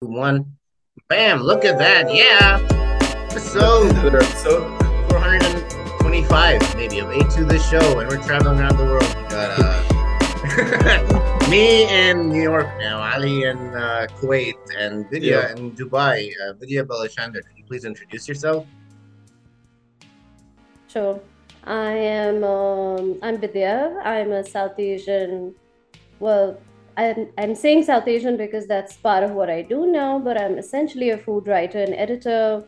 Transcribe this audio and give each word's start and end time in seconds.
one. 0.00 0.44
Bam! 1.08 1.40
Look 1.40 1.64
at 1.64 1.78
that. 1.78 2.14
Yeah. 2.14 2.58
So, 3.30 3.88
so 4.44 4.76
425 5.08 6.76
maybe 6.76 6.98
of 6.98 7.08
A2 7.08 7.48
this 7.48 7.68
show, 7.68 8.00
and 8.00 8.08
we're 8.08 8.22
traveling 8.22 8.58
around 8.58 8.76
the 8.76 8.84
world. 8.84 9.08
We 9.16 9.22
got 9.32 9.56
uh, 9.56 11.48
me 11.50 11.88
in 11.88 12.28
New 12.28 12.42
York 12.42 12.68
now, 12.78 13.00
Ali 13.00 13.44
in 13.44 13.56
uh, 13.74 14.06
Kuwait, 14.20 14.56
and 14.76 15.08
Vidya 15.08 15.48
yeah. 15.48 15.56
in 15.56 15.72
Dubai. 15.72 16.30
Uh, 16.44 16.52
Vidya 16.54 16.84
Balachandar, 16.84 17.40
could 17.44 17.56
you 17.56 17.64
please 17.64 17.86
introduce 17.86 18.28
yourself? 18.28 18.66
Sure. 20.88 21.20
I 21.64 21.92
am 21.92 22.44
um, 22.44 23.18
I'm 23.22 23.38
Vidya. 23.38 23.98
I'm 24.04 24.32
a 24.32 24.44
South 24.44 24.78
Asian. 24.78 25.54
Well, 26.20 26.60
I'm, 26.96 27.28
I'm 27.36 27.54
saying 27.54 27.84
South 27.84 28.08
Asian 28.08 28.36
because 28.36 28.66
that's 28.66 28.96
part 28.96 29.22
of 29.22 29.32
what 29.32 29.50
I 29.50 29.62
do 29.62 29.86
now, 29.86 30.18
but 30.18 30.40
I'm 30.40 30.58
essentially 30.58 31.10
a 31.10 31.18
food 31.18 31.46
writer 31.46 31.78
and 31.78 31.94
editor. 31.94 32.64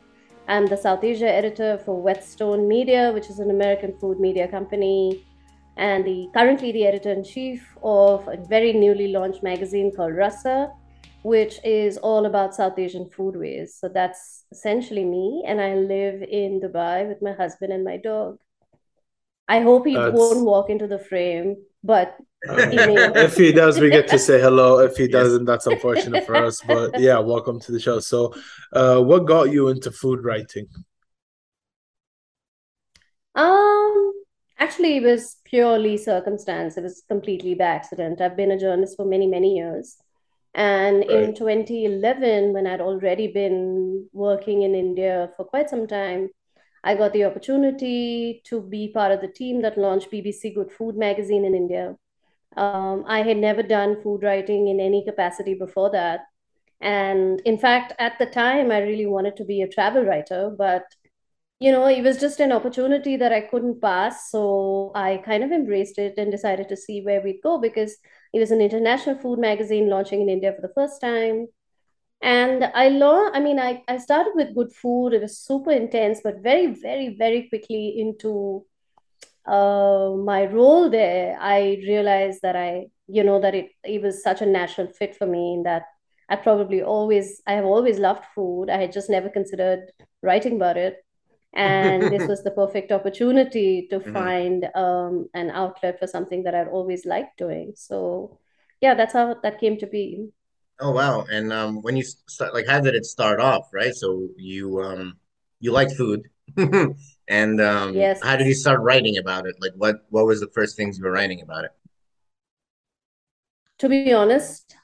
I'm 0.48 0.66
the 0.66 0.77
South 0.77 1.02
Asia 1.02 1.30
editor 1.30 1.78
for 1.84 2.01
Whetstone 2.01 2.68
Media, 2.68 3.10
which 3.12 3.30
is 3.30 3.38
an 3.38 3.51
American 3.51 3.96
food 3.98 4.20
media 4.20 4.46
company, 4.46 5.27
and 5.77 6.04
the 6.04 6.28
currently 6.34 6.73
the 6.73 6.87
editor 6.87 7.10
in 7.10 7.24
chief 7.24 7.77
of 7.82 8.27
a 8.28 8.37
very 8.37 8.73
newly 8.73 9.09
launched 9.09 9.42
magazine 9.42 9.95
called 9.95 10.14
Rasa, 10.14 10.73
which 11.23 11.59
is 11.65 11.96
all 11.96 12.26
about 12.26 12.54
South 12.54 12.79
Asian 12.79 13.06
foodways. 13.06 13.70
So 13.70 13.88
that's 13.88 14.45
essentially 14.52 15.04
me, 15.04 15.45
and 15.46 15.60
I 15.60 15.74
live 15.74 16.23
in 16.23 16.60
Dubai 16.60 17.09
with 17.09 17.23
my 17.23 17.32
husband 17.32 17.73
and 17.73 17.84
my 17.84 17.96
dog. 17.96 18.38
I 19.48 19.60
hope 19.60 19.87
he 19.87 19.95
that's... 19.95 20.15
won't 20.15 20.45
walk 20.45 20.68
into 20.68 20.87
the 20.87 20.98
frame, 20.98 21.56
but 21.82 22.16
if 22.42 23.37
he 23.37 23.52
does, 23.52 23.80
we 23.80 23.91
get 23.91 24.09
to 24.09 24.19
say 24.19 24.41
hello. 24.41 24.79
If 24.79 24.96
he 24.96 25.09
doesn't, 25.09 25.45
that's 25.45 25.66
unfortunate 25.66 26.24
for 26.24 26.37
us. 26.37 26.60
But 26.60 27.01
yeah, 27.01 27.19
welcome 27.19 27.59
to 27.60 27.73
the 27.73 27.80
show. 27.80 27.98
So, 28.01 28.34
uh, 28.73 29.01
what 29.01 29.27
got 29.27 29.51
you 29.51 29.69
into 29.69 29.91
food 29.91 30.24
writing? 30.24 30.66
Um, 33.35 34.12
actually, 34.59 34.99
it 34.99 35.02
was 35.02 35.37
purely 35.45 35.96
circumstance. 35.96 36.77
It 36.77 36.82
was 36.82 37.02
completely 37.09 37.54
by 37.54 37.65
accident. 37.65 38.21
I've 38.21 38.37
been 38.37 38.52
a 38.52 38.59
journalist 38.59 38.96
for 38.96 39.05
many, 39.05 39.27
many 39.27 39.57
years. 39.57 39.96
And 40.55 40.99
right. 40.99 41.10
in 41.10 41.34
2011, 41.34 42.52
when 42.52 42.66
I'd 42.66 42.80
already 42.80 43.29
been 43.29 44.09
working 44.12 44.62
in 44.62 44.74
India 44.74 45.30
for 45.37 45.45
quite 45.45 45.71
some 45.71 45.87
time, 45.87 46.30
I 46.84 46.95
got 46.95 47.12
the 47.12 47.24
opportunity 47.24 48.43
to 48.46 48.60
be 48.60 48.88
part 48.88 49.12
of 49.12 49.21
the 49.21 49.29
team 49.29 49.62
that 49.62 49.77
launched 49.77 50.10
BBC 50.10 50.55
Good 50.55 50.71
Food 50.71 50.96
magazine 50.96 51.45
in 51.45 51.55
India. 51.55 51.96
Um, 52.57 53.04
I 53.07 53.23
had 53.23 53.37
never 53.37 53.63
done 53.63 54.02
food 54.02 54.23
writing 54.23 54.68
in 54.68 54.80
any 54.80 55.04
capacity 55.04 55.54
before 55.54 55.91
that. 55.91 56.21
And 56.80 57.40
in 57.45 57.59
fact, 57.59 57.93
at 57.99 58.18
the 58.18 58.27
time, 58.27 58.71
I 58.71 58.79
really 58.80 59.07
wanted 59.07 59.37
to 59.37 59.45
be 59.45 59.63
a 59.63 59.68
travel 59.68 60.05
writer, 60.05 60.51
but 60.57 60.85
you 61.60 61.73
know, 61.73 61.87
it 61.87 62.02
was 62.02 62.21
just 62.21 62.38
an 62.40 62.52
opportunity 62.52 63.16
that 63.16 63.32
I 63.32 63.40
couldn't 63.40 63.80
pass. 63.80 64.31
So 64.31 64.93
I 64.94 65.19
kind 65.25 65.43
of 65.43 65.50
embraced 65.50 65.99
it 65.99 66.15
and 66.16 66.31
decided 66.31 66.69
to 66.69 66.77
see 66.77 67.03
where 67.03 67.21
we'd 67.21 67.41
go 67.43 67.59
because 67.59 67.97
it 68.32 68.38
was 68.38 68.53
an 68.53 68.60
international 68.60 69.19
food 69.19 69.41
magazine 69.41 69.88
launching 69.88 70.21
in 70.22 70.28
India 70.28 70.53
for 70.55 70.62
the 70.62 70.72
first 70.75 71.00
time. 71.00 71.49
And 72.22 72.65
I 72.75 72.88
learned, 72.88 73.37
I 73.37 73.41
mean, 73.41 73.59
I, 73.59 73.83
I 73.88 73.99
started 73.99 74.33
with 74.34 74.55
good 74.55 74.72
food. 74.72 75.12
It 75.15 75.22
was 75.22 75.38
super 75.38 75.72
intense, 75.72 76.21
but 76.22 76.43
very, 76.43 76.66
very, 76.66 77.16
very 77.16 77.49
quickly 77.49 77.94
into 77.99 78.65
uh, 79.49 80.15
my 80.16 80.47
role 80.47 80.91
there, 80.91 81.37
I 81.41 81.81
realized 81.87 82.43
that 82.43 82.56
I, 82.56 82.87
you 83.06 83.25
know, 83.25 83.41
that 83.41 83.55
it, 83.55 83.71
it 83.84 84.03
was 84.03 84.22
such 84.22 84.43
a 84.43 84.47
natural 84.47 84.88
fit 84.88 85.16
for 85.16 85.27
me 85.27 85.55
in 85.55 85.62
that 85.65 85.84
I 86.28 86.37
probably 86.37 86.82
always, 86.82 87.41
I 87.47 87.53
have 87.55 87.65
always 87.65 87.99
loved 87.99 88.25
food. 88.34 88.69
I 88.69 88.78
had 88.78 88.93
just 88.93 89.09
never 89.09 89.28
considered 89.28 89.91
writing 90.22 90.56
about 90.56 90.77
it. 90.77 90.99
And 91.55 92.03
this 92.03 92.28
was 92.32 92.44
the 92.44 92.50
perfect 92.50 92.93
opportunity 92.93 93.87
to 93.91 94.00
mm-hmm. 94.00 94.12
find 94.12 94.69
um, 94.75 95.28
an 95.33 95.51
outlet 95.51 95.99
for 95.99 96.06
something 96.06 96.43
that 96.43 96.55
I'd 96.55 96.69
always 96.69 97.06
liked 97.06 97.39
doing. 97.39 97.72
So, 97.77 98.39
yeah, 98.81 98.95
that's 98.95 99.15
how 99.15 99.37
that 99.43 99.61
came 99.61 99.78
to 99.78 99.87
be. 99.87 100.28
Oh 100.81 100.93
wow! 100.93 101.27
And 101.28 101.53
um, 101.53 101.83
when 101.83 101.97
you 101.97 102.05
start, 102.05 102.55
like, 102.55 102.69
how 102.69 102.81
did 102.81 102.95
it 102.95 103.05
start 103.05 103.41
off? 103.41 103.69
Right, 103.72 103.93
so 103.93 104.28
you 104.37 104.81
um, 104.81 105.19
you 105.59 105.72
liked 105.72 105.97
food, 105.97 106.28
and 107.28 107.60
um, 107.60 107.94
yes. 107.94 108.20
how 108.22 108.36
did 108.36 108.47
you 108.47 108.54
start 108.54 108.81
writing 108.81 109.19
about 109.19 109.47
it? 109.47 109.56
Like, 109.60 109.72
what 109.76 110.06
what 110.10 110.26
was 110.26 110.41
the 110.41 110.48
first 110.48 110.76
things 110.76 110.98
you 110.98 111.04
were 111.04 111.12
writing 111.12 111.41
about 111.41 111.64
it? 111.64 111.70
To 113.78 113.88
be 113.88 114.12
honest, 114.12 114.75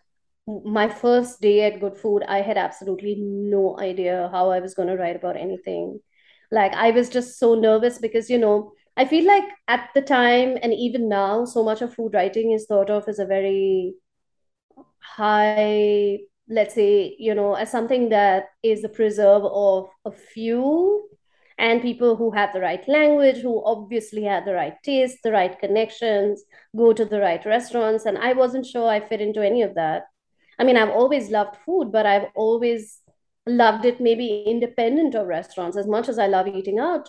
my 0.47 0.89
first 0.89 1.41
day 1.41 1.63
at 1.63 1.81
Good 1.81 1.97
Food, 1.97 2.23
I 2.29 2.43
had 2.43 2.57
absolutely 2.57 3.17
no 3.19 3.79
idea 3.79 4.29
how 4.31 4.51
I 4.51 4.61
was 4.61 4.75
going 4.75 4.89
to 4.89 4.97
write 4.97 5.17
about 5.17 5.37
anything. 5.37 6.01
Like, 6.51 6.73
I 6.75 6.91
was 6.91 7.09
just 7.09 7.39
so 7.39 7.55
nervous 7.55 7.99
because 7.99 8.31
you 8.31 8.39
know. 8.39 8.73
I 8.97 9.07
feel 9.07 9.27
like 9.27 9.43
at 9.67 9.91
the 9.93 10.03
time 10.03 10.57
and 10.63 10.73
even 10.73 11.09
now, 11.09 11.47
so 11.47 11.65
much 11.65 11.83
of 11.83 11.93
food 11.93 12.15
writing 12.15 12.53
is 12.53 12.67
thought 12.67 12.91
of 12.91 13.09
as 13.09 13.19
a 13.19 13.27
very 13.27 13.95
high 15.01 16.19
let's 16.49 16.75
say 16.75 17.15
you 17.19 17.35
know 17.35 17.55
as 17.55 17.71
something 17.71 18.09
that 18.11 18.47
is 18.63 18.83
the 18.83 18.89
preserve 18.89 19.45
of 19.45 19.89
a 20.05 20.11
few 20.11 21.09
and 21.59 21.83
people 21.83 22.17
who 22.17 22.31
have 22.33 22.53
the 22.53 22.61
right 22.61 22.87
language 22.89 23.39
who 23.39 23.63
obviously 23.65 24.25
have 24.25 24.45
the 24.45 24.55
right 24.55 24.75
taste 24.83 25.19
the 25.23 25.33
right 25.33 25.59
connections 25.59 26.45
go 26.77 26.93
to 26.93 27.05
the 27.05 27.21
right 27.21 27.45
restaurants. 27.47 28.05
And 28.07 28.19
i 28.19 28.33
wasn't 28.33 28.67
sure 28.67 28.89
i 28.89 29.01
fit 29.01 29.21
into 29.21 29.45
any 29.45 29.63
of 29.63 29.75
that. 29.75 30.05
I 30.59 30.65
mean 30.65 30.77
i've 30.77 30.91
always 30.91 31.31
loved 31.31 31.57
food 31.65 31.93
but 31.93 32.07
i've 32.07 32.29
always 32.35 33.01
loved 33.47 33.85
it 33.85 34.01
maybe 34.01 34.45
independent 34.47 35.15
of 35.15 35.27
restaurants. 35.27 35.77
As 35.77 35.87
much 35.87 36.09
as 36.09 36.19
i 36.19 36.27
love 36.27 36.49
eating 36.49 36.79
out 36.79 37.09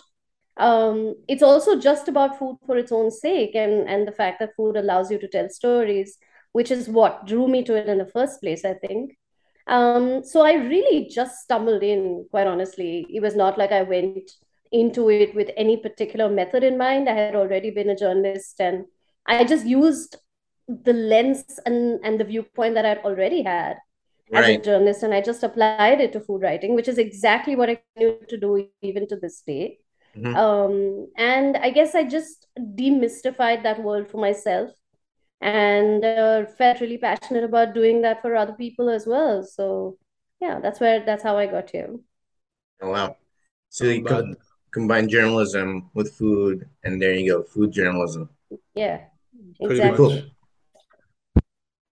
um, 0.58 1.16
it's 1.28 1.42
also 1.42 1.78
just 1.78 2.08
about 2.08 2.38
food 2.38 2.56
for 2.64 2.78
its 2.78 2.90
own 2.90 3.10
sake 3.10 3.54
and 3.54 3.88
and 3.88 4.08
the 4.08 4.12
fact 4.12 4.40
that 4.40 4.56
food 4.56 4.76
allows 4.76 5.10
you 5.10 5.18
to 5.18 5.28
tell 5.28 5.50
stories 5.50 6.18
which 6.56 6.70
is 6.70 6.88
what 6.88 7.26
drew 7.26 7.46
me 7.46 7.62
to 7.62 7.74
it 7.76 7.86
in 7.86 7.98
the 7.98 8.06
first 8.06 8.40
place, 8.40 8.64
I 8.64 8.72
think. 8.72 9.18
Um, 9.66 10.24
so 10.24 10.42
I 10.42 10.54
really 10.54 11.08
just 11.08 11.42
stumbled 11.42 11.82
in, 11.82 12.26
quite 12.30 12.46
honestly. 12.46 13.06
It 13.10 13.20
was 13.20 13.34
not 13.34 13.58
like 13.58 13.72
I 13.72 13.82
went 13.82 14.30
into 14.72 15.10
it 15.10 15.34
with 15.34 15.50
any 15.56 15.76
particular 15.76 16.28
method 16.28 16.62
in 16.62 16.78
mind. 16.78 17.08
I 17.08 17.14
had 17.14 17.34
already 17.34 17.70
been 17.70 17.90
a 17.90 17.96
journalist 17.96 18.60
and 18.60 18.84
I 19.26 19.44
just 19.44 19.66
used 19.66 20.16
the 20.68 20.92
lens 20.92 21.44
and, 21.64 22.00
and 22.04 22.18
the 22.20 22.24
viewpoint 22.24 22.74
that 22.74 22.86
I'd 22.86 22.98
already 22.98 23.42
had 23.42 23.76
right. 24.30 24.44
as 24.44 24.56
a 24.56 24.58
journalist 24.58 25.02
and 25.02 25.14
I 25.14 25.20
just 25.20 25.42
applied 25.42 26.00
it 26.00 26.12
to 26.12 26.20
food 26.20 26.42
writing, 26.42 26.74
which 26.74 26.88
is 26.88 26.98
exactly 26.98 27.56
what 27.56 27.70
I 27.70 27.80
knew 27.96 28.18
to 28.28 28.36
do 28.36 28.68
even 28.82 29.06
to 29.08 29.16
this 29.16 29.42
day. 29.46 29.78
Mm-hmm. 30.16 30.34
Um, 30.34 31.08
and 31.16 31.56
I 31.56 31.70
guess 31.70 31.94
I 31.94 32.04
just 32.04 32.46
demystified 32.56 33.62
that 33.64 33.82
world 33.82 34.08
for 34.08 34.18
myself 34.18 34.70
and 35.40 36.04
uh, 36.04 36.46
felt 36.46 36.80
really 36.80 36.98
passionate 36.98 37.44
about 37.44 37.74
doing 37.74 38.02
that 38.02 38.22
for 38.22 38.36
other 38.36 38.54
people 38.54 38.88
as 38.88 39.06
well. 39.06 39.42
So 39.42 39.98
yeah, 40.40 40.60
that's 40.60 40.80
where 40.80 41.04
that's 41.04 41.22
how 41.22 41.36
I 41.36 41.46
got 41.46 41.70
here. 41.70 41.96
Oh 42.80 42.90
wow! 42.90 43.16
So 43.68 43.84
you 43.86 44.04
com- 44.04 44.36
combine 44.72 45.08
journalism 45.08 45.90
with 45.94 46.12
food, 46.14 46.68
and 46.84 47.00
there 47.00 47.14
you 47.14 47.32
go, 47.32 47.42
food 47.42 47.72
journalism. 47.72 48.28
Yeah, 48.74 49.00
exactly. 49.60 49.80
Pretty 49.80 49.96
cool. 49.96 50.22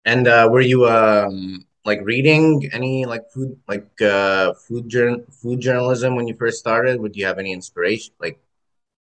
And 0.05 0.29
uh, 0.29 0.49
were 0.51 0.61
you 0.61 0.87
um, 0.87 1.65
like 1.85 2.01
reading 2.03 2.69
any 2.73 3.07
like 3.07 3.31
food 3.31 3.59
like 3.69 3.89
uh, 4.03 4.53
food 4.55 4.89
journal 4.89 5.25
food 5.31 5.61
journalism 5.61 6.17
when 6.17 6.29
you 6.29 6.35
first 6.35 6.59
started? 6.59 7.01
Would 7.01 7.17
you 7.17 7.25
have 7.27 7.39
any 7.39 7.53
inspiration, 7.53 8.15
like 8.21 8.39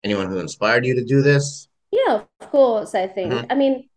anyone 0.03 0.27
who 0.27 0.37
inspired 0.37 0.85
you 0.85 0.93
to 0.95 1.03
do 1.03 1.21
this? 1.21 1.67
Yeah, 1.91 2.21
of 2.39 2.49
course. 2.51 2.93
I 2.93 3.07
think. 3.07 3.33
Mm-hmm. 3.33 3.51
I 3.51 3.55
mean, 3.55 3.89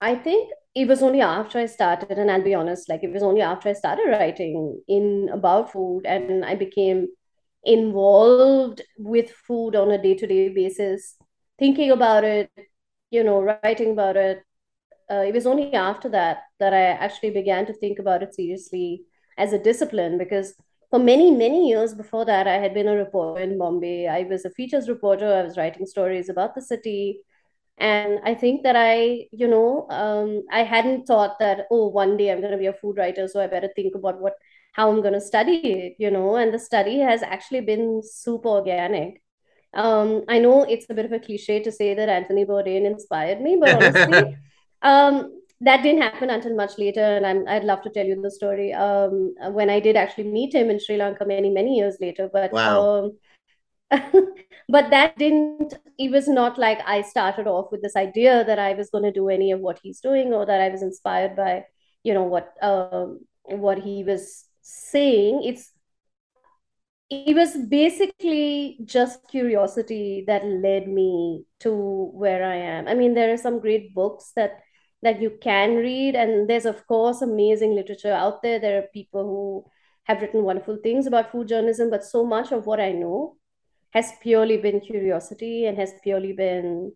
I 0.00 0.14
think 0.14 0.50
it 0.74 0.86
was 0.86 1.02
only 1.02 1.20
after 1.20 1.58
I 1.58 1.66
started, 1.66 2.18
and 2.18 2.30
I'll 2.30 2.42
be 2.42 2.54
honest, 2.54 2.88
like 2.88 3.02
it 3.02 3.12
was 3.12 3.22
only 3.22 3.40
after 3.40 3.68
I 3.68 3.72
started 3.72 4.08
writing 4.10 4.80
in 4.88 5.28
about 5.32 5.72
food 5.72 6.02
and 6.06 6.44
I 6.44 6.54
became 6.54 7.08
involved 7.64 8.82
with 8.98 9.30
food 9.30 9.74
on 9.74 9.90
a 9.90 10.00
day-to-day 10.00 10.50
basis, 10.50 11.16
thinking 11.58 11.90
about 11.90 12.24
it, 12.24 12.50
you 13.10 13.24
know, 13.24 13.42
writing 13.42 13.92
about 13.92 14.16
it. 14.16 14.42
Uh, 15.10 15.24
it 15.26 15.34
was 15.34 15.46
only 15.46 15.72
after 15.74 16.08
that 16.10 16.42
that 16.60 16.72
I 16.74 16.82
actually 16.82 17.30
began 17.30 17.66
to 17.66 17.72
think 17.72 17.98
about 17.98 18.22
it 18.22 18.34
seriously 18.34 19.02
as 19.38 19.52
a 19.52 19.58
discipline 19.58 20.18
because 20.18 20.54
for 20.90 20.98
many, 20.98 21.30
many 21.30 21.68
years 21.68 21.94
before 21.94 22.24
that, 22.26 22.46
I 22.46 22.58
had 22.58 22.74
been 22.74 22.88
a 22.88 22.94
reporter 22.94 23.42
in 23.42 23.58
Bombay. 23.58 24.06
I 24.06 24.22
was 24.24 24.44
a 24.44 24.50
features 24.50 24.88
reporter. 24.88 25.32
I 25.32 25.42
was 25.42 25.56
writing 25.56 25.86
stories 25.86 26.28
about 26.28 26.54
the 26.54 26.62
city 26.62 27.20
and 27.78 28.18
i 28.24 28.34
think 28.34 28.62
that 28.62 28.76
i 28.76 29.26
you 29.32 29.48
know 29.48 29.86
um, 29.90 30.42
i 30.50 30.62
hadn't 30.62 31.06
thought 31.06 31.38
that 31.38 31.66
oh 31.70 31.88
one 31.88 32.16
day 32.16 32.30
i'm 32.30 32.40
going 32.40 32.52
to 32.52 32.58
be 32.58 32.66
a 32.66 32.72
food 32.72 32.96
writer 32.96 33.28
so 33.28 33.40
i 33.40 33.46
better 33.46 33.70
think 33.74 33.94
about 33.94 34.20
what 34.20 34.34
how 34.72 34.90
i'm 34.90 35.00
going 35.00 35.14
to 35.14 35.20
study 35.20 35.56
it 35.56 35.94
you 35.98 36.10
know 36.10 36.36
and 36.36 36.52
the 36.52 36.58
study 36.58 36.98
has 36.98 37.22
actually 37.22 37.60
been 37.60 38.02
super 38.04 38.48
organic 38.48 39.22
um, 39.74 40.24
i 40.28 40.38
know 40.38 40.62
it's 40.64 40.86
a 40.90 40.94
bit 40.94 41.04
of 41.04 41.12
a 41.12 41.20
cliche 41.20 41.62
to 41.62 41.70
say 41.70 41.94
that 41.94 42.08
anthony 42.08 42.44
bourdain 42.44 42.84
inspired 42.84 43.40
me 43.40 43.56
but 43.60 43.74
honestly 43.74 44.36
um, 44.82 45.38
that 45.60 45.82
didn't 45.82 46.02
happen 46.02 46.30
until 46.30 46.54
much 46.54 46.78
later, 46.78 47.02
and 47.02 47.26
I'm, 47.26 47.48
I'd 47.48 47.64
love 47.64 47.82
to 47.82 47.90
tell 47.90 48.06
you 48.06 48.20
the 48.20 48.30
story. 48.30 48.72
Um, 48.72 49.34
when 49.50 49.70
I 49.70 49.80
did 49.80 49.96
actually 49.96 50.24
meet 50.24 50.54
him 50.54 50.70
in 50.70 50.78
Sri 50.78 50.96
Lanka 50.96 51.26
many 51.26 51.50
many 51.50 51.76
years 51.76 51.96
later, 52.00 52.30
but 52.32 52.52
wow. 52.52 53.10
But 54.68 54.90
that 54.90 55.16
didn't. 55.16 55.74
It 55.98 56.10
was 56.10 56.28
not 56.28 56.58
like 56.58 56.80
I 56.86 57.00
started 57.02 57.46
off 57.46 57.72
with 57.72 57.80
this 57.82 57.96
idea 57.96 58.44
that 58.44 58.58
I 58.58 58.74
was 58.74 58.90
going 58.90 59.04
to 59.04 59.12
do 59.12 59.28
any 59.30 59.50
of 59.52 59.60
what 59.60 59.80
he's 59.82 60.00
doing, 60.00 60.34
or 60.34 60.44
that 60.44 60.60
I 60.60 60.68
was 60.68 60.82
inspired 60.82 61.34
by, 61.36 61.64
you 62.02 62.12
know, 62.12 62.24
what 62.24 62.52
um, 62.62 63.20
what 63.44 63.78
he 63.78 64.04
was 64.04 64.44
saying. 64.60 65.42
It's 65.44 65.72
it 67.10 67.34
was 67.34 67.56
basically 67.56 68.78
just 68.84 69.26
curiosity 69.28 70.24
that 70.26 70.44
led 70.44 70.88
me 70.88 71.44
to 71.60 71.72
where 72.12 72.44
I 72.44 72.56
am. 72.56 72.86
I 72.86 72.94
mean, 72.94 73.14
there 73.14 73.32
are 73.32 73.36
some 73.38 73.60
great 73.60 73.94
books 73.94 74.32
that 74.36 74.60
that 75.02 75.22
you 75.22 75.38
can 75.40 75.76
read, 75.76 76.14
and 76.16 76.48
there's 76.48 76.66
of 76.66 76.86
course 76.86 77.22
amazing 77.22 77.74
literature 77.74 78.12
out 78.12 78.42
there. 78.42 78.58
There 78.58 78.78
are 78.80 78.88
people 78.92 79.22
who 79.24 79.70
have 80.04 80.20
written 80.20 80.42
wonderful 80.42 80.78
things 80.82 81.06
about 81.06 81.32
food 81.32 81.48
journalism, 81.48 81.90
but 81.90 82.04
so 82.04 82.24
much 82.24 82.52
of 82.52 82.66
what 82.66 82.80
I 82.80 82.92
know 82.92 83.36
has 83.90 84.12
purely 84.22 84.56
been 84.56 84.80
curiosity 84.80 85.66
and 85.66 85.78
has 85.78 85.92
purely 86.02 86.32
been 86.32 86.92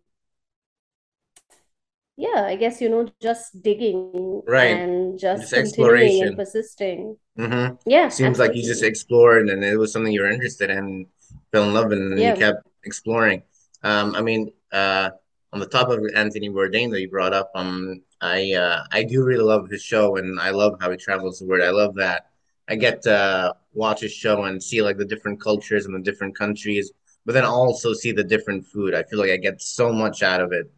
yeah, 2.16 2.44
I 2.44 2.56
guess 2.56 2.80
you 2.80 2.88
know, 2.88 3.08
just 3.20 3.62
digging 3.62 4.42
right 4.46 4.76
and 4.76 5.18
just, 5.18 5.50
just 5.50 5.52
exploration 5.54 6.28
and 6.28 6.36
persisting. 6.36 7.16
Mm-hmm. 7.38 7.74
Yeah, 7.86 8.08
seems 8.08 8.28
absolutely. 8.30 8.48
like 8.48 8.56
you 8.56 8.68
just 8.68 8.82
explored 8.82 9.48
and 9.48 9.64
it 9.64 9.76
was 9.76 9.92
something 9.92 10.12
you 10.12 10.20
were 10.20 10.30
interested 10.30 10.70
in, 10.70 11.06
fell 11.50 11.64
in 11.64 11.74
love 11.74 11.90
and 11.90 12.18
yeah. 12.18 12.34
you 12.34 12.38
kept 12.38 12.66
exploring. 12.84 13.42
Um, 13.82 14.14
I 14.14 14.20
mean, 14.20 14.52
uh, 14.72 15.10
on 15.52 15.60
the 15.60 15.66
top 15.66 15.88
of 15.88 16.00
Anthony 16.14 16.50
Bourdain 16.50 16.90
that 16.90 17.00
you 17.00 17.08
brought 17.08 17.32
up, 17.32 17.50
um, 17.54 18.02
I 18.20 18.52
uh, 18.52 18.84
I 18.92 19.04
do 19.04 19.24
really 19.24 19.42
love 19.42 19.68
his 19.68 19.82
show 19.82 20.16
and 20.16 20.38
I 20.38 20.50
love 20.50 20.76
how 20.80 20.90
he 20.90 20.96
travels 20.96 21.38
the 21.38 21.46
world. 21.46 21.64
I 21.64 21.70
love 21.70 21.94
that 21.96 22.30
I 22.68 22.76
get 22.76 23.02
to 23.02 23.54
watch 23.74 24.02
a 24.02 24.08
show 24.08 24.44
and 24.44 24.62
see 24.62 24.82
like 24.82 24.98
the 24.98 25.04
different 25.04 25.40
cultures 25.40 25.86
and 25.86 25.94
the 25.94 26.10
different 26.10 26.36
countries, 26.36 26.92
but 27.24 27.32
then 27.32 27.44
also 27.44 27.92
see 27.94 28.12
the 28.12 28.24
different 28.24 28.66
food. 28.66 28.94
I 28.94 29.02
feel 29.04 29.18
like 29.18 29.30
I 29.30 29.36
get 29.36 29.60
so 29.62 29.92
much 29.92 30.22
out 30.22 30.40
of 30.40 30.52
it. 30.52 30.70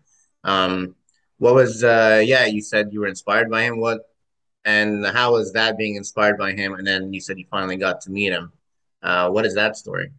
Um, 0.44 0.94
what 1.38 1.54
was 1.54 1.82
uh 1.84 2.22
yeah 2.24 2.46
you 2.46 2.62
said 2.62 2.88
you 2.92 3.00
were 3.00 3.08
inspired 3.08 3.50
by 3.50 3.62
him. 3.62 3.80
What 3.80 4.00
and 4.64 5.04
how 5.06 5.32
was 5.32 5.52
that 5.52 5.76
being 5.76 5.96
inspired 5.96 6.38
by 6.38 6.52
him? 6.52 6.74
And 6.74 6.86
then 6.86 7.12
you 7.12 7.20
said 7.20 7.38
you 7.38 7.46
finally 7.50 7.76
got 7.76 8.00
to 8.02 8.10
meet 8.10 8.32
him. 8.32 8.52
Uh 9.02 9.30
what 9.30 9.44
is 9.46 9.54
that 9.54 9.76
story? 9.76 10.10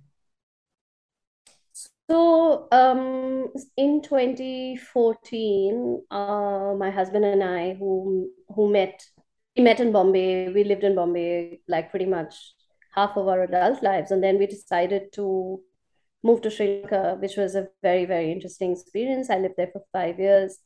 So 2.10 2.68
um 2.72 3.48
in 3.78 4.02
2014 4.02 6.04
uh 6.12 6.74
my 6.78 6.92
husband 6.92 7.26
and 7.26 7.44
i 7.44 7.74
who 7.74 8.30
who 8.50 8.72
met 8.72 9.04
we 9.58 9.64
met 9.64 9.80
in 9.80 9.92
bombay. 9.92 10.50
We 10.50 10.64
lived 10.66 10.84
in 10.84 10.96
bombay 10.96 11.62
like 11.68 11.90
pretty 11.90 12.06
much 12.06 12.55
half 12.96 13.18
of 13.18 13.28
our 13.28 13.44
adult 13.44 13.84
lives. 13.84 14.12
And 14.12 14.24
then 14.24 14.38
we 14.38 14.48
decided 14.48 15.12
to 15.14 15.62
move 16.24 16.42
to 16.42 16.50
sri 16.50 16.68
lanka 16.68 17.18
which 17.20 17.36
was 17.38 17.54
a 17.54 17.68
very 17.84 18.06
very 18.06 18.32
interesting 18.32 18.72
experience. 18.72 19.30
I 19.30 19.38
lived 19.40 19.56
there 19.58 19.72
for 19.72 19.84
five 19.94 20.20
years. 20.20 20.58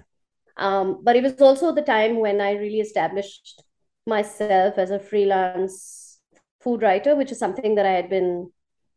Um, 0.57 1.01
but 1.03 1.15
it 1.15 1.23
was 1.23 1.41
also 1.41 1.73
the 1.73 1.81
time 1.81 2.19
when 2.19 2.41
I 2.41 2.53
really 2.53 2.81
established 2.81 3.63
myself 4.05 4.77
as 4.77 4.91
a 4.91 4.99
freelance 4.99 6.19
food 6.61 6.81
writer, 6.81 7.15
which 7.15 7.31
is 7.31 7.39
something 7.39 7.75
that 7.75 7.85
I 7.85 7.91
had 7.91 8.09
been, 8.09 8.51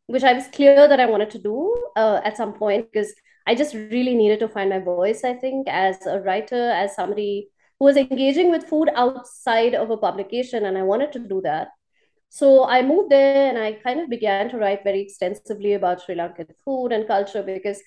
which 0.07 0.25
I 0.25 0.33
was 0.33 0.49
clear 0.49 0.89
that 0.89 0.99
I 0.99 1.07
wanted 1.07 1.31
to 1.31 1.39
do 1.39 1.75
uh, 1.97 2.21
at 2.25 2.37
some 2.37 2.55
point 2.55 2.91
because 2.91 3.15
I 3.47 3.55
just 3.55 3.75
really 3.75 4.15
needed 4.15 4.41
to 4.41 4.49
find 4.49 4.71
my 4.71 4.79
voice, 4.79 5.25
I 5.25 5.35
think, 5.35 5.69
as 5.69 6.05
a 6.07 6.21
writer, 6.21 6.71
as 6.71 6.95
somebody 6.95 7.49
who 7.79 7.87
was 7.87 7.97
engaging 7.97 8.51
with 8.51 8.69
food 8.69 8.89
outside 8.95 9.75
of 9.75 9.91
a 9.91 9.97
publication, 9.97 10.65
and 10.65 10.79
I 10.79 10.83
wanted 10.83 11.13
to 11.13 11.19
do 11.19 11.41
that. 11.43 11.69
So 12.35 12.65
I 12.65 12.81
moved 12.81 13.11
there 13.11 13.51
and 13.51 13.59
I 13.59 13.73
kind 13.73 14.01
of 14.01 14.09
began 14.09 14.49
to 14.49 14.57
write 14.57 14.85
very 14.85 15.03
extensively 15.03 15.75
about 15.75 16.01
Sri 16.01 16.15
Lankan 16.15 16.47
food 16.65 16.91
and 16.91 17.07
culture 17.07 17.43
because 17.43 17.83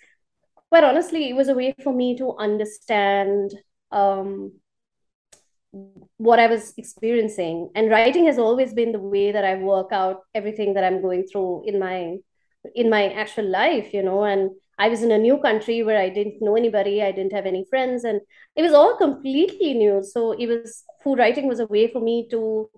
quite 0.70 0.84
honestly, 0.84 1.32
it 1.32 1.34
was 1.34 1.48
a 1.48 1.56
way 1.56 1.74
for 1.84 1.92
me 1.92 2.16
to 2.18 2.36
understand 2.38 3.56
um, 3.92 4.52
what 6.18 6.38
I 6.38 6.46
was 6.46 6.76
experiencing. 6.78 7.72
And 7.74 7.90
writing 7.90 8.28
has 8.28 8.38
always 8.38 8.72
been 8.72 8.92
the 8.92 9.00
way 9.00 9.32
that 9.32 9.44
I 9.44 9.56
work 9.56 9.92
out 9.92 10.22
everything 10.36 10.76
that 10.76 10.84
I'm 10.84 11.02
going 11.02 11.26
through 11.26 11.64
in 11.66 11.80
my 11.80 12.18
in 12.76 12.88
my 12.88 13.10
actual 13.14 13.50
life, 13.50 13.96
you 13.96 14.04
know. 14.04 14.26
And 14.26 14.52
I 14.78 14.90
was 14.90 15.02
in 15.02 15.12
a 15.12 15.18
new 15.18 15.40
country 15.40 15.82
where 15.82 16.00
I 16.00 16.10
didn't 16.10 16.40
know 16.40 16.56
anybody, 16.56 17.02
I 17.02 17.12
didn't 17.12 17.34
have 17.34 17.48
any 17.48 17.66
friends, 17.68 18.04
and 18.04 18.22
it 18.56 18.62
was 18.62 18.74
all 18.74 18.96
completely 18.96 19.74
new. 19.74 20.04
So 20.04 20.34
it 20.34 20.46
was 20.46 20.84
food 21.04 21.18
writing 21.18 21.48
was 21.48 21.60
a 21.60 21.66
way 21.66 21.92
for 21.92 22.00
me 22.00 22.28
to 22.30 22.70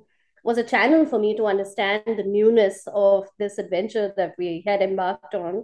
was 0.48 0.58
a 0.58 0.64
channel 0.64 1.06
for 1.06 1.20
me 1.20 1.36
to 1.38 1.46
understand 1.46 2.04
the 2.06 2.24
newness 2.24 2.88
of 2.94 3.28
this 3.38 3.60
adventure 3.60 4.14
that 4.18 4.34
we 4.40 4.64
had 4.66 4.82
embarked 4.82 5.36
on 5.36 5.64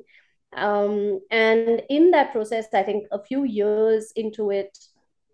um, 0.56 1.20
and 1.32 1.82
in 1.90 2.12
that 2.12 2.32
process, 2.32 2.68
I 2.74 2.84
think 2.84 3.08
a 3.12 3.24
few 3.24 3.44
years 3.44 4.12
into 4.16 4.52
it, 4.52 4.78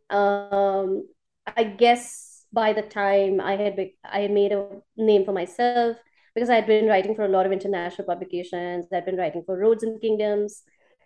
um, 0.09 1.07
I 1.45 1.63
guess 1.63 2.45
by 2.51 2.73
the 2.73 2.81
time 2.81 3.39
I 3.39 3.55
had 3.55 3.89
I 4.03 4.21
had 4.21 4.31
made 4.31 4.51
a 4.51 4.81
name 4.97 5.25
for 5.25 5.33
myself 5.33 5.97
because 6.33 6.49
I 6.49 6.55
had 6.55 6.67
been 6.67 6.87
writing 6.87 7.15
for 7.15 7.25
a 7.25 7.29
lot 7.29 7.45
of 7.45 7.51
international 7.51 8.07
publications. 8.07 8.87
I'd 8.91 9.05
been 9.05 9.17
writing 9.17 9.43
for 9.45 9.57
Roads 9.57 9.83
and 9.83 10.01
Kingdoms. 10.01 10.63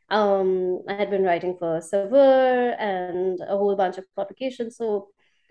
Um, 0.09 0.81
I 0.87 0.93
had 0.93 1.09
been 1.09 1.23
writing 1.23 1.55
for 1.57 1.81
Saveur 1.81 2.75
and 2.79 3.39
a 3.41 3.57
whole 3.57 3.75
bunch 3.75 3.97
of 3.97 4.05
publications. 4.15 4.77
So 4.77 5.09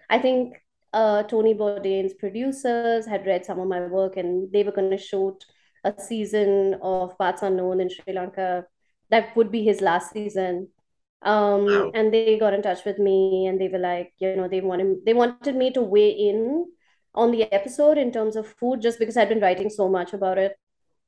I 0.09 0.19
think 0.19 0.55
uh, 0.93 1.23
Tony 1.25 1.55
Bourdain's 1.55 2.15
producers 2.15 3.07
had 3.07 3.27
read 3.27 3.45
some 3.45 3.59
of 3.59 3.69
my 3.69 3.81
work 3.87 4.17
and 4.17 4.53
they 4.53 4.63
were 4.63 4.73
going 4.73 4.91
to 4.91 4.99
shoot 4.99 5.45
a 5.85 5.95
season 5.99 6.79
of 6.83 7.17
Parts 7.19 7.43
Unknown 7.43 7.81
in 7.81 7.89
Sri 7.89 8.13
Lanka. 8.13 8.67
That 9.11 9.35
would 9.37 9.51
be 9.51 9.65
his 9.65 9.81
last 9.81 10.13
season. 10.13 10.69
Um, 11.23 11.67
wow. 11.67 11.91
and 11.95 12.13
they 12.13 12.37
got 12.37 12.53
in 12.53 12.63
touch 12.63 12.85
with 12.85 12.99
me 12.99 13.47
and 13.47 13.61
they 13.61 13.69
were 13.69 13.79
like, 13.79 14.13
you 14.19 14.35
know, 14.35 14.49
they 14.49 14.61
wanted 14.61 15.05
they 15.07 15.15
wanted 15.15 15.55
me 15.55 15.71
to 15.73 15.81
weigh 15.81 16.11
in 16.11 16.67
on 17.15 17.31
the 17.31 17.45
episode 17.53 17.97
in 17.97 18.11
terms 18.11 18.35
of 18.35 18.47
food 18.47 18.81
just 18.83 18.99
because 18.99 19.17
I'd 19.17 19.29
been 19.29 19.41
writing 19.41 19.71
so 19.71 19.89
much 19.89 20.13
about 20.15 20.39
it. 20.39 20.57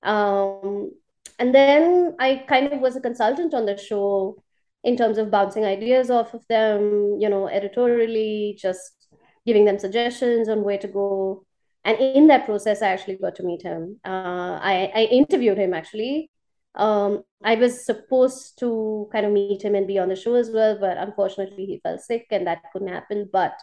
Um, 0.02 0.92
and 1.38 1.54
then 1.54 2.14
I 2.20 2.44
kind 2.46 2.72
of 2.72 2.80
was 2.80 2.94
a 2.94 3.00
consultant 3.00 3.54
on 3.54 3.66
the 3.66 3.76
show 3.76 4.36
in 4.84 4.96
terms 4.96 5.18
of 5.18 5.30
bouncing 5.30 5.64
ideas 5.64 6.10
off 6.10 6.34
of 6.34 6.46
them, 6.48 7.16
you 7.18 7.28
know, 7.28 7.48
editorially, 7.48 8.56
just 8.60 9.03
giving 9.46 9.64
them 9.64 9.78
suggestions 9.78 10.48
on 10.48 10.62
where 10.62 10.78
to 10.78 10.88
go. 10.88 11.44
And 11.84 11.98
in 11.98 12.28
that 12.28 12.46
process 12.46 12.80
i 12.80 12.88
actually 12.88 13.16
got 13.16 13.34
to 13.36 13.42
meet 13.42 13.62
him. 13.62 14.00
Uh, 14.04 14.58
I, 14.62 14.90
I 14.94 15.02
interviewed 15.10 15.58
him 15.58 15.74
actually. 15.74 16.30
Um, 16.76 17.22
i 17.44 17.54
was 17.54 17.84
supposed 17.86 18.58
to 18.60 19.08
kind 19.12 19.24
of 19.26 19.32
meet 19.32 19.62
him 19.62 19.76
and 19.76 19.86
be 19.86 19.98
on 19.98 20.08
the 20.08 20.16
show 20.16 20.34
as 20.34 20.50
well 20.50 20.76
but 20.80 20.96
unfortunately 20.98 21.66
he 21.66 21.78
fell 21.84 21.98
sick 21.98 22.26
and 22.30 22.46
that 22.46 22.62
couldn't 22.72 22.88
happen. 22.88 23.28
But 23.32 23.58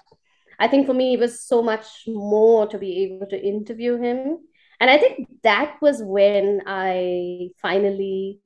i 0.59 0.67
think 0.67 0.85
for 0.85 0.93
me 0.93 1.13
it 1.13 1.19
was 1.19 1.41
so 1.41 1.61
much 1.61 1.87
more 2.07 2.67
to 2.67 2.77
be 2.77 3.03
able 3.03 3.27
to 3.27 3.41
interview 3.41 3.97
him. 3.97 4.39
And 4.79 4.89
i 4.89 4.97
think 4.97 5.27
that 5.43 5.77
was 5.81 6.01
when 6.03 6.61
i 6.67 7.49
finally 7.61 8.39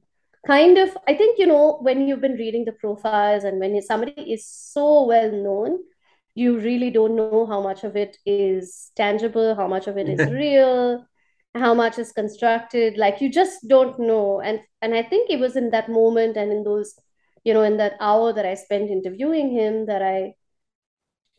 kind 0.47 0.77
of 0.77 0.95
i 1.07 1.13
think 1.13 1.39
you 1.39 1.47
know 1.47 1.77
when 1.81 2.07
you've 2.07 2.21
been 2.21 2.33
reading 2.33 2.65
the 2.65 2.71
profiles 2.71 3.43
and 3.43 3.59
when 3.59 3.81
somebody 3.81 4.33
is 4.33 4.45
so 4.47 5.05
well 5.05 5.31
known 5.31 5.79
you 6.35 6.59
really 6.59 6.91
don't 6.91 7.15
know 7.15 7.45
how 7.47 7.61
much 7.61 7.83
of 7.83 7.95
it 7.95 8.17
is 8.25 8.91
tangible, 8.95 9.55
how 9.55 9.67
much 9.67 9.87
of 9.87 9.97
it 9.97 10.09
is 10.09 10.29
real, 10.31 11.05
how 11.55 11.73
much 11.73 11.97
is 11.97 12.11
constructed. 12.11 12.97
Like 12.97 13.21
you 13.21 13.31
just 13.31 13.67
don't 13.67 13.97
know. 13.99 14.41
And 14.41 14.59
and 14.81 14.93
I 14.93 15.03
think 15.03 15.29
it 15.29 15.39
was 15.39 15.55
in 15.55 15.71
that 15.71 15.89
moment 15.89 16.37
and 16.37 16.51
in 16.51 16.63
those, 16.63 16.99
you 17.43 17.53
know, 17.53 17.63
in 17.63 17.77
that 17.77 17.95
hour 18.01 18.33
that 18.33 18.45
I 18.45 18.55
spent 18.55 18.91
interviewing 18.91 19.51
him 19.51 19.85
that 19.87 20.01
I 20.01 20.35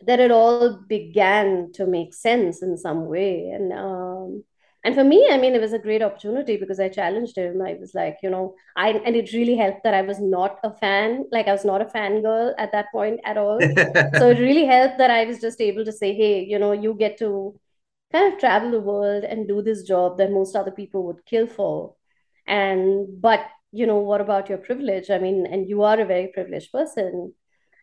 that 0.07 0.21
it 0.21 0.31
all 0.31 0.79
began 0.89 1.73
to 1.75 1.87
make 1.87 2.15
sense 2.15 2.63
in 2.63 2.77
some 2.79 3.07
way. 3.07 3.51
And 3.51 3.73
um 3.73 4.45
and 4.87 4.95
for 4.95 5.05
me 5.05 5.19
i 5.31 5.37
mean 5.37 5.55
it 5.57 5.61
was 5.61 5.73
a 5.77 5.85
great 5.87 6.03
opportunity 6.07 6.57
because 6.57 6.81
i 6.81 6.89
challenged 6.89 7.37
him. 7.37 7.61
I 7.61 7.75
was 7.81 7.95
like 7.95 8.19
you 8.23 8.31
know 8.31 8.55
i 8.77 8.91
and 8.91 9.17
it 9.17 9.33
really 9.33 9.57
helped 9.57 9.83
that 9.85 9.95
i 9.95 10.03
was 10.03 10.21
not 10.21 10.59
a 10.63 10.73
fan 10.83 11.25
like 11.33 11.49
i 11.49 11.53
was 11.53 11.65
not 11.65 11.83
a 11.83 11.89
fan 11.95 12.23
girl 12.23 12.55
at 12.57 12.73
that 12.73 12.93
point 12.93 13.21
at 13.25 13.37
all. 13.37 13.59
So 14.19 14.31
it 14.31 14.39
really 14.39 14.65
helped 14.75 14.99
that 14.99 15.11
i 15.11 15.25
was 15.25 15.41
just 15.41 15.61
able 15.61 15.85
to 15.85 15.93
say 15.93 16.15
hey 16.15 16.45
you 16.45 16.59
know 16.59 16.73
you 16.73 16.95
get 16.95 17.19
to 17.19 17.59
kind 18.13 18.33
of 18.33 18.39
travel 18.39 18.71
the 18.71 18.81
world 18.81 19.25
and 19.25 19.49
do 19.49 19.61
this 19.63 19.83
job 19.83 20.19
that 20.19 20.31
most 20.31 20.55
other 20.55 20.71
people 20.71 21.05
would 21.07 21.27
kill 21.27 21.47
for. 21.47 21.95
And 22.47 23.21
but 23.21 23.41
you 23.73 23.87
know 23.87 23.99
what 23.99 24.21
about 24.21 24.49
your 24.49 24.59
privilege? 24.59 25.11
I 25.11 25.19
mean 25.19 25.47
and 25.47 25.69
you 25.69 25.83
are 25.83 25.99
a 26.01 26.07
very 26.07 26.29
privileged 26.29 26.71
person 26.73 27.35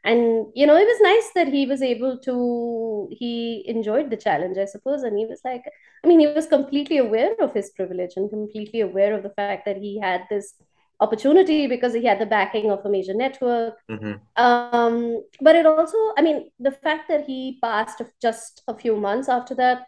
and 0.04 0.48
you 0.54 0.66
know 0.68 0.76
it 0.76 0.86
was 0.86 1.02
nice 1.02 1.32
that 1.36 1.48
he 1.48 1.66
was 1.66 1.82
able 1.82 2.18
to 2.20 3.08
he 3.12 3.64
enjoyed 3.68 4.10
the 4.10 4.18
challenge 4.18 4.58
i 4.58 4.66
suppose 4.66 5.04
and 5.04 5.18
he 5.18 5.26
was 5.26 5.42
like 5.46 5.64
i 6.04 6.08
mean 6.08 6.20
he 6.20 6.28
was 6.28 6.48
completely 6.48 6.98
aware 6.98 7.34
of 7.40 7.54
his 7.54 7.72
privilege 7.72 8.12
and 8.16 8.30
completely 8.30 8.82
aware 8.82 9.14
of 9.14 9.24
the 9.24 9.30
fact 9.42 9.66
that 9.66 9.78
he 9.78 10.00
had 10.00 10.22
this 10.30 10.56
opportunity 11.00 11.68
because 11.68 11.94
he 11.94 12.06
had 12.06 12.20
the 12.20 12.26
backing 12.26 12.72
of 12.72 12.86
a 12.86 12.90
major 12.90 13.14
network. 13.14 13.76
Mhm. 13.90 14.22
Um, 14.36 15.24
but 15.42 15.56
it 15.56 15.66
also, 15.66 15.98
I 16.18 16.22
mean, 16.22 16.50
the 16.60 16.72
fact 16.72 17.10
that 17.10 17.26
he 17.26 17.60
passed 17.62 18.02
just 18.22 18.64
a 18.68 18.74
few 18.78 18.96
months 18.96 19.28
after 19.28 19.56
that 19.56 19.88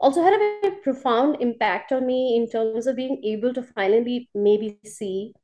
also 0.00 0.22
had 0.22 0.32
a 0.32 0.38
very 0.38 0.76
profound 0.76 1.36
impact 1.40 1.92
on 1.92 2.06
me 2.06 2.36
in 2.36 2.48
terms 2.48 2.86
of 2.86 2.96
being 2.96 3.22
able 3.24 3.52
to 3.54 3.62
finally 3.62 4.28
maybe 4.34 4.78
see 4.84 5.34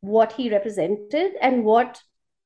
what 0.00 0.32
he 0.32 0.50
represented 0.50 1.32
and 1.40 1.64
what, 1.64 2.02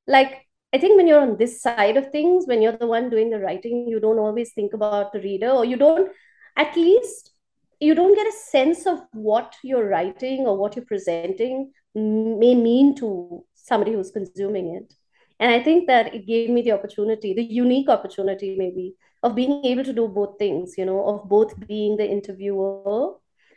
like, 0.07 0.44
I 0.75 0.79
think 0.79 0.97
when 0.97 1.07
you're 1.07 1.21
on 1.21 1.37
this 1.37 1.63
side 1.63 1.97
of 1.97 2.11
things, 2.11 2.49
when 2.49 2.61
you're 2.61 2.77
the 2.77 2.89
one 2.89 3.09
doing 3.09 3.31
the 3.31 3.39
writing, 3.39 3.87
you 3.89 4.01
don't 4.01 4.19
always 4.19 4.53
think 4.55 4.75
about 4.75 5.13
the 5.13 5.21
reader, 5.21 5.51
or 5.51 5.65
you 5.65 5.77
don't, 5.77 6.11
at 6.57 6.75
least, 6.77 7.31
you 7.79 7.95
don't 7.95 8.17
get 8.17 8.27
a 8.27 8.33
sense 8.33 8.85
of 8.85 8.99
what 9.13 9.55
you're 9.63 9.89
writing 9.89 10.41
or 10.41 10.57
what 10.57 10.75
you're 10.75 10.85
presenting 10.85 11.71
may 11.95 12.57
mean 12.57 12.97
to 12.97 13.45
somebody 13.55 13.93
who's 13.93 14.11
consuming 14.11 14.75
it. 14.75 14.93
And 15.39 15.53
I 15.53 15.63
think 15.63 15.87
that 15.87 16.13
it 16.13 16.27
gave 16.27 16.51
me 16.51 16.63
the 16.63 16.73
opportunity, 16.73 17.35
the 17.35 17.45
unique 17.45 17.89
opportunity, 17.89 18.57
maybe, 18.59 18.95
of 19.23 19.37
being 19.37 19.65
able 19.65 19.85
to 19.85 19.93
do 19.93 20.09
both 20.09 20.39
things, 20.41 20.75
you 20.77 20.87
know, 20.87 21.07
of 21.07 21.29
both 21.29 21.55
being 21.69 21.97
the 21.97 22.11
interviewer 22.11 23.13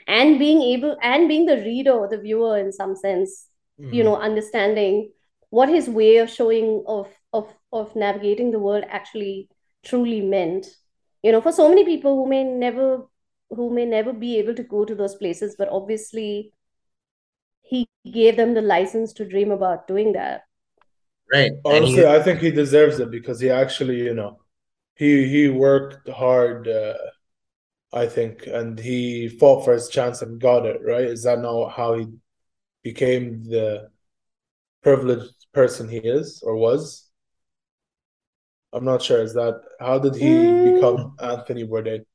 and 0.07 0.37
being 0.37 0.61
able 0.61 0.95
and 1.01 1.27
being 1.27 1.47
the 1.47 1.57
reader 1.57 1.93
or 1.93 2.07
the 2.07 2.19
viewer 2.19 2.59
in 2.59 2.71
some 2.71 2.95
sense, 2.95 3.47
mm-hmm. 3.81 3.91
you 3.91 4.03
know, 4.03 4.17
understanding 4.17 5.09
what 5.49 5.69
his 5.69 5.89
way 5.89 6.17
of 6.17 6.29
showing 6.29 6.83
of 6.87 7.07
of 7.33 7.53
of 7.71 7.95
navigating 7.95 8.51
the 8.51 8.59
world 8.59 8.83
actually 8.89 9.49
truly 9.83 10.21
meant. 10.21 10.67
You 11.23 11.31
know 11.31 11.41
for 11.41 11.51
so 11.51 11.69
many 11.69 11.83
people 11.85 12.15
who 12.15 12.29
may 12.29 12.43
never 12.43 13.05
who 13.49 13.73
may 13.73 13.85
never 13.85 14.13
be 14.13 14.37
able 14.37 14.55
to 14.55 14.63
go 14.63 14.83
to 14.83 14.93
those 14.93 15.15
places 15.15 15.55
but 15.57 15.69
obviously 15.69 16.51
he 17.61 17.87
gave 18.11 18.35
them 18.35 18.53
the 18.53 18.61
license 18.61 19.13
to 19.13 19.25
dream 19.25 19.51
about 19.51 19.87
doing 19.87 20.13
that. 20.13 20.41
Right. 21.31 21.51
Honestly 21.65 21.97
he... 21.97 22.05
i 22.05 22.21
think 22.21 22.39
he 22.39 22.51
deserves 22.51 22.99
it 22.99 23.11
because 23.11 23.39
he 23.39 23.49
actually 23.49 23.97
you 23.97 24.13
know 24.13 24.39
he 24.95 25.27
he 25.27 25.49
worked 25.49 26.07
hard 26.09 26.67
uh, 26.67 26.93
i 27.93 28.05
think 28.05 28.47
and 28.47 28.79
he 28.79 29.27
fought 29.27 29.65
for 29.65 29.73
his 29.73 29.89
chance 29.89 30.21
and 30.21 30.39
got 30.39 30.65
it 30.65 30.81
right? 30.83 31.05
Is 31.05 31.23
that 31.23 31.39
not 31.39 31.69
how 31.69 31.95
he 31.95 32.07
became 32.83 33.43
the 33.43 33.89
privileged 34.87 35.35
person 35.53 35.89
he 35.89 35.97
is 35.97 36.41
or 36.45 36.55
was. 36.55 37.09
I'm 38.71 38.85
not 38.85 39.01
sure. 39.01 39.21
Is 39.21 39.33
that 39.33 39.59
how 39.81 39.99
did 39.99 40.15
he 40.15 40.29
mm. 40.29 40.75
become 40.75 41.15
Anthony 41.19 41.65
Bourdain? 41.67 42.05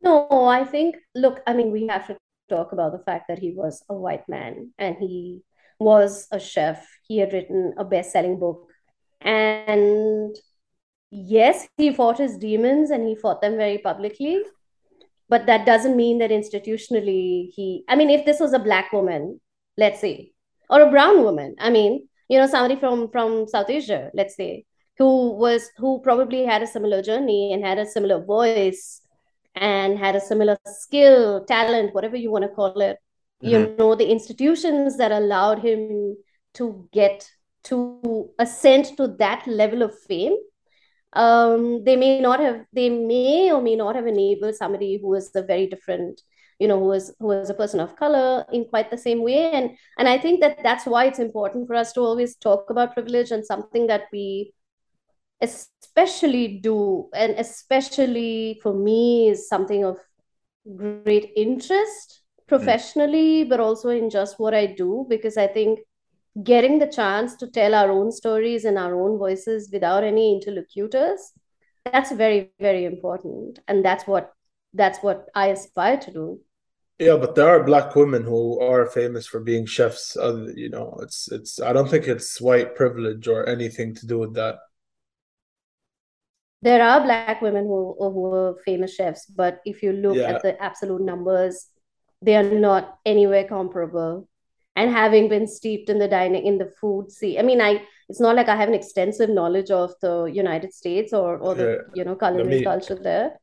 No, 0.00 0.28
I 0.46 0.64
think, 0.64 0.96
look, 1.16 1.40
I 1.48 1.52
mean, 1.52 1.72
we 1.72 1.88
have 1.88 2.06
to 2.06 2.16
talk 2.48 2.70
about 2.70 2.92
the 2.92 3.02
fact 3.02 3.26
that 3.26 3.40
he 3.40 3.50
was 3.50 3.82
a 3.88 3.94
white 3.94 4.28
man 4.28 4.70
and 4.78 4.96
he 5.00 5.42
was 5.80 6.28
a 6.30 6.38
chef. 6.38 6.86
He 7.08 7.18
had 7.18 7.32
written 7.32 7.74
a 7.76 7.84
best 7.84 8.12
selling 8.12 8.38
book. 8.38 8.68
And 9.20 10.36
yes, 11.10 11.66
he 11.76 11.92
fought 11.92 12.18
his 12.18 12.38
demons 12.38 12.90
and 12.90 13.06
he 13.06 13.16
fought 13.16 13.40
them 13.40 13.56
very 13.56 13.78
publicly. 13.78 14.42
But 15.28 15.46
that 15.46 15.66
doesn't 15.66 15.96
mean 15.96 16.18
that 16.18 16.30
institutionally 16.30 17.50
he, 17.52 17.84
I 17.88 17.96
mean, 17.96 18.10
if 18.10 18.24
this 18.24 18.38
was 18.38 18.52
a 18.52 18.58
black 18.60 18.92
woman, 18.92 19.40
let's 19.76 20.00
say, 20.00 20.32
or 20.70 20.80
a 20.82 20.90
brown 20.90 21.22
woman, 21.22 21.56
I 21.58 21.70
mean, 21.70 22.08
you 22.30 22.38
know 22.38 22.46
somebody 22.46 22.76
from 22.80 23.10
from 23.10 23.46
south 23.48 23.68
asia 23.68 24.00
let's 24.14 24.36
say 24.36 24.64
who 24.98 25.32
was 25.44 25.70
who 25.76 26.00
probably 26.00 26.44
had 26.44 26.62
a 26.62 26.72
similar 26.74 27.02
journey 27.02 27.52
and 27.52 27.64
had 27.64 27.78
a 27.78 27.86
similar 27.94 28.18
voice 28.24 29.02
and 29.56 29.98
had 29.98 30.14
a 30.16 30.26
similar 30.30 30.56
skill 30.64 31.44
talent 31.44 31.94
whatever 31.94 32.16
you 32.16 32.30
want 32.30 32.44
to 32.44 32.56
call 32.60 32.80
it 32.80 32.98
mm-hmm. 32.98 33.50
you 33.52 33.76
know 33.78 33.94
the 33.94 34.10
institutions 34.16 34.96
that 34.96 35.10
allowed 35.10 35.58
him 35.58 36.16
to 36.54 36.88
get 36.92 37.28
to 37.64 38.30
ascend 38.38 38.96
to 38.96 39.08
that 39.24 39.46
level 39.46 39.82
of 39.82 39.98
fame 40.08 40.36
um, 41.14 41.82
they 41.82 41.96
may 41.96 42.20
not 42.20 42.38
have 42.38 42.64
they 42.72 42.88
may 42.88 43.50
or 43.50 43.60
may 43.60 43.74
not 43.74 43.96
have 43.96 44.06
enabled 44.06 44.54
somebody 44.54 44.98
who 45.02 45.14
is 45.14 45.30
a 45.34 45.42
very 45.42 45.66
different 45.66 46.22
you 46.60 46.68
know 46.68 46.78
who 46.78 46.86
was 46.86 47.14
who 47.18 47.26
was 47.28 47.50
a 47.50 47.54
person 47.54 47.80
of 47.80 47.96
color 47.96 48.44
in 48.52 48.64
quite 48.66 48.90
the 48.90 48.98
same 48.98 49.22
way. 49.22 49.50
And 49.52 49.70
and 49.98 50.08
i 50.08 50.18
think 50.18 50.40
that 50.40 50.58
that's 50.62 50.86
why 50.86 51.06
it's 51.06 51.18
important 51.18 51.66
for 51.66 51.74
us 51.74 51.92
to 51.94 52.00
always 52.00 52.36
talk 52.36 52.70
about 52.70 52.94
privilege 52.94 53.30
and 53.30 53.44
something 53.44 53.86
that 53.88 54.04
we 54.12 54.52
especially 55.40 56.58
do 56.62 57.08
and 57.14 57.32
especially 57.38 58.60
for 58.62 58.74
me 58.74 59.28
is 59.30 59.48
something 59.48 59.84
of 59.84 59.96
great 60.76 61.32
interest 61.34 62.20
professionally 62.46 63.44
but 63.44 63.58
also 63.58 63.88
in 63.88 64.10
just 64.10 64.38
what 64.38 64.52
i 64.52 64.66
do 64.66 65.06
because 65.08 65.38
i 65.38 65.46
think 65.46 65.78
getting 66.44 66.78
the 66.78 66.86
chance 66.86 67.36
to 67.36 67.46
tell 67.46 67.74
our 67.74 67.90
own 67.90 68.12
stories 68.12 68.66
in 68.66 68.76
our 68.76 68.94
own 69.00 69.18
voices 69.18 69.70
without 69.72 70.04
any 70.04 70.34
interlocutors 70.34 71.32
that's 71.84 72.12
very 72.12 72.50
very 72.60 72.84
important. 72.84 73.58
And 73.68 73.84
that's 73.84 74.06
what 74.06 74.32
that's 74.74 74.98
what 75.02 75.26
i 75.34 75.48
aspire 75.48 75.98
to 75.98 76.12
do 76.12 76.40
yeah, 77.00 77.16
but 77.16 77.34
there 77.34 77.48
are 77.48 77.64
black 77.64 77.96
women 77.96 78.24
who 78.24 78.60
are 78.60 78.84
famous 78.84 79.26
for 79.26 79.40
being 79.40 79.64
chefs. 79.64 80.18
Uh, 80.18 80.48
you 80.54 80.68
know, 80.68 80.98
it's 81.00 81.32
it's. 81.32 81.58
I 81.58 81.72
don't 81.72 81.88
think 81.88 82.06
it's 82.06 82.38
white 82.38 82.76
privilege 82.76 83.26
or 83.26 83.48
anything 83.48 83.94
to 83.94 84.06
do 84.06 84.18
with 84.18 84.34
that. 84.34 84.58
There 86.60 86.82
are 86.82 87.00
black 87.00 87.40
women 87.40 87.64
who 87.64 87.96
who 87.98 88.26
are 88.26 88.56
famous 88.66 88.94
chefs, 88.94 89.24
but 89.24 89.60
if 89.64 89.82
you 89.82 89.94
look 89.94 90.16
yeah. 90.16 90.34
at 90.34 90.42
the 90.42 90.62
absolute 90.62 91.00
numbers, 91.00 91.68
they 92.20 92.36
are 92.36 92.42
not 92.42 92.98
anywhere 93.06 93.44
comparable. 93.48 94.28
And 94.76 94.90
having 94.90 95.28
been 95.30 95.46
steeped 95.46 95.88
in 95.88 95.98
the 95.98 96.06
dining 96.06 96.46
in 96.46 96.58
the 96.58 96.70
food 96.80 97.10
scene, 97.10 97.38
I 97.38 97.42
mean, 97.42 97.62
I 97.62 97.82
it's 98.10 98.20
not 98.20 98.36
like 98.36 98.48
I 98.48 98.56
have 98.56 98.68
an 98.68 98.74
extensive 98.74 99.30
knowledge 99.30 99.70
of 99.70 99.94
the 100.02 100.24
United 100.24 100.74
States 100.74 101.14
or 101.14 101.38
or 101.38 101.54
the 101.54 101.70
yeah. 101.70 101.92
you 101.94 102.04
know 102.04 102.14
culinary 102.14 102.62
culture 102.62 103.00
there. 103.02 103.40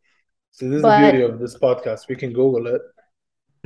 So 0.52 0.70
this 0.70 0.78
is 0.78 0.82
but, 0.84 1.02
the 1.02 1.12
beauty 1.12 1.24
of 1.26 1.40
this 1.40 1.58
podcast. 1.58 2.08
We 2.08 2.16
can 2.16 2.34
Google 2.34 2.68
it 2.68 2.82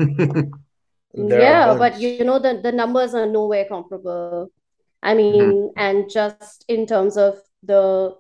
yeah, 1.14 1.76
but 1.78 2.00
you 2.00 2.24
know 2.24 2.40
the 2.40 2.60
the 2.62 2.72
numbers 2.72 3.14
are 3.14 3.26
nowhere 3.26 3.66
comparable. 3.66 4.52
I 5.04 5.14
mean, 5.14 5.42
mm-hmm. 5.42 5.68
and 5.78 6.10
just 6.10 6.66
in 6.68 6.86
terms 6.86 7.18
of 7.18 7.40
the 7.64 8.16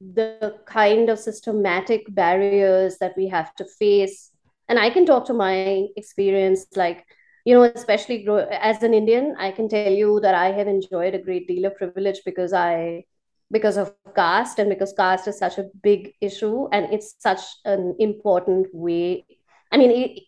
the 0.00 0.54
kind 0.66 1.08
of 1.10 1.18
systematic 1.18 2.04
barriers 2.14 2.98
that 2.98 3.14
we 3.16 3.28
have 3.28 3.54
to 3.56 3.64
face, 3.64 4.30
and 4.68 4.78
I 4.78 4.90
can 4.90 5.06
talk 5.06 5.26
to 5.26 5.34
my 5.34 5.86
experience, 5.96 6.66
like 6.76 7.04
you 7.44 7.54
know, 7.54 7.62
especially 7.62 8.24
grow, 8.24 8.38
as 8.38 8.82
an 8.82 8.94
Indian, 8.94 9.34
I 9.38 9.52
can 9.52 9.68
tell 9.68 9.92
you 9.92 10.20
that 10.20 10.34
I 10.34 10.52
have 10.52 10.68
enjoyed 10.68 11.14
a 11.14 11.22
great 11.22 11.48
deal 11.48 11.64
of 11.64 11.76
privilege 11.76 12.20
because 12.24 12.52
I 12.52 13.04
because 13.50 13.76
of 13.76 13.94
caste 14.14 14.58
and 14.58 14.68
because 14.68 14.92
caste 14.92 15.28
is 15.28 15.38
such 15.38 15.58
a 15.58 15.68
big 15.82 16.12
issue 16.20 16.68
and 16.72 16.92
it's 16.92 17.14
such 17.18 17.40
an 17.64 17.96
important 17.98 18.66
way 18.72 19.24
i 19.72 19.76
mean 19.76 19.90
it, 19.90 20.22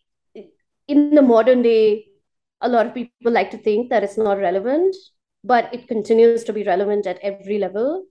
in 0.91 1.15
the 1.15 1.23
modern 1.23 1.63
day, 1.63 2.07
a 2.61 2.69
lot 2.69 2.87
of 2.87 2.95
people 2.95 3.33
like 3.33 3.51
to 3.53 3.59
think 3.59 3.91
that 3.91 4.05
it's 4.05 4.19
not 4.19 4.39
relevant, 4.39 4.95
but 5.43 5.73
it 5.73 5.89
continues 5.89 6.45
to 6.45 6.53
be 6.53 6.65
relevant 6.65 7.07
at 7.07 7.19
every 7.23 7.59
level. 7.59 8.05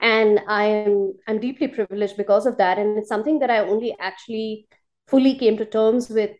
And 0.00 0.40
I 0.46 0.64
am 0.64 1.14
I'm 1.26 1.40
deeply 1.40 1.68
privileged 1.68 2.16
because 2.16 2.46
of 2.46 2.58
that. 2.58 2.78
And 2.78 2.98
it's 2.98 3.08
something 3.08 3.38
that 3.38 3.50
I 3.50 3.60
only 3.60 3.94
actually 3.98 4.66
fully 5.08 5.34
came 5.36 5.56
to 5.56 5.64
terms 5.64 6.10
with, 6.10 6.32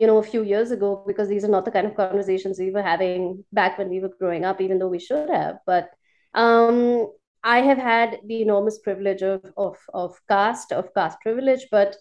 you 0.00 0.06
know, 0.06 0.18
a 0.18 0.22
few 0.32 0.42
years 0.42 0.72
ago, 0.72 1.04
because 1.06 1.28
these 1.28 1.44
are 1.44 1.54
not 1.56 1.64
the 1.64 1.70
kind 1.70 1.86
of 1.86 1.94
conversations 1.94 2.58
we 2.58 2.70
were 2.70 2.82
having 2.82 3.44
back 3.52 3.78
when 3.78 3.90
we 3.90 4.00
were 4.00 4.10
growing 4.18 4.44
up, 4.44 4.60
even 4.60 4.78
though 4.78 4.88
we 4.88 4.98
should 4.98 5.30
have. 5.30 5.58
But 5.66 5.90
um, 6.34 7.12
I 7.44 7.60
have 7.60 7.78
had 7.78 8.18
the 8.26 8.42
enormous 8.42 8.78
privilege 8.78 9.22
of, 9.22 9.44
of, 9.56 9.76
of 9.92 10.20
caste, 10.28 10.72
of 10.72 10.92
caste 10.94 11.18
privilege, 11.20 11.66
but 11.70 11.96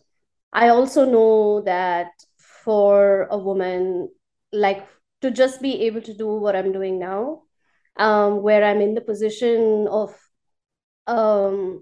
I 0.54 0.70
also 0.70 1.06
know 1.06 1.62
that 1.62 2.12
for 2.64 3.28
a 3.32 3.38
woman 3.38 4.10
like 4.52 4.88
to 5.22 5.32
just 5.32 5.62
be 5.62 5.82
able 5.84 6.02
to 6.02 6.14
do 6.14 6.28
what 6.28 6.56
i'm 6.56 6.72
doing 6.72 7.00
now 7.00 7.42
um, 7.98 8.42
where 8.42 8.64
i'm 8.64 8.82
in 8.82 8.94
the 8.96 9.02
position 9.02 9.88
of 9.90 10.16
um, 11.08 11.82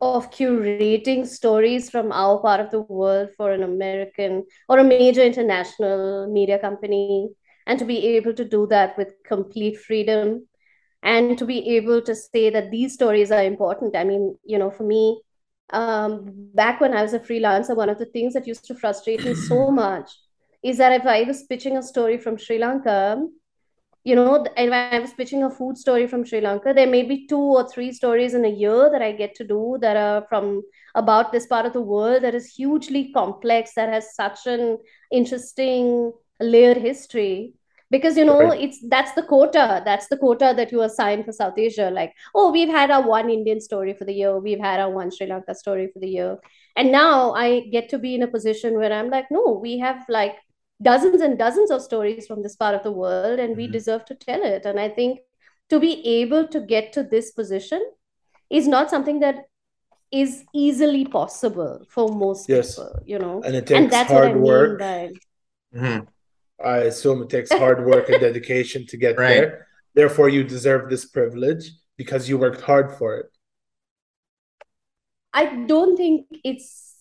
of 0.00 0.30
curating 0.30 1.26
stories 1.26 1.90
from 1.90 2.10
our 2.10 2.40
part 2.40 2.60
of 2.60 2.70
the 2.70 2.80
world 2.80 3.28
for 3.36 3.52
an 3.52 3.62
american 3.62 4.44
or 4.68 4.78
a 4.78 4.84
major 4.84 5.22
international 5.22 6.26
media 6.32 6.58
company 6.58 7.28
and 7.66 7.78
to 7.78 7.84
be 7.84 8.16
able 8.16 8.32
to 8.32 8.44
do 8.44 8.66
that 8.66 8.96
with 8.96 9.14
complete 9.24 9.78
freedom 9.78 10.46
and 11.02 11.38
to 11.38 11.46
be 11.46 11.76
able 11.76 12.02
to 12.02 12.14
say 12.14 12.50
that 12.50 12.70
these 12.70 12.94
stories 12.94 13.30
are 13.30 13.42
important. 13.42 13.96
I 13.96 14.04
mean 14.04 14.36
you 14.44 14.58
know 14.58 14.70
for 14.70 14.84
me 14.84 15.20
um, 15.72 16.50
back 16.54 16.80
when 16.80 16.94
I 16.94 17.02
was 17.02 17.14
a 17.14 17.20
freelancer, 17.20 17.76
one 17.76 17.88
of 17.88 17.98
the 17.98 18.06
things 18.06 18.34
that 18.34 18.46
used 18.46 18.64
to 18.66 18.74
frustrate 18.74 19.24
me 19.24 19.34
so 19.34 19.70
much 19.84 20.10
is 20.62 20.78
that 20.78 20.92
if 20.92 21.06
I 21.06 21.22
was 21.22 21.44
pitching 21.44 21.76
a 21.76 21.82
story 21.82 22.18
from 22.18 22.36
Sri 22.36 22.58
Lanka, 22.58 23.22
you 24.04 24.14
know, 24.14 24.46
and 24.56 24.70
when 24.70 24.94
I 24.94 24.98
was 24.98 25.12
pitching 25.12 25.42
a 25.42 25.50
food 25.50 25.76
story 25.76 26.06
from 26.06 26.24
Sri 26.24 26.40
Lanka, 26.40 26.72
there 26.74 26.86
may 26.86 27.02
be 27.02 27.26
two 27.26 27.36
or 27.36 27.68
three 27.68 27.92
stories 27.92 28.32
in 28.34 28.44
a 28.44 28.48
year 28.48 28.90
that 28.90 29.02
I 29.02 29.12
get 29.12 29.34
to 29.36 29.44
do 29.44 29.76
that 29.80 29.96
are 29.96 30.26
from 30.28 30.62
about 30.94 31.32
this 31.32 31.46
part 31.46 31.66
of 31.66 31.74
the 31.74 31.82
world 31.82 32.22
that 32.22 32.34
is 32.34 32.54
hugely 32.54 33.12
complex, 33.12 33.74
that 33.74 33.90
has 33.90 34.14
such 34.14 34.46
an 34.46 34.78
interesting 35.12 36.12
layered 36.40 36.78
history. 36.78 37.54
Because 37.90 38.16
you 38.16 38.24
know 38.24 38.40
right. 38.40 38.60
it's 38.60 38.78
that's 38.88 39.12
the 39.12 39.22
quota 39.22 39.82
that's 39.84 40.06
the 40.08 40.16
quota 40.16 40.52
that 40.56 40.72
you 40.72 40.82
assign 40.82 41.24
for 41.24 41.32
south 41.32 41.58
asia 41.58 41.90
like 41.90 42.14
oh 42.34 42.50
we've 42.50 42.68
had 42.68 42.90
our 42.90 43.06
one 43.06 43.28
indian 43.28 43.60
story 43.60 43.92
for 43.92 44.04
the 44.04 44.12
year 44.12 44.38
we've 44.38 44.60
had 44.60 44.80
our 44.80 44.90
one 44.90 45.10
sri 45.10 45.26
lanka 45.26 45.54
story 45.54 45.88
for 45.92 45.98
the 45.98 46.08
year 46.08 46.38
and 46.76 46.92
now 46.92 47.32
i 47.32 47.60
get 47.72 47.88
to 47.88 47.98
be 47.98 48.14
in 48.14 48.22
a 48.22 48.28
position 48.28 48.78
where 48.78 48.92
i'm 48.92 49.10
like 49.10 49.30
no 49.30 49.58
we 49.62 49.78
have 49.78 50.04
like 50.08 50.36
dozens 50.82 51.20
and 51.20 51.38
dozens 51.38 51.70
of 51.70 51.82
stories 51.82 52.26
from 52.26 52.42
this 52.42 52.56
part 52.56 52.74
of 52.74 52.82
the 52.82 52.92
world 52.92 53.38
and 53.38 53.50
mm-hmm. 53.50 53.62
we 53.62 53.66
deserve 53.66 54.04
to 54.04 54.14
tell 54.14 54.42
it 54.42 54.64
and 54.64 54.78
i 54.80 54.88
think 54.88 55.20
to 55.68 55.78
be 55.78 56.04
able 56.06 56.46
to 56.48 56.60
get 56.60 56.92
to 56.92 57.02
this 57.02 57.32
position 57.32 57.84
is 58.48 58.66
not 58.66 58.90
something 58.90 59.20
that 59.20 59.44
is 60.10 60.44
easily 60.52 61.04
possible 61.04 61.84
for 61.88 62.08
most 62.08 62.48
yes. 62.48 62.74
people 62.74 63.02
you 63.06 63.18
know 63.18 63.42
and 63.44 63.54
it 63.54 63.66
takes 63.66 63.78
and 63.78 63.90
that's 63.90 64.10
hard 64.10 64.34
what 64.36 64.36
I 64.36 64.58
work 64.58 64.78
by... 64.80 65.10
mm-hmm. 65.74 66.04
I 66.64 66.78
assume 66.78 67.22
it 67.22 67.30
takes 67.30 67.52
hard 67.52 67.84
work 67.84 68.08
and 68.08 68.20
dedication 68.28 68.86
to 68.86 68.96
get 68.96 69.18
right. 69.18 69.34
there 69.34 69.66
therefore 69.94 70.28
you 70.28 70.44
deserve 70.44 70.88
this 70.90 71.04
privilege 71.04 71.70
because 71.96 72.28
you 72.28 72.38
worked 72.38 72.60
hard 72.60 72.92
for 72.92 73.16
it 73.16 73.26
i 75.32 75.44
don't 75.66 75.96
think 75.96 76.26
it's 76.44 76.94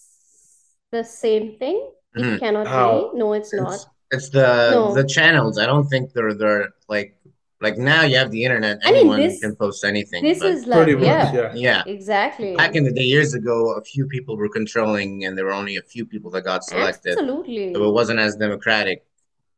the 0.92 1.04
same 1.04 1.58
thing 1.58 1.90
it 2.16 2.22
mm. 2.22 2.40
cannot 2.40 2.68
How? 2.68 3.12
be. 3.12 3.20
No, 3.20 3.34
it's, 3.34 3.54
it's 3.54 3.62
not. 3.62 3.86
It's 4.12 4.30
the 4.30 4.72
no. 4.72 4.94
the 4.94 5.04
channels. 5.04 5.60
I 5.60 5.66
don't 5.66 5.88
think 5.88 6.14
they're 6.14 6.34
they're 6.34 6.70
like 6.88 7.16
like 7.62 7.78
now 7.78 8.04
you 8.04 8.18
have 8.18 8.32
the 8.32 8.44
internet. 8.44 8.80
Anyone 8.84 9.16
I 9.16 9.20
mean, 9.20 9.30
this, 9.30 9.40
can 9.42 9.56
post 9.56 9.84
anything. 9.84 10.24
This 10.24 10.42
is 10.42 10.66
like 10.66 10.88
yeah, 10.88 11.32
yeah, 11.32 11.54
yeah, 11.54 11.84
exactly. 11.86 12.56
Back 12.56 12.76
in 12.76 12.84
the 12.84 12.92
day, 12.92 13.04
years 13.04 13.36
ago, 13.36 13.74
a 13.74 13.84
few 13.84 14.08
people 14.08 14.38
were 14.38 14.50
controlling, 14.50 15.26
and 15.26 15.38
there 15.38 15.46
were 15.46 15.54
only 15.54 15.78
a 15.78 15.84
few 15.84 16.06
people 16.06 16.32
that 16.32 16.44
got 16.44 16.64
selected. 16.64 17.12
Absolutely. 17.12 17.74
So 17.76 17.88
it 17.88 17.94
wasn't 17.94 18.20
as 18.20 18.36
democratic 18.36 19.06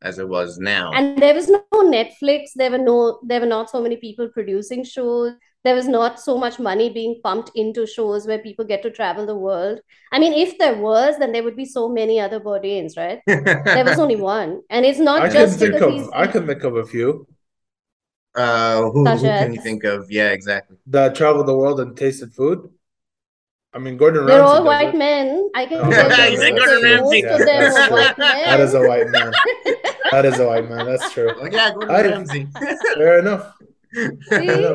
as 0.01 0.20
it 0.20 0.27
was 0.27 0.58
now. 0.58 0.91
And 0.93 1.17
there 1.22 1.34
was 1.34 1.48
no 1.48 1.63
Netflix. 1.74 2.51
There 2.55 2.72
were 2.72 2.77
no. 2.77 3.20
There 3.24 3.39
were 3.39 3.46
not 3.46 3.70
so 3.70 3.81
many 3.81 3.98
people 3.98 4.29
producing 4.29 4.84
shows 4.84 5.34
there 5.63 5.75
was 5.75 5.88
not 5.88 6.20
so 6.20 6.38
much 6.38 6.60
money 6.60 6.89
being 6.89 7.20
pumped 7.24 7.51
into 7.53 7.86
shows 7.86 8.25
where 8.25 8.39
people 8.39 8.65
get 8.65 8.81
to 8.81 8.89
travel 8.89 9.25
the 9.25 9.36
world. 9.36 9.79
I 10.12 10.20
mean, 10.20 10.34
if 10.34 10.58
there 10.58 10.75
was, 10.75 11.20
then 11.20 11.31
there 11.31 11.43
would 11.43 11.55
be 11.55 11.65
so 11.65 11.88
many 11.88 12.20
other 12.20 12.39
Bourdains, 12.39 12.98
right? 12.98 13.22
there 13.27 13.86
was 13.86 14.00
only 14.00 14.15
one, 14.15 14.62
and 14.70 14.86
it's 14.86 15.00
not 15.00 15.22
I 15.22 15.29
just 15.29 15.60
can 15.60 15.72
think 15.72 15.81
of. 15.81 16.10
I 16.13 16.27
can 16.27 16.48
think 16.48 16.63
of 16.63 16.75
a 16.77 16.86
few. 16.86 17.27
Uh, 18.34 18.84
who, 18.91 19.05
who 19.05 19.20
can 19.20 19.53
you 19.53 19.62
think 19.62 19.84
of? 19.84 20.10
Yeah, 20.10 20.29
exactly. 20.29 20.77
That 20.88 21.15
traveled 21.15 21.48
the 21.48 21.55
world 21.55 21.79
and 21.79 21.96
tasted 21.96 22.34
food. 22.34 22.70
I 23.74 23.80
mean, 23.80 23.96
Gordon 23.96 24.25
Ramsay. 24.25 24.34
They're 24.34 24.44
all 24.44 24.63
white 24.66 24.94
it. 24.94 24.98
men. 24.98 25.50
I 25.56 25.66
can 25.66 25.78
oh, 25.78 25.90
tell 25.90 26.32
you 26.32 26.38
Gordon 26.58 26.84
Ramsay. 26.84 27.22
Most 27.24 27.40
of 27.40 27.46
them 27.48 27.74
are 27.74 27.92
white 27.92 28.18
men. 28.18 28.44
That 28.51 28.60
is 28.60 28.74
a 28.74 28.82
white 28.82 29.10
man. 29.10 29.32
that 30.12 30.25
is 30.25 30.40
a 30.40 30.46
white 30.46 30.70
man. 30.70 30.86
That's 30.86 31.13
true. 31.13 31.34
Oh, 31.38 31.46
yeah, 31.51 31.72
Gordon 31.72 31.96
I, 31.96 32.01
Ramsay. 32.01 32.48
Fair 32.96 33.20
enough. 33.20 33.54
no, 33.94 34.10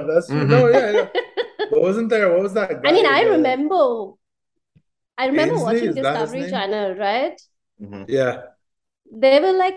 that's 0.06 0.30
mm-hmm. 0.30 0.48
no, 0.48 0.68
yeah, 0.68 0.90
yeah. 0.90 1.08
What 1.70 1.82
wasn't 1.82 2.08
there? 2.08 2.30
What 2.32 2.42
was 2.42 2.54
that? 2.54 2.80
I 2.84 2.92
mean, 2.92 3.06
I 3.06 3.22
remember. 3.22 4.12
I 5.18 5.26
remember 5.26 5.54
Ainsley, 5.54 5.64
watching 5.64 5.94
Discovery 5.94 6.50
Channel, 6.50 6.94
right? 6.94 7.40
Mm-hmm. 7.80 8.04
Yeah. 8.08 8.42
They 9.10 9.40
were 9.40 9.52
like, 9.52 9.76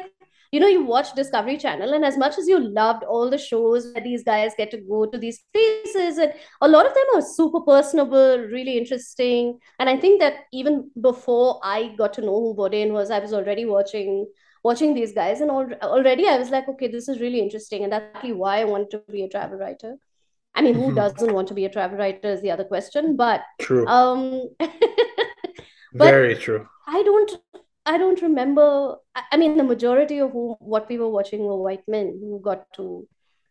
you 0.52 0.60
know, 0.60 0.68
you 0.68 0.84
watch 0.84 1.14
Discovery 1.14 1.58
Channel, 1.58 1.94
and 1.94 2.04
as 2.04 2.18
much 2.18 2.38
as 2.38 2.48
you 2.48 2.60
loved 2.60 3.04
all 3.04 3.30
the 3.30 3.38
shows 3.38 3.92
where 3.94 4.04
these 4.04 4.24
guys 4.24 4.52
get 4.58 4.72
to 4.72 4.78
go 4.78 5.06
to 5.06 5.18
these 5.18 5.44
places, 5.54 6.18
and 6.18 6.34
a 6.62 6.68
lot 6.68 6.88
of 6.88 6.94
them 6.94 7.06
are 7.16 7.22
super 7.22 7.62
personable, 7.62 8.40
really 8.40 8.78
interesting. 8.78 9.60
And 9.78 9.90
I 9.90 9.98
think 9.98 10.20
that 10.22 10.46
even 10.52 10.90
before 11.00 11.60
I 11.64 11.94
got 11.98 12.14
to 12.14 12.22
know 12.22 12.40
who 12.40 12.56
Bourdain 12.56 12.92
was, 12.92 13.12
I 13.12 13.20
was 13.20 13.34
already 13.34 13.66
watching 13.66 14.26
watching 14.64 14.94
these 14.94 15.14
guys 15.14 15.42
and 15.42 15.52
al- 15.52 15.74
already 15.84 16.28
i 16.28 16.38
was 16.38 16.50
like 16.50 16.68
okay 16.68 16.88
this 16.88 17.08
is 17.08 17.22
really 17.22 17.40
interesting 17.40 17.84
and 17.84 17.94
that's 17.94 18.14
actually 18.14 18.34
why 18.34 18.60
i 18.60 18.66
wanted 18.66 18.92
to 18.92 19.02
be 19.12 19.24
a 19.24 19.30
travel 19.30 19.58
writer 19.58 19.96
i 20.54 20.62
mean 20.62 20.74
who 20.74 20.88
mm-hmm. 20.88 20.96
doesn't 20.96 21.34
want 21.34 21.48
to 21.48 21.54
be 21.54 21.66
a 21.66 21.70
travel 21.70 21.98
writer 21.98 22.30
is 22.30 22.42
the 22.42 22.52
other 22.52 22.66
question 22.66 23.16
but 23.16 23.42
true 23.62 23.88
um 23.88 24.50
very 25.94 26.36
true 26.36 26.68
i 26.88 27.02
don't 27.04 27.38
i 27.86 27.98
don't 27.98 28.22
remember 28.22 28.96
i 29.32 29.38
mean 29.38 29.58
the 29.58 29.64
majority 29.64 30.20
of 30.20 30.32
who, 30.32 30.56
what 30.60 30.88
we 30.90 30.98
were 30.98 31.10
watching 31.10 31.42
were 31.42 31.62
white 31.62 31.88
men 31.88 32.18
who 32.20 32.40
got 32.42 32.72
to 32.74 33.08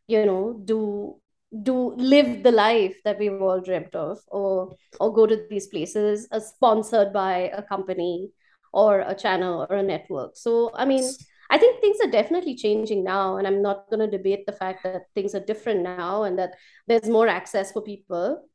you 0.06 0.24
know 0.24 0.60
do 0.64 1.16
do 1.62 1.94
live 1.96 2.42
the 2.42 2.52
life 2.52 2.96
that 3.04 3.18
we've 3.18 3.40
all 3.40 3.60
dreamt 3.60 3.94
of 3.94 4.18
or 4.28 4.74
or 5.00 5.12
go 5.12 5.26
to 5.26 5.46
these 5.48 5.66
places 5.66 6.28
uh, 6.30 6.40
sponsored 6.40 7.12
by 7.12 7.50
a 7.54 7.62
company 7.62 8.30
or 8.72 9.00
a 9.00 9.14
channel 9.14 9.66
or 9.68 9.76
a 9.76 9.82
network. 9.82 10.36
So, 10.36 10.70
I 10.74 10.84
mean, 10.84 11.04
I 11.50 11.58
think 11.58 11.80
things 11.80 11.98
are 12.04 12.10
definitely 12.10 12.54
changing 12.54 13.04
now, 13.04 13.38
and 13.38 13.46
I'm 13.46 13.62
not 13.62 13.88
going 13.88 14.00
to 14.00 14.18
debate 14.18 14.44
the 14.46 14.52
fact 14.52 14.84
that 14.84 15.02
things 15.14 15.34
are 15.34 15.40
different 15.40 15.82
now 15.82 16.24
and 16.24 16.38
that 16.38 16.54
there's 16.86 17.08
more 17.08 17.28
access 17.28 17.72
for 17.72 17.82
people. 17.82 18.48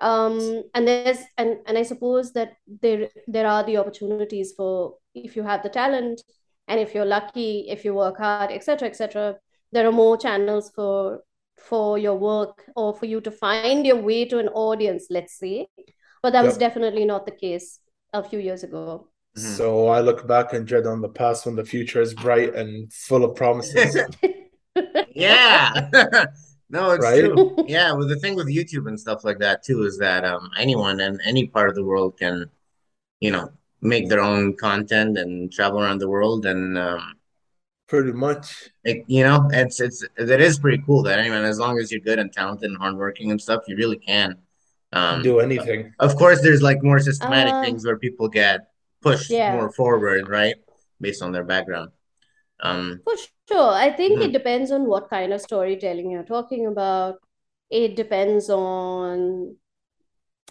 Um, 0.00 0.64
and 0.74 0.86
there's 0.86 1.20
and 1.38 1.56
and 1.66 1.78
I 1.78 1.82
suppose 1.82 2.34
that 2.34 2.56
there 2.82 3.08
there 3.26 3.46
are 3.46 3.64
the 3.64 3.78
opportunities 3.78 4.52
for 4.54 4.96
if 5.24 5.36
you 5.36 5.42
have 5.42 5.62
the 5.62 5.68
talent 5.68 6.22
and 6.68 6.80
if 6.80 6.94
you're 6.94 7.04
lucky, 7.04 7.66
if 7.68 7.84
you 7.84 7.94
work 7.94 8.18
hard, 8.18 8.50
etc., 8.50 8.88
etc. 8.88 9.36
There 9.72 9.86
are 9.86 9.92
more 9.92 10.16
channels 10.16 10.70
for 10.74 11.22
for 11.56 11.98
your 11.98 12.16
work 12.16 12.64
or 12.76 12.94
for 12.94 13.06
you 13.06 13.20
to 13.22 13.30
find 13.30 13.86
your 13.86 13.96
way 13.96 14.24
to 14.26 14.38
an 14.38 14.48
audience. 14.48 15.06
Let's 15.10 15.38
say, 15.38 15.68
but 16.22 16.32
that 16.32 16.42
yep. 16.42 16.46
was 16.46 16.58
definitely 16.58 17.04
not 17.04 17.24
the 17.26 17.32
case 17.32 17.80
a 18.12 18.22
few 18.22 18.38
years 18.38 18.62
ago. 18.62 19.08
Mm-hmm. 19.36 19.54
So 19.54 19.88
I 19.88 20.00
look 20.00 20.26
back 20.26 20.52
and 20.52 20.66
dread 20.66 20.86
on 20.86 21.00
the 21.00 21.08
past 21.08 21.46
when 21.46 21.56
the 21.56 21.64
future 21.64 22.00
is 22.00 22.14
bright 22.14 22.54
and 22.54 22.92
full 22.92 23.24
of 23.24 23.36
promises. 23.36 23.98
yeah. 25.14 25.90
no, 26.70 26.90
it's 26.92 27.04
right? 27.04 27.20
true. 27.20 27.54
Yeah, 27.66 27.92
well 27.92 28.08
the 28.08 28.16
thing 28.16 28.34
with 28.34 28.48
YouTube 28.48 28.88
and 28.88 28.98
stuff 28.98 29.24
like 29.24 29.38
that 29.40 29.62
too 29.62 29.82
is 29.82 29.98
that 29.98 30.24
um 30.24 30.50
anyone 30.56 31.00
in 31.00 31.18
any 31.24 31.46
part 31.46 31.68
of 31.68 31.74
the 31.74 31.84
world 31.84 32.18
can, 32.18 32.46
you 33.20 33.30
know, 33.30 33.50
make 33.80 34.08
their 34.08 34.20
own 34.20 34.56
content 34.56 35.18
and 35.18 35.52
travel 35.52 35.80
around 35.80 35.98
the 35.98 36.08
world 36.08 36.46
and 36.46 36.78
um 36.78 37.14
pretty 37.86 38.12
much 38.12 38.70
it, 38.84 39.04
you 39.06 39.22
know 39.22 39.48
it's 39.52 39.80
it's 39.80 40.04
it 40.16 40.40
is 40.40 40.58
pretty 40.58 40.82
cool 40.84 41.02
that 41.02 41.18
anyone 41.18 41.44
as 41.44 41.58
long 41.58 41.78
as 41.78 41.92
you're 41.92 42.00
good 42.00 42.18
and 42.18 42.32
talented 42.32 42.68
and 42.68 42.78
hardworking 42.78 43.30
and 43.30 43.40
stuff 43.40 43.62
you 43.68 43.76
really 43.76 43.98
can 43.98 44.36
um, 44.92 45.22
do 45.22 45.40
anything 45.40 45.92
of 46.00 46.16
course 46.16 46.40
there's 46.42 46.62
like 46.62 46.82
more 46.82 46.98
systematic 46.98 47.52
uh, 47.52 47.62
things 47.62 47.84
where 47.84 47.96
people 47.96 48.28
get 48.28 48.68
pushed 49.06 49.30
yeah. 49.30 49.54
more 49.54 49.70
forward, 49.70 50.28
right? 50.28 50.56
Based 51.00 51.22
on 51.22 51.32
their 51.32 51.44
background. 51.44 51.90
Um, 52.60 53.00
For 53.04 53.14
sure. 53.48 53.72
I 53.72 53.90
think 53.92 54.14
mm-hmm. 54.14 54.30
it 54.30 54.32
depends 54.32 54.70
on 54.70 54.86
what 54.86 55.10
kind 55.10 55.32
of 55.32 55.40
storytelling 55.40 56.10
you're 56.10 56.24
talking 56.24 56.66
about. 56.66 57.16
It 57.70 57.96
depends 57.96 58.48
on 58.48 59.56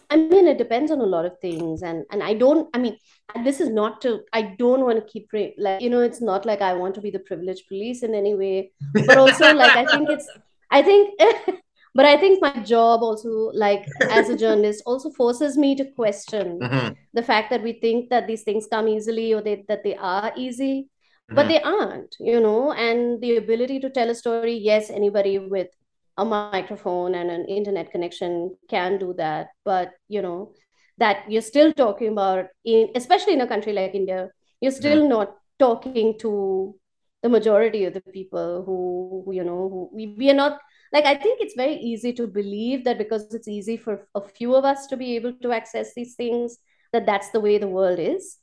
I 0.09 0.17
mean, 0.17 0.47
it 0.47 0.57
depends 0.57 0.91
on 0.91 0.99
a 0.99 1.05
lot 1.05 1.25
of 1.25 1.39
things, 1.39 1.81
and 1.81 2.05
and 2.11 2.23
I 2.23 2.33
don't. 2.33 2.69
I 2.73 2.77
mean, 2.77 2.97
this 3.43 3.59
is 3.59 3.69
not 3.69 4.01
to. 4.01 4.21
I 4.33 4.55
don't 4.59 4.81
want 4.81 4.99
to 4.99 5.11
keep 5.11 5.29
like 5.57 5.81
you 5.81 5.89
know. 5.89 6.01
It's 6.01 6.21
not 6.21 6.45
like 6.45 6.61
I 6.61 6.73
want 6.73 6.95
to 6.95 7.01
be 7.01 7.11
the 7.11 7.19
privileged 7.19 7.67
police 7.67 8.03
in 8.03 8.15
any 8.15 8.35
way, 8.35 8.71
but 8.93 9.17
also 9.17 9.53
like 9.53 9.75
I 9.75 9.85
think 9.85 10.09
it's. 10.09 10.29
I 10.71 10.81
think 10.81 11.19
but 11.95 12.05
i 12.05 12.17
think 12.17 12.41
my 12.41 12.51
job 12.59 13.01
also 13.01 13.49
like 13.53 13.87
as 14.11 14.29
a 14.29 14.37
journalist 14.37 14.83
also 14.85 15.09
forces 15.09 15.57
me 15.57 15.73
to 15.75 15.85
question 15.91 16.59
mm-hmm. 16.59 16.93
the 17.13 17.23
fact 17.23 17.49
that 17.49 17.63
we 17.63 17.73
think 17.73 18.09
that 18.09 18.27
these 18.27 18.43
things 18.43 18.67
come 18.69 18.87
easily 18.87 19.33
or 19.33 19.41
they, 19.41 19.63
that 19.67 19.83
they 19.83 19.95
are 19.95 20.31
easy 20.35 20.81
mm-hmm. 20.81 21.35
but 21.35 21.47
they 21.47 21.61
aren't 21.61 22.15
you 22.19 22.39
know 22.39 22.73
and 22.73 23.21
the 23.21 23.37
ability 23.37 23.79
to 23.79 23.89
tell 23.89 24.09
a 24.09 24.15
story 24.15 24.53
yes 24.53 24.89
anybody 24.89 25.39
with 25.39 25.69
a 26.17 26.25
microphone 26.25 27.15
and 27.15 27.30
an 27.30 27.45
internet 27.45 27.91
connection 27.91 28.56
can 28.69 28.97
do 28.97 29.13
that 29.17 29.47
but 29.63 29.91
you 30.08 30.21
know 30.21 30.54
that 30.97 31.30
you're 31.30 31.41
still 31.41 31.73
talking 31.73 32.12
about 32.12 32.45
in 32.63 32.89
especially 32.95 33.34
in 33.34 33.41
a 33.41 33.47
country 33.47 33.73
like 33.73 33.93
india 33.93 34.30
you're 34.62 34.71
still 34.71 34.99
mm-hmm. 34.99 35.10
not 35.10 35.36
talking 35.60 36.17
to 36.19 36.75
the 37.21 37.30
majority 37.30 37.86
of 37.86 37.93
the 37.93 38.01
people 38.01 38.63
who, 38.65 39.23
who 39.25 39.34
you 39.34 39.43
know 39.43 39.69
who 39.69 39.89
we, 39.91 40.15
we 40.17 40.30
are 40.30 40.39
not 40.41 40.60
like 40.93 41.06
i 41.06 41.15
think 41.15 41.41
it's 41.41 41.56
very 41.56 41.75
easy 41.75 42.13
to 42.13 42.28
believe 42.28 42.84
that 42.86 42.97
because 42.97 43.34
it's 43.34 43.47
easy 43.47 43.75
for 43.75 44.08
a 44.15 44.21
few 44.21 44.56
of 44.56 44.63
us 44.63 44.88
to 44.88 44.95
be 44.95 45.15
able 45.15 45.34
to 45.34 45.51
access 45.51 45.93
these 45.95 46.15
things 46.15 46.58
that 46.93 47.06
that's 47.06 47.32
the 47.32 47.39
way 47.39 47.58
the 47.58 47.67
world 47.67 47.99
is 47.99 48.38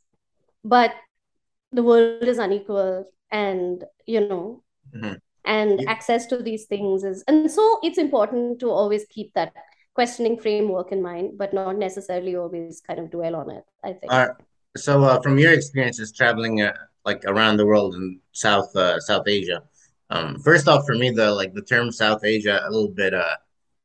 but 0.65 0.93
the 1.73 1.83
world 1.83 2.23
is 2.23 2.39
unequal 2.39 3.07
and 3.31 3.85
you 4.07 4.21
know 4.29 4.63
mm-hmm. 4.95 5.15
And 5.45 5.81
yeah. 5.81 5.91
access 5.91 6.27
to 6.27 6.43
these 6.43 6.67
things 6.67 7.05
is 7.05 7.25
and 7.27 7.51
so 7.51 7.79
it's 7.83 7.99
important 7.99 8.61
to 8.61 8.71
always 8.71 9.05
keep 9.11 9.33
that 9.35 9.53
questioning 9.95 10.39
framework 10.39 10.93
in 10.93 11.03
mind 11.03 11.37
but 11.37 11.53
not 11.53 11.77
necessarily 11.77 12.37
always 12.37 12.81
kind 12.81 12.99
of 12.99 13.11
dwell 13.11 13.37
on 13.37 13.51
it 13.51 13.65
i 13.85 13.93
think 13.93 14.13
uh, 14.13 14.29
so 14.77 15.03
uh, 15.05 15.21
from 15.21 15.39
your 15.39 15.53
experiences 15.53 16.13
traveling 16.13 16.63
uh, 16.63 16.73
like 17.05 17.25
around 17.27 17.57
the 17.57 17.67
world 17.67 17.95
in 17.95 18.19
south 18.33 18.75
uh, 18.77 18.99
south 19.01 19.27
asia 19.27 19.63
um, 20.13 20.39
first 20.41 20.69
off, 20.69 20.85
for 20.85 20.95
me, 20.95 21.11
the 21.11 21.33
like 21.33 21.55
the 21.55 21.63
term 21.63 21.91
South 21.91 22.23
Asia 22.23 22.63
a 22.65 22.71
little 22.71 22.91
bit 22.91 23.15
uh 23.15 23.37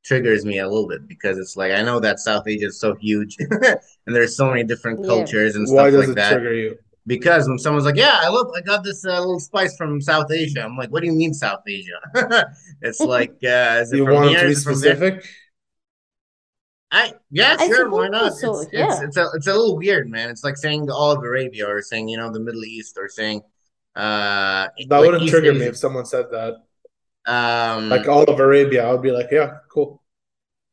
triggers 0.03 0.45
me 0.45 0.59
a 0.59 0.67
little 0.67 0.87
bit 0.87 1.07
because 1.07 1.37
it's 1.37 1.55
like 1.55 1.71
I 1.71 1.81
know 1.81 1.99
that 2.01 2.19
South 2.19 2.47
Asia 2.47 2.67
is 2.67 2.79
so 2.79 2.95
huge 2.95 3.37
and 3.39 3.79
there's 4.05 4.35
so 4.35 4.49
many 4.49 4.63
different 4.63 5.05
cultures 5.05 5.53
yeah. 5.53 5.59
and 5.59 5.67
stuff 5.67 5.77
Why 5.77 5.89
does 5.89 5.99
like 6.01 6.09
it 6.09 6.15
that. 6.15 6.77
Trigger 7.09 7.29
you? 7.29 7.37
because 7.37 7.47
when 7.47 7.59
someone's 7.59 7.85
like, 7.85 7.95
"Yeah, 7.97 8.19
I 8.21 8.29
love, 8.29 8.47
I 8.55 8.61
got 8.61 8.83
this 8.83 9.05
uh, 9.05 9.19
little 9.19 9.39
spice 9.39 9.75
from 9.77 10.01
South 10.01 10.31
Asia," 10.31 10.63
I'm 10.63 10.77
like, 10.77 10.89
"What 10.91 11.01
do 11.01 11.07
you 11.07 11.13
mean 11.13 11.33
South 11.33 11.61
Asia?" 11.67 11.99
it's 12.81 13.03
like, 13.05 13.33
uh, 13.43 13.79
is 13.81 13.93
it 13.93 13.97
You 13.97 14.03
from 14.03 14.21
want 14.21 14.23
here? 14.23 14.39
to 14.39 14.45
be 14.45 14.53
Is 14.53 14.57
it 14.57 14.63
from 14.63 14.81
there? 14.81 14.99
specific? 15.01 15.25
I 16.91 17.13
yeah, 17.31 17.55
I 17.59 17.67
sure, 17.67 17.89
why 17.89 18.07
not? 18.07 18.33
so, 18.33 18.61
It's 18.61 18.69
it's 18.71 18.73
yeah. 18.73 19.01
it's 19.01 19.17
a 19.17 19.29
it's 19.33 19.47
a 19.47 19.53
little 19.53 19.77
weird, 19.77 20.09
man. 20.09 20.29
It's 20.29 20.43
like 20.43 20.55
saying 20.57 20.89
all 20.89 21.11
of 21.11 21.23
Arabia 21.23 21.67
or 21.67 21.81
saying, 21.81 22.07
you 22.07 22.17
know, 22.17 22.31
the 22.31 22.39
Middle 22.39 22.63
East 22.63 22.97
or 22.97 23.09
saying 23.09 23.41
uh 23.95 24.67
That 24.89 24.99
like 24.99 25.05
wouldn't 25.05 25.23
East 25.23 25.31
trigger 25.31 25.53
me 25.53 25.65
if 25.65 25.77
someone 25.77 26.05
said 26.05 26.31
that. 26.31 26.63
Um 27.25 27.89
Like 27.89 28.07
all 28.07 28.23
of 28.23 28.39
Arabia, 28.39 28.87
I 28.87 28.91
would 28.93 29.01
be 29.01 29.11
like, 29.11 29.27
yeah, 29.31 29.57
cool. 29.69 30.01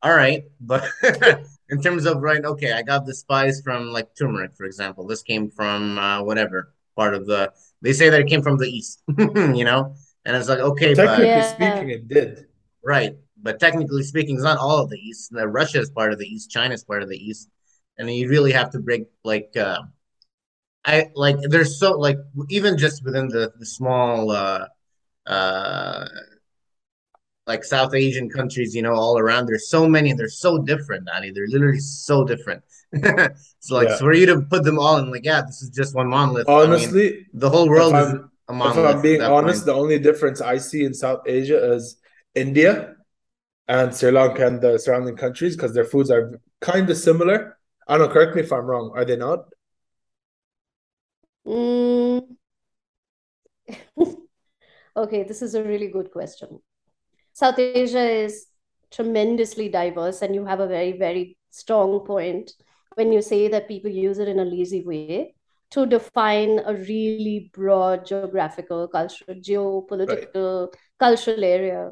all 0.01 0.13
right, 0.15 0.43
but 0.59 0.83
in 1.69 1.81
terms 1.81 2.05
of 2.05 2.21
right, 2.21 2.43
okay, 2.43 2.71
I 2.73 2.81
got 2.83 3.05
the 3.05 3.13
spice 3.13 3.61
from 3.61 3.91
like 3.91 4.15
turmeric, 4.15 4.55
for 4.55 4.65
example. 4.65 5.05
This 5.07 5.23
came 5.23 5.49
from 5.49 5.97
uh 5.97 6.23
whatever 6.23 6.73
part 6.95 7.13
of 7.13 7.25
the 7.25 7.51
they 7.81 7.93
say 7.93 8.09
that 8.09 8.21
it 8.21 8.27
came 8.27 8.41
from 8.41 8.57
the 8.57 8.67
east, 8.67 9.01
you 9.17 9.65
know? 9.65 9.95
And 10.25 10.35
it's 10.35 10.49
like, 10.49 10.59
okay, 10.59 10.93
but 10.93 11.05
Technically 11.07 11.41
Yeah. 11.41 11.47
speaking, 11.47 11.89
it 11.89 12.07
did. 12.07 12.45
Right. 12.83 13.13
But 13.41 13.59
technically 13.59 14.03
speaking, 14.03 14.35
it's 14.35 14.43
not 14.43 14.57
all 14.57 14.79
of 14.79 14.89
the 14.89 14.97
East. 14.97 15.31
Russia 15.33 15.79
is 15.79 15.89
part 15.91 16.11
of 16.13 16.17
the 16.19 16.25
East. 16.25 16.49
China 16.49 16.73
is 16.73 16.83
part 16.83 17.03
of 17.03 17.09
the 17.09 17.17
East. 17.17 17.49
And 17.97 18.09
you 18.09 18.27
really 18.29 18.51
have 18.51 18.71
to 18.71 18.79
break 18.79 19.03
like 19.23 19.55
uh 19.55 19.81
I 20.85 21.09
like 21.15 21.37
there's 21.41 21.79
so 21.79 21.93
like 21.97 22.17
even 22.49 22.77
just 22.77 23.03
within 23.03 23.27
the 23.27 23.51
the 23.57 23.65
small 23.65 24.31
uh 24.31 24.67
uh 25.25 26.05
like 27.47 27.63
South 27.63 27.93
Asian 27.93 28.29
countries, 28.29 28.75
you 28.75 28.81
know, 28.81 28.93
all 28.93 29.17
around, 29.19 29.45
there's 29.45 29.69
so 29.69 29.87
many 29.87 30.09
and 30.09 30.19
they're 30.19 30.29
so 30.29 30.57
different, 30.59 31.05
Danny. 31.05 31.31
They're 31.31 31.47
literally 31.47 31.79
so 31.79 32.23
different. 32.23 32.63
So 33.59 33.75
like 33.75 33.89
Yeah. 33.89 33.95
so 33.95 34.05
for 34.05 34.13
you 34.13 34.27
to 34.27 34.41
put 34.41 34.63
them 34.63 34.77
all 34.79 34.97
in 34.97 35.09
like, 35.11 35.25
yeah, 35.25 35.41
this 35.41 35.61
is 35.63 35.69
just 35.69 35.95
one 35.95 36.07
monolith. 36.07 36.47
I 36.47 36.67
mean, 36.67 36.69
Honestly, 36.69 37.25
the 37.33 37.49
whole 37.49 37.67
world 37.67 37.95
is 37.95 38.13
I'm 38.13 38.29
a 38.47 38.53
if 38.53 38.57
monolith 38.59 38.95
I'm 38.95 39.01
being 39.01 39.21
honest, 39.21 39.65
point. 39.65 39.65
the 39.65 39.73
only 39.73 39.99
difference 39.99 40.39
I 40.41 40.57
see 40.57 40.83
in 40.85 40.93
South 40.93 41.21
Asia 41.25 41.73
is 41.73 41.97
India 42.35 42.95
and 43.67 43.95
Sri 43.95 44.11
Lanka 44.11 44.47
and 44.47 44.61
the 44.61 44.79
surrounding 44.79 45.17
countries 45.17 45.55
because 45.55 45.73
their 45.73 45.85
foods 45.85 46.11
are 46.11 46.39
kind 46.61 46.89
of 46.89 46.97
similar. 46.97 47.57
I 47.87 47.97
don't 47.97 48.07
know, 48.07 48.13
correct 48.13 48.35
me 48.35 48.41
if 48.43 48.51
I'm 48.53 48.65
wrong. 48.65 48.91
Are 48.95 49.05
they 49.05 49.17
not? 49.17 49.45
Mm. 51.45 52.35
Okay, 54.97 55.23
this 55.23 55.41
is 55.41 55.55
a 55.55 55.63
really 55.63 55.87
good 55.89 56.11
question. 56.11 56.61
South 57.35 57.59
Asia 57.59 58.01
is 58.25 58.47
tremendously 58.91 59.69
diverse, 59.69 60.21
and 60.23 60.33
you 60.35 60.45
have 60.45 60.61
a 60.61 60.67
very, 60.67 60.93
very 60.93 61.37
strong 61.51 61.99
point 62.05 62.53
when 62.95 63.11
you 63.13 63.21
say 63.21 63.47
that 63.49 63.67
people 63.67 63.91
use 63.91 64.19
it 64.19 64.27
in 64.29 64.39
a 64.39 64.45
lazy 64.45 64.83
way 64.85 65.35
to 65.71 65.85
define 65.85 66.59
a 66.65 66.73
really 66.73 67.51
broad 67.53 68.05
geographical, 68.05 68.87
cultural, 68.87 69.35
Right. 69.35 69.43
geopolitical, 69.43 70.73
cultural 70.99 71.43
area. 71.43 71.91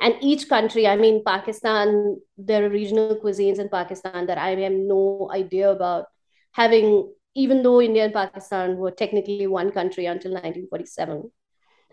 And 0.00 0.14
each 0.22 0.48
country, 0.48 0.86
I 0.86 0.96
mean, 0.96 1.22
Pakistan, 1.24 2.18
there 2.36 2.64
are 2.66 2.70
regional 2.70 3.16
cuisines 3.16 3.58
in 3.58 3.68
Pakistan 3.68 4.26
that 4.26 4.38
I 4.38 4.50
have 4.56 4.72
no 4.72 5.28
idea 5.32 5.70
about 5.70 6.06
having, 6.52 7.12
even 7.34 7.62
though 7.62 7.80
India 7.82 8.04
and 8.04 8.14
Pakistan 8.14 8.76
were 8.78 8.92
technically 8.92 9.46
one 9.46 9.70
country 9.72 10.06
until 10.06 10.32
1947 10.32 11.30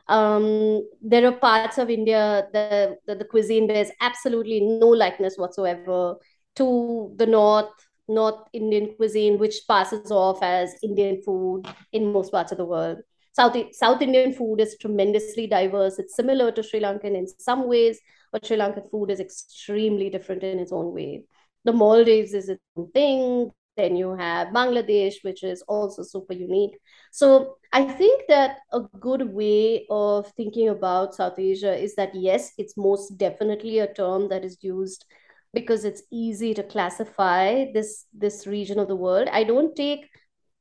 um, 0.07 0.87
there 1.01 1.25
are 1.25 1.31
parts 1.31 1.77
of 1.77 1.89
India 1.89 2.47
the, 2.53 2.97
the 3.07 3.15
the 3.15 3.25
cuisine 3.25 3.67
bears 3.67 3.89
absolutely 4.01 4.59
no 4.61 4.87
likeness 4.87 5.37
whatsoever 5.37 6.15
to 6.55 7.13
the 7.17 7.25
North 7.25 7.71
North 8.07 8.47
Indian 8.53 8.93
cuisine, 8.95 9.39
which 9.39 9.61
passes 9.67 10.11
off 10.11 10.43
as 10.43 10.75
Indian 10.83 11.21
food 11.23 11.63
in 11.91 12.11
most 12.11 12.31
parts 12.31 12.51
of 12.51 12.57
the 12.57 12.65
world. 12.65 12.99
South 13.33 13.57
South 13.71 14.01
Indian 14.01 14.31
food 14.31 14.61
is 14.61 14.77
tremendously 14.79 15.47
diverse. 15.47 15.99
It's 15.99 16.15
similar 16.15 16.51
to 16.51 16.63
Sri 16.63 16.79
Lankan 16.79 17.15
in 17.15 17.27
some 17.27 17.67
ways, 17.67 17.99
but 18.31 18.45
Sri 18.45 18.57
Lankan 18.57 18.89
food 18.89 19.09
is 19.09 19.19
extremely 19.19 20.09
different 20.09 20.43
in 20.43 20.59
its 20.59 20.71
own 20.71 20.93
way. 20.93 21.23
The 21.63 21.73
Maldives 21.73 22.33
is 22.33 22.49
its 22.49 22.61
own 22.77 22.91
thing. 22.91 23.51
Then 23.77 23.95
you 23.97 24.15
have 24.15 24.49
Bangladesh, 24.49 25.15
which 25.23 25.43
is 25.43 25.61
also 25.67 26.01
super 26.03 26.33
unique. 26.33 26.77
So 27.11 27.57
I 27.73 27.83
think 27.83 28.23
that 28.29 28.59
a 28.71 28.81
good 28.99 29.33
way 29.33 29.85
of 29.89 30.31
thinking 30.37 30.69
about 30.69 31.15
South 31.15 31.37
Asia 31.37 31.75
is 31.75 31.95
that 31.95 32.15
yes, 32.15 32.53
it's 32.57 32.77
most 32.77 33.17
definitely 33.17 33.79
a 33.79 33.93
term 33.93 34.29
that 34.29 34.45
is 34.45 34.57
used 34.61 35.05
because 35.53 35.83
it's 35.85 36.03
easy 36.11 36.53
to 36.53 36.63
classify 36.63 37.65
this 37.73 38.05
this 38.13 38.47
region 38.47 38.79
of 38.79 38.87
the 38.87 38.95
world. 38.95 39.27
I 39.31 39.43
don't 39.43 39.75
take 39.75 40.09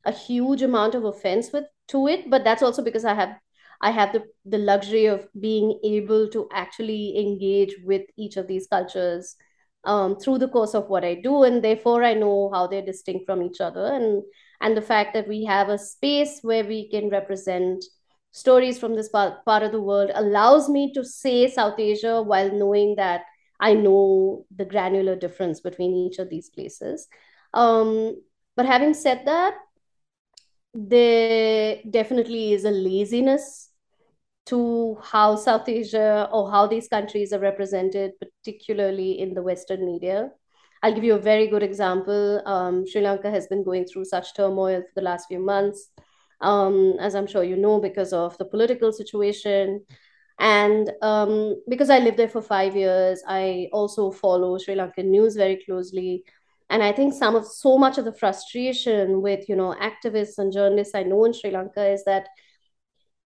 a 0.05 0.13
huge 0.13 0.63
amount 0.63 0.95
of 0.95 1.05
offense 1.05 1.53
with 1.53 1.65
to 1.89 2.07
it, 2.09 2.31
but 2.31 2.45
that's 2.45 2.63
also 2.63 2.83
because 2.83 3.05
I 3.05 3.15
have 3.15 3.37
I 3.81 3.91
have 3.91 4.13
the 4.13 4.25
the 4.45 4.59
luxury 4.59 5.07
of 5.07 5.29
being 5.39 5.79
able 5.85 6.29
to 6.31 6.49
actually 6.53 7.19
engage 7.19 7.75
with 7.85 8.03
each 8.17 8.37
of 8.37 8.47
these 8.47 8.67
cultures 8.67 9.37
um, 9.85 10.17
through 10.17 10.39
the 10.39 10.49
course 10.49 10.75
of 10.75 10.89
what 10.89 11.05
I 11.05 11.15
do, 11.15 11.43
and 11.43 11.63
therefore 11.63 12.03
I 12.03 12.15
know 12.15 12.51
how 12.53 12.67
they're 12.67 12.85
distinct 12.85 13.27
from 13.27 13.43
each 13.43 13.61
other, 13.61 13.87
and 13.87 14.23
and 14.61 14.77
the 14.77 14.83
fact 14.83 15.15
that 15.15 15.29
we 15.29 15.45
have 15.45 15.69
a 15.69 15.79
space 15.79 16.41
where 16.43 16.65
we 16.65 16.89
can 16.89 17.11
represent 17.11 17.85
stories 18.31 18.79
from 18.79 18.97
this 18.97 19.09
part, 19.09 19.45
part 19.45 19.63
of 19.63 19.73
the 19.73 19.81
world 19.81 20.11
allows 20.15 20.69
me 20.69 20.93
to 20.93 21.05
say 21.05 21.49
South 21.49 21.79
Asia 21.79 22.21
while 22.23 22.51
knowing 22.51 22.97
that 22.97 23.23
I 23.61 23.75
know 23.75 24.47
the 24.55 24.65
granular 24.65 25.17
difference 25.17 25.61
between 25.61 25.95
each 25.95 26.19
of 26.19 26.31
these 26.31 26.51
places. 26.51 27.07
Um, 27.53 28.21
but 28.57 28.67
having 28.67 28.95
said 28.95 29.23
that, 29.27 29.55
there 30.75 31.79
definitely 31.89 32.53
is 32.53 32.65
a 32.65 32.71
laziness 32.71 33.71
to 34.47 34.99
how 35.03 35.37
South 35.37 35.69
Asia 35.69 36.29
or 36.33 36.51
how 36.51 36.67
these 36.67 36.89
countries 36.89 37.33
are 37.33 37.39
represented, 37.39 38.13
particularly 38.21 39.19
in 39.21 39.35
the 39.35 39.43
Western 39.43 39.87
media. 39.87 40.31
I'll 40.83 40.95
give 40.95 41.05
you 41.05 41.15
a 41.15 41.19
very 41.19 41.47
good 41.47 41.63
example. 41.63 42.43
Um, 42.47 42.87
Sri 42.87 43.01
Lanka 43.01 43.31
has 43.31 43.47
been 43.47 43.65
going 43.65 43.87
through 43.87 44.05
such 44.05 44.35
turmoil 44.35 44.83
for 44.83 44.93
the 44.95 45.01
last 45.01 45.29
few 45.29 45.39
months, 45.39 45.89
um, 46.43 46.97
as 47.01 47.15
I'm 47.15 47.27
sure 47.27 47.43
you 47.43 47.57
know, 47.57 47.81
because 47.81 48.13
of 48.13 48.37
the 48.37 48.45
political 48.45 48.93
situation. 48.93 49.83
And 50.39 50.91
um, 51.01 51.63
because 51.69 51.89
I 51.89 52.01
lived 52.01 52.19
there 52.19 52.29
for 52.29 52.43
five 52.43 52.77
years, 52.77 53.23
I 53.27 53.69
also 53.73 54.11
follow 54.11 54.59
Sri 54.59 54.75
Lankan 54.75 55.07
news 55.07 55.37
very 55.37 55.63
closely. 55.65 56.25
And 56.69 56.83
I 56.83 56.93
think 56.93 57.15
some 57.15 57.37
of 57.37 57.47
so 57.47 57.79
much 57.79 57.97
of 57.97 58.05
the 58.05 58.13
frustration 58.13 59.23
with, 59.23 59.49
you 59.49 59.57
know, 59.57 59.75
activists 59.81 60.39
and 60.39 60.53
journalists 60.53 60.95
I 60.95 61.05
know 61.05 61.25
in 61.25 61.33
Sri 61.33 61.51
Lanka 61.51 61.87
is 61.87 62.05
that 62.05 62.29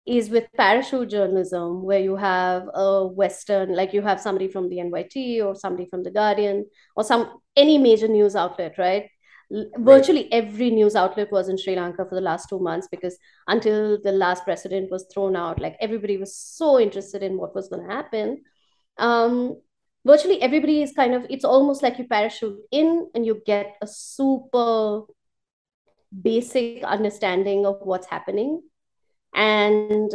is 0.08 0.30
with 0.30 0.46
parachute 0.56 1.10
journalism, 1.10 1.82
where 1.82 1.98
you 2.00 2.16
have 2.16 2.68
a 2.72 3.06
Western, 3.06 3.74
like 3.74 3.92
you 3.92 4.00
have 4.00 4.20
somebody 4.20 4.48
from 4.48 4.68
the 4.68 4.76
NYT 4.76 5.44
or 5.44 5.54
somebody 5.54 5.86
from 5.88 6.02
the 6.02 6.10
Guardian 6.10 6.66
or 6.96 7.04
some 7.04 7.40
any 7.54 7.76
major 7.76 8.08
news 8.08 8.34
outlet, 8.34 8.78
right? 8.78 9.10
Right. 9.50 9.66
Virtually 9.78 10.30
every 10.32 10.70
news 10.70 10.94
outlet 10.94 11.30
was 11.32 11.48
in 11.48 11.58
Sri 11.58 11.74
Lanka 11.76 12.04
for 12.06 12.14
the 12.14 12.20
last 12.20 12.48
two 12.48 12.58
months 12.58 12.88
because 12.90 13.18
until 13.46 14.00
the 14.02 14.12
last 14.12 14.44
president 14.44 14.90
was 14.90 15.06
thrown 15.12 15.36
out, 15.36 15.60
like 15.60 15.76
everybody 15.80 16.16
was 16.16 16.36
so 16.36 16.78
interested 16.78 17.22
in 17.22 17.36
what 17.36 17.54
was 17.54 17.68
going 17.68 17.86
to 17.86 17.94
happen. 17.94 18.42
Um, 18.98 19.60
virtually 20.04 20.40
everybody 20.40 20.82
is 20.82 20.92
kind 20.92 21.14
of, 21.14 21.26
it's 21.28 21.44
almost 21.44 21.82
like 21.82 21.98
you 21.98 22.06
parachute 22.06 22.58
in 22.70 23.10
and 23.14 23.24
you 23.24 23.42
get 23.44 23.76
a 23.82 23.86
super 23.86 25.02
basic 26.22 26.82
understanding 26.84 27.66
of 27.66 27.78
what's 27.82 28.06
happening 28.06 28.62
and 29.34 30.14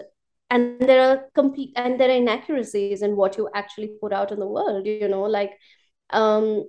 and 0.49 0.80
there 0.82 1.02
are 1.02 1.26
complete 1.34 1.73
and 1.76 1.99
there 1.99 2.10
are 2.10 2.13
inaccuracies 2.13 3.02
in 3.02 3.15
what 3.15 3.38
you 3.38 3.49
actually 3.56 3.89
put 4.02 4.13
out 4.13 4.32
in 4.32 4.39
the 4.39 4.47
world 4.47 4.86
you 4.86 5.08
know 5.08 5.23
like 5.23 5.52
um 6.12 6.65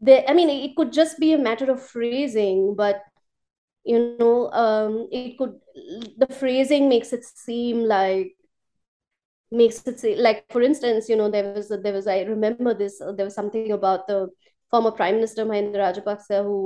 there 0.00 0.24
i 0.28 0.34
mean 0.34 0.50
it 0.50 0.74
could 0.76 0.92
just 0.92 1.18
be 1.18 1.32
a 1.32 1.38
matter 1.38 1.70
of 1.70 1.80
phrasing 1.82 2.74
but 2.76 3.02
you 3.84 4.16
know 4.18 4.50
um 4.52 5.08
it 5.12 5.38
could 5.38 5.54
the 6.18 6.26
phrasing 6.26 6.88
makes 6.88 7.12
it 7.12 7.24
seem 7.24 7.84
like 7.84 8.34
makes 9.50 9.84
it 9.86 9.98
say 9.98 10.14
like 10.16 10.44
for 10.50 10.62
instance 10.62 11.08
you 11.08 11.16
know 11.16 11.30
there 11.30 11.52
was 11.52 11.70
a, 11.70 11.76
there 11.76 11.92
was 11.92 12.06
i 12.06 12.20
remember 12.22 12.72
this 12.74 13.00
uh, 13.00 13.12
there 13.12 13.24
was 13.26 13.34
something 13.34 13.72
about 13.72 14.06
the 14.06 14.28
former 14.70 14.92
prime 14.92 15.16
minister 15.16 15.44
mahinda 15.44 15.78
rajapaksa 15.84 16.42
who 16.44 16.56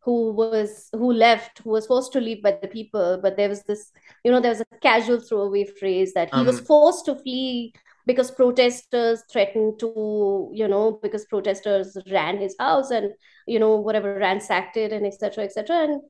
who 0.00 0.32
was 0.32 0.88
who 0.92 1.12
left 1.12 1.58
who 1.58 1.70
was 1.70 1.86
forced 1.86 2.12
to 2.12 2.20
leave 2.20 2.42
by 2.42 2.56
the 2.62 2.68
people 2.68 3.18
but 3.22 3.36
there 3.36 3.48
was 3.48 3.62
this 3.64 3.90
you 4.24 4.30
know 4.30 4.40
there 4.40 4.50
was 4.50 4.60
a 4.60 4.78
casual 4.82 5.20
throwaway 5.20 5.64
phrase 5.64 6.14
that 6.14 6.32
he 6.34 6.42
was 6.42 6.58
Um, 6.58 6.64
forced 6.64 7.04
to 7.06 7.16
flee 7.16 7.72
because 8.06 8.30
protesters 8.30 9.22
threatened 9.30 9.78
to 9.80 10.50
you 10.54 10.68
know 10.68 10.98
because 11.02 11.26
protesters 11.26 11.96
ran 12.10 12.38
his 12.38 12.56
house 12.58 12.90
and 12.90 13.12
you 13.46 13.58
know 13.58 13.76
whatever 13.76 14.14
ransacked 14.14 14.76
it 14.76 14.92
and 14.92 15.06
etc 15.06 15.44
etc 15.44 15.76
and 15.84 16.00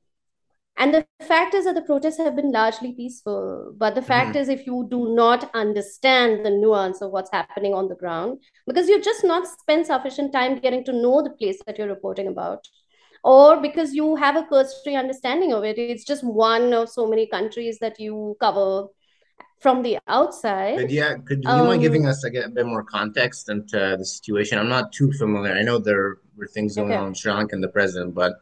and 0.78 0.94
the 0.94 1.04
fact 1.26 1.54
is 1.54 1.64
that 1.64 1.74
the 1.74 1.82
protests 1.82 2.18
have 2.18 2.36
been 2.36 2.52
largely 2.52 2.92
peaceful. 2.92 3.74
But 3.76 3.96
the 3.96 4.02
fact 4.02 4.36
mhm. 4.36 4.40
is, 4.40 4.48
if 4.48 4.64
you 4.64 4.86
do 4.88 5.12
not 5.12 5.50
understand 5.52 6.46
the 6.46 6.50
nuance 6.50 7.02
of 7.02 7.10
what's 7.10 7.32
happening 7.32 7.74
on 7.74 7.88
the 7.88 7.96
ground, 7.96 8.38
because 8.64 8.88
you're 8.88 9.00
just 9.00 9.24
not 9.24 9.48
spent 9.48 9.86
sufficient 9.86 10.32
time 10.32 10.58
getting 10.60 10.84
to 10.84 10.92
know 10.92 11.20
the 11.20 11.30
place 11.30 11.60
that 11.66 11.78
you're 11.78 11.88
reporting 11.88 12.28
about, 12.28 12.64
or 13.28 13.60
because 13.60 13.92
you 13.92 14.16
have 14.16 14.36
a 14.36 14.44
cursory 14.44 14.96
understanding 14.96 15.52
of 15.52 15.62
it. 15.62 15.76
It's 15.76 16.02
just 16.02 16.24
one 16.24 16.72
of 16.72 16.88
so 16.88 17.06
many 17.06 17.26
countries 17.26 17.78
that 17.80 18.00
you 18.00 18.38
cover 18.40 18.86
from 19.60 19.82
the 19.82 19.98
outside. 20.08 20.76
But 20.76 20.88
yeah, 20.88 21.16
could 21.26 21.44
you 21.44 21.50
um, 21.50 21.66
mind 21.66 21.82
giving 21.82 22.06
us 22.06 22.24
like, 22.24 22.32
a 22.32 22.48
bit 22.48 22.64
more 22.64 22.82
context 22.82 23.50
into 23.50 23.96
the 23.98 24.04
situation? 24.04 24.58
I'm 24.58 24.70
not 24.70 24.92
too 24.92 25.12
familiar. 25.12 25.52
I 25.52 25.60
know 25.60 25.78
there 25.78 26.16
were 26.38 26.46
things 26.46 26.76
going 26.76 26.90
okay. 26.90 26.96
on 26.96 27.08
in 27.08 27.14
Sri 27.14 27.30
Lanka 27.30 27.54
and 27.54 27.62
the 27.62 27.68
president, 27.68 28.14
but 28.14 28.32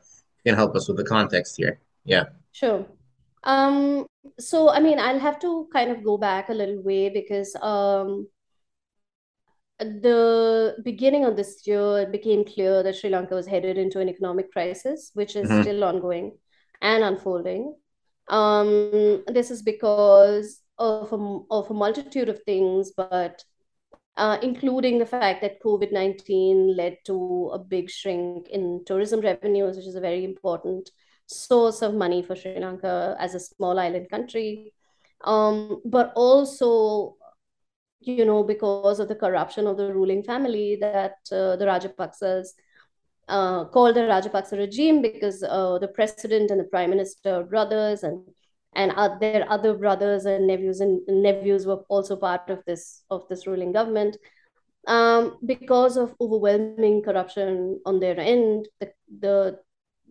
you 0.44 0.52
can 0.52 0.54
help 0.54 0.76
us 0.76 0.86
with 0.86 0.98
the 0.98 1.04
context 1.04 1.56
here. 1.56 1.80
Yeah. 2.04 2.26
Sure. 2.52 2.86
Um, 3.42 4.06
so 4.38 4.70
I 4.70 4.78
mean, 4.78 5.00
I'll 5.00 5.18
have 5.18 5.40
to 5.40 5.68
kind 5.72 5.90
of 5.90 6.04
go 6.04 6.16
back 6.16 6.48
a 6.48 6.54
little 6.54 6.80
way 6.82 7.08
because 7.08 7.56
um, 7.60 8.28
the 9.78 10.76
beginning 10.82 11.24
of 11.24 11.36
this 11.36 11.66
year, 11.66 12.00
it 12.00 12.12
became 12.12 12.44
clear 12.44 12.82
that 12.82 12.96
Sri 12.96 13.10
Lanka 13.10 13.34
was 13.34 13.46
headed 13.46 13.76
into 13.76 14.00
an 14.00 14.08
economic 14.08 14.50
crisis, 14.52 15.10
which 15.14 15.36
is 15.36 15.48
mm-hmm. 15.48 15.62
still 15.62 15.84
ongoing 15.84 16.38
and 16.80 17.04
unfolding. 17.04 17.74
Um, 18.28 19.22
this 19.26 19.50
is 19.50 19.62
because 19.62 20.60
of 20.78 21.12
a, 21.12 21.38
of 21.50 21.70
a 21.70 21.74
multitude 21.74 22.28
of 22.28 22.42
things, 22.44 22.92
but 22.96 23.44
uh, 24.16 24.38
including 24.42 24.98
the 24.98 25.06
fact 25.06 25.42
that 25.42 25.62
COVID 25.62 25.92
19 25.92 26.74
led 26.74 26.98
to 27.04 27.50
a 27.52 27.58
big 27.58 27.90
shrink 27.90 28.48
in 28.48 28.82
tourism 28.86 29.20
revenues, 29.20 29.76
which 29.76 29.86
is 29.86 29.94
a 29.94 30.00
very 30.00 30.24
important 30.24 30.90
source 31.26 31.82
of 31.82 31.94
money 31.94 32.22
for 32.22 32.34
Sri 32.34 32.58
Lanka 32.58 33.16
as 33.18 33.34
a 33.34 33.40
small 33.40 33.78
island 33.78 34.08
country. 34.08 34.72
Um, 35.22 35.82
but 35.84 36.12
also, 36.14 37.16
you 38.00 38.24
know, 38.24 38.42
because 38.42 39.00
of 39.00 39.08
the 39.08 39.14
corruption 39.14 39.66
of 39.66 39.76
the 39.76 39.92
ruling 39.92 40.22
family 40.22 40.76
that 40.80 41.16
uh, 41.32 41.56
the 41.56 41.64
Rajapaksas 41.64 42.48
uh, 43.28 43.64
called 43.64 43.96
the 43.96 44.02
Rajapaksa 44.02 44.56
regime 44.56 45.02
because 45.02 45.42
uh, 45.42 45.78
the 45.78 45.88
president 45.88 46.50
and 46.50 46.60
the 46.60 46.64
prime 46.64 46.90
minister 46.90 47.42
brothers 47.42 48.02
and 48.02 48.22
and 48.74 48.92
their 49.20 49.50
other 49.50 49.74
brothers 49.74 50.26
and 50.26 50.46
nephews 50.46 50.80
and 50.80 51.00
nephews 51.08 51.66
were 51.66 51.82
also 51.88 52.14
part 52.14 52.48
of 52.50 52.62
this 52.66 53.02
of 53.10 53.26
this 53.28 53.46
ruling 53.46 53.72
government. 53.72 54.16
Um, 54.86 55.38
because 55.44 55.96
of 55.96 56.14
overwhelming 56.20 57.02
corruption 57.02 57.80
on 57.84 57.98
their 57.98 58.20
end 58.20 58.68
the, 58.78 58.92
the 59.18 59.58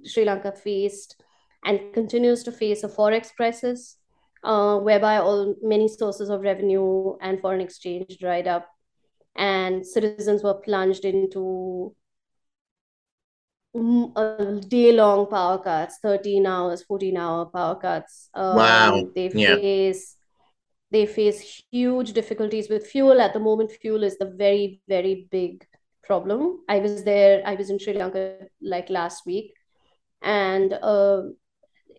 sri 0.04 0.26
lanka 0.26 0.52
faced 0.52 1.16
and 1.64 1.94
continues 1.94 2.44
to 2.44 2.52
face 2.52 2.84
a 2.84 2.90
forex 2.90 3.34
crisis 3.34 3.96
uh, 4.46 4.78
whereby 4.78 5.18
all 5.18 5.56
many 5.62 5.88
sources 5.88 6.30
of 6.30 6.42
revenue 6.42 7.16
and 7.20 7.42
foreign 7.42 7.62
exchange 7.62 8.18
dried 8.20 8.48
up 8.48 8.70
and 9.36 9.86
citizens 9.86 10.44
were 10.44 10.54
plunged 10.54 11.04
into 11.04 11.94
a 14.16 14.62
day 14.70 14.94
long 14.94 15.28
power 15.28 15.58
cuts 15.58 15.98
13 16.02 16.46
hours 16.46 16.84
14 16.84 17.18
hour 17.18 17.46
power 17.48 17.76
cuts 17.76 18.30
um, 18.34 18.56
wow. 18.56 19.10
they 19.14 19.28
face 19.28 20.16
yeah. 20.16 20.22
they 20.92 21.06
face 21.06 21.64
huge 21.72 22.14
difficulties 22.14 22.70
with 22.70 22.88
fuel. 22.88 23.20
At 23.20 23.34
the 23.34 23.40
moment 23.40 23.72
fuel 23.82 24.04
is 24.04 24.18
the 24.18 24.32
very 24.38 24.82
very 24.88 25.28
big 25.30 25.66
problem. 26.04 26.60
I 26.70 26.80
was 26.80 27.04
there 27.04 27.42
i 27.46 27.56
was 27.56 27.70
in 27.70 27.80
sri 27.80 27.94
lanka 27.94 28.48
like 28.62 28.90
last 28.90 29.26
week. 29.26 29.52
And 30.22 30.72
uh, 30.72 31.24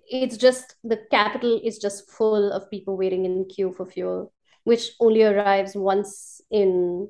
it's 0.09 0.37
just 0.37 0.77
the 0.85 0.99
capital 1.11 1.61
is 1.65 1.79
just 1.79 2.11
full 2.11 2.53
of 2.53 2.71
people 2.71 2.97
waiting 2.97 3.25
in 3.25 3.45
queue 3.47 3.73
for 3.73 3.87
fuel 3.87 4.33
which 4.65 4.93
only 5.01 5.23
arrives 5.23 5.77
once 5.77 6.41
in 6.51 7.09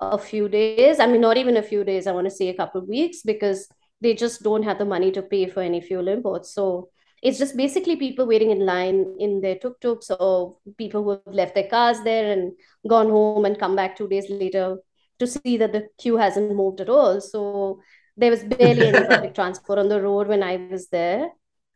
a 0.00 0.18
few 0.18 0.48
days 0.48 0.98
i 0.98 1.06
mean 1.06 1.20
not 1.20 1.36
even 1.36 1.56
a 1.56 1.62
few 1.62 1.84
days 1.84 2.06
i 2.06 2.12
want 2.12 2.26
to 2.26 2.30
say 2.30 2.48
a 2.48 2.56
couple 2.56 2.80
of 2.80 2.88
weeks 2.88 3.22
because 3.22 3.68
they 4.02 4.14
just 4.14 4.42
don't 4.42 4.64
have 4.64 4.78
the 4.78 4.84
money 4.84 5.10
to 5.12 5.22
pay 5.22 5.48
for 5.48 5.60
any 5.62 5.80
fuel 5.80 6.08
imports. 6.08 6.52
So 6.52 6.90
it's 7.22 7.38
just 7.38 7.56
basically 7.56 7.96
people 7.96 8.26
waiting 8.26 8.50
in 8.50 8.66
line 8.66 9.14
in 9.20 9.40
their 9.40 9.54
tuk-tuks 9.54 10.10
or 10.10 10.56
people 10.76 11.04
who 11.04 11.10
have 11.10 11.34
left 11.34 11.54
their 11.54 11.68
cars 11.68 12.00
there 12.02 12.32
and 12.32 12.52
gone 12.88 13.08
home 13.08 13.44
and 13.44 13.58
come 13.58 13.76
back 13.76 13.96
two 13.96 14.08
days 14.08 14.28
later 14.28 14.78
to 15.20 15.26
see 15.26 15.56
that 15.58 15.72
the 15.72 15.86
queue 15.98 16.16
hasn't 16.16 16.54
moved 16.54 16.80
at 16.80 16.88
all. 16.88 17.20
So 17.20 17.80
there 18.16 18.30
was 18.30 18.42
barely 18.42 18.88
any 18.88 19.06
public 19.08 19.34
transport 19.36 19.78
on 19.78 19.88
the 19.88 20.02
road 20.02 20.26
when 20.26 20.42
I 20.42 20.56
was 20.56 20.88
there. 20.88 21.28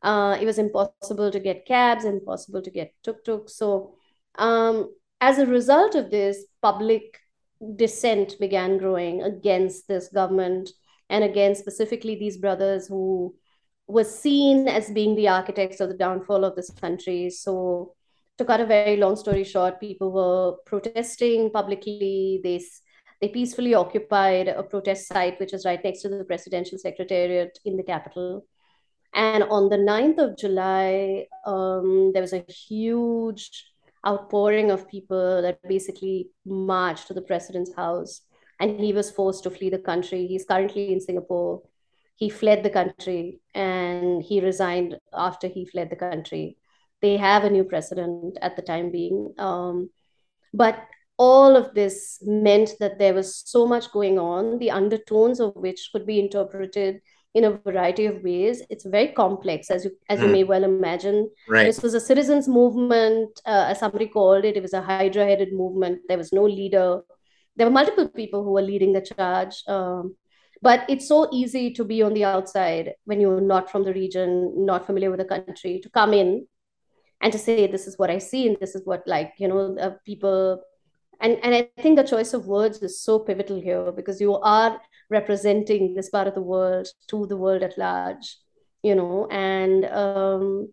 Uh, 0.07 0.39
it 0.41 0.47
was 0.47 0.59
impossible 0.59 1.33
to 1.33 1.41
get 1.41 1.67
cabs, 1.67 2.05
impossible 2.05 2.63
to 2.63 2.71
get 2.71 2.95
tuk 3.03 3.25
tuk. 3.25 3.51
So 3.51 3.97
um, 4.37 4.95
as 5.21 5.39
a 5.39 5.47
result 5.47 5.97
of 5.97 6.13
this, 6.13 6.45
public 6.63 7.19
dissent 7.75 8.39
began 8.39 8.79
growing 8.79 9.23
against 9.23 9.89
this 9.89 10.09
government 10.09 10.71
and 11.11 11.25
again 11.25 11.57
specifically 11.57 12.15
these 12.15 12.37
brothers 12.37 12.87
who 12.87 13.35
were 13.89 14.05
seen 14.05 14.69
as 14.69 14.91
being 14.91 15.17
the 15.17 15.27
architects 15.27 15.81
of 15.81 15.89
the 15.89 15.97
downfall 15.97 16.45
of 16.45 16.55
this 16.55 16.71
country. 16.71 17.29
So 17.29 17.95
to 18.39 18.45
cut 18.45 18.61
a 18.61 18.67
very 18.67 18.97
long 18.99 19.17
story 19.17 19.43
short 19.43 19.81
people 19.81 20.13
were 20.13 20.57
protesting 20.67 21.51
publicly. 21.51 22.41
They 22.45 22.63
they 23.21 23.29
peacefully 23.29 23.75
occupied 23.75 24.47
a 24.47 24.63
protest 24.63 25.09
site 25.09 25.41
which 25.41 25.53
is 25.53 25.65
right 25.65 25.83
next 25.83 26.03
to 26.03 26.11
the 26.11 26.23
presidential 26.23 26.79
secretariat 26.79 27.59
in 27.65 27.77
the 27.77 27.83
capital 27.83 28.45
and 29.15 29.45
on 29.45 29.69
the 29.69 29.77
9th 29.77 30.19
of 30.19 30.37
july 30.37 31.27
um, 31.47 32.13
there 32.13 32.23
was 32.23 32.33
a 32.33 32.45
huge 32.49 33.51
outpouring 34.07 34.71
of 34.71 34.89
people 34.89 35.43
that 35.43 35.59
basically 35.69 36.29
marched 36.45 37.09
to 37.09 37.15
the 37.15 37.23
president's 37.23 37.75
house 37.75 38.23
and 38.61 38.81
he 38.81 38.93
was 38.93 39.11
forced 39.11 39.43
to 39.43 39.51
flee 39.51 39.71
the 39.71 39.79
country. 39.79 40.27
He's 40.27 40.45
currently 40.45 40.93
in 40.93 41.01
Singapore. 41.01 41.63
He 42.15 42.31
fled 42.31 42.63
the 42.63 42.71
country 42.71 43.41
and 43.55 44.23
he 44.23 44.41
resigned 44.41 44.99
after 45.13 45.49
he 45.49 45.67
fled 45.67 45.91
the 45.91 45.97
country. 45.97 46.57
They 47.03 47.17
have 47.19 47.45
a 47.45 47.51
new 47.51 47.65
president 47.65 48.39
at 48.41 48.57
the 48.57 48.63
time 48.63 48.91
being. 48.91 49.35
Um, 49.39 49.91
but 50.55 50.79
all 51.19 51.57
of 51.57 51.75
this 51.75 52.19
meant 52.23 52.75
that 52.81 52.99
there 52.99 53.13
was 53.13 53.43
so 53.45 53.67
much 53.67 53.93
going 53.93 54.19
on, 54.19 54.59
the 54.59 54.71
undertones 54.71 55.41
of 55.41 55.55
which 55.57 55.91
could 55.93 56.07
be 56.07 56.19
interpreted 56.19 57.01
in 57.37 57.45
a 57.45 57.53
variety 57.69 58.07
of 58.07 58.23
ways. 58.23 58.63
It's 58.71 58.85
very 58.85 59.09
complex, 59.09 59.71
as 59.71 59.85
you 59.85 59.93
as 60.09 60.21
mm. 60.21 60.25
you 60.25 60.33
may 60.37 60.45
well 60.53 60.65
imagine. 60.65 61.19
Right. 61.49 61.65
This 61.65 61.83
was 61.83 61.95
a 61.95 62.01
citizens' 62.01 62.49
movement, 62.49 63.43
uh, 63.45 63.67
as 63.71 63.79
somebody 63.85 64.09
called 64.09 64.45
it. 64.45 64.57
It 64.57 64.67
was 64.69 64.73
a 64.73 64.83
hydra-headed 64.83 65.53
movement. 65.53 66.01
There 66.09 66.23
was 66.25 66.33
no 66.33 66.45
leader 66.45 67.03
there 67.57 67.67
were 67.67 67.73
multiple 67.73 68.09
people 68.09 68.45
who 68.45 68.53
were 68.53 68.63
leading 68.63 68.93
the 68.93 69.01
charge. 69.01 69.63
Um, 69.67 70.17
but 70.63 70.85
it's 70.89 71.09
so 71.09 71.29
easy 71.33 71.73
to 71.75 71.85
be 71.85 72.03
on 72.03 72.15
the 72.15 72.25
outside 72.25 72.95
when 73.05 73.21
you're 73.21 73.41
not 73.41 73.71
from 73.71 73.85
the 73.85 73.93
region, 73.93 74.65
not 74.65 74.87
familiar 74.87 75.11
with 75.11 75.21
the 75.21 75.27
country, 75.27 75.81
to 75.83 75.91
come 75.91 76.13
in 76.15 76.47
and 77.21 77.33
to 77.33 77.39
say, 77.39 77.67
this 77.67 77.87
is 77.87 77.99
what 77.99 78.11
I 78.11 78.19
see, 78.19 78.47
and 78.47 78.57
this 78.61 78.75
is 78.75 78.83
what, 78.85 79.03
like, 79.07 79.35
you 79.39 79.49
know, 79.49 79.77
uh, 79.79 79.95
people. 80.05 80.63
And, 81.21 81.39
and 81.43 81.55
I 81.55 81.69
think 81.81 81.97
the 81.97 82.05
choice 82.05 82.35
of 82.35 82.47
words 82.47 82.83
is 82.83 83.01
so 83.01 83.19
pivotal 83.19 83.61
here 83.61 83.91
because 83.91 84.21
you 84.21 84.37
are 84.37 84.79
representing 85.09 85.95
this 85.95 86.09
part 86.11 86.27
of 86.27 86.35
the 86.35 86.43
world 86.43 86.89
to 87.09 87.27
the 87.27 87.37
world 87.37 87.63
at 87.63 87.79
large, 87.79 88.37
you 88.83 88.95
know, 88.95 89.27
and 89.31 89.85
um, 89.87 90.69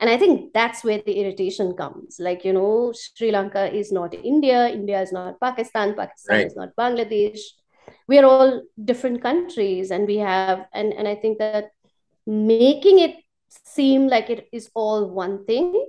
and 0.00 0.10
i 0.10 0.16
think 0.16 0.52
that's 0.52 0.84
where 0.84 1.00
the 1.04 1.20
irritation 1.20 1.74
comes. 1.74 2.18
Like 2.20 2.44
you 2.44 2.52
know 2.52 2.92
sri 2.92 3.30
lanka 3.30 3.72
is 3.74 3.92
not 3.92 4.14
india 4.14 4.68
india 4.68 5.00
is 5.00 5.12
not 5.12 5.40
pakistan 5.40 5.94
pakistan 5.94 6.36
right. 6.36 6.46
is 6.46 6.56
not 6.56 6.76
bangladesh. 6.76 7.40
We 8.08 8.18
are 8.18 8.24
all 8.24 8.62
different 8.84 9.22
countries 9.22 9.90
and 9.90 10.06
we 10.06 10.16
have 10.18 10.66
and 10.72 10.92
and 10.92 11.08
i 11.08 11.14
think 11.14 11.38
that 11.38 11.70
making 12.26 12.98
it 12.98 13.16
seem 13.48 14.08
like 14.08 14.28
it 14.30 14.48
is 14.52 14.70
all 14.74 15.08
one 15.08 15.44
thing 15.44 15.86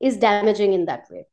is 0.00 0.16
damaging 0.16 0.72
in 0.74 0.84
that 0.84 1.10
way. 1.10 1.26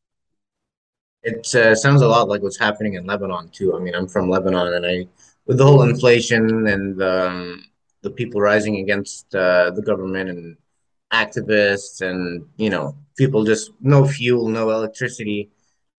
It 1.22 1.54
uh, 1.56 1.76
sounds 1.76 2.02
a 2.02 2.08
lot 2.08 2.30
like 2.30 2.42
what's 2.42 2.58
happening 2.58 2.94
in 2.94 3.06
lebanon 3.06 3.50
too. 3.50 3.76
I 3.76 3.80
mean 3.80 3.96
i'm 3.96 4.08
from 4.08 4.30
lebanon 4.30 4.74
and 4.74 4.86
i 4.86 5.08
with 5.46 5.58
the 5.58 5.66
whole 5.66 5.84
inflation 5.84 6.68
and 6.68 7.02
um, 7.02 7.64
the 8.02 8.10
people 8.12 8.42
rising 8.42 8.78
against 8.78 9.34
uh, 9.36 9.72
the 9.72 9.82
government 9.82 10.30
and 10.30 10.58
activists 11.14 12.02
and 12.02 12.46
you 12.58 12.70
know 12.70 12.96
people 13.18 13.44
just 13.44 13.72
no 13.82 14.06
fuel 14.06 14.48
no 14.50 14.70
electricity. 14.70 15.50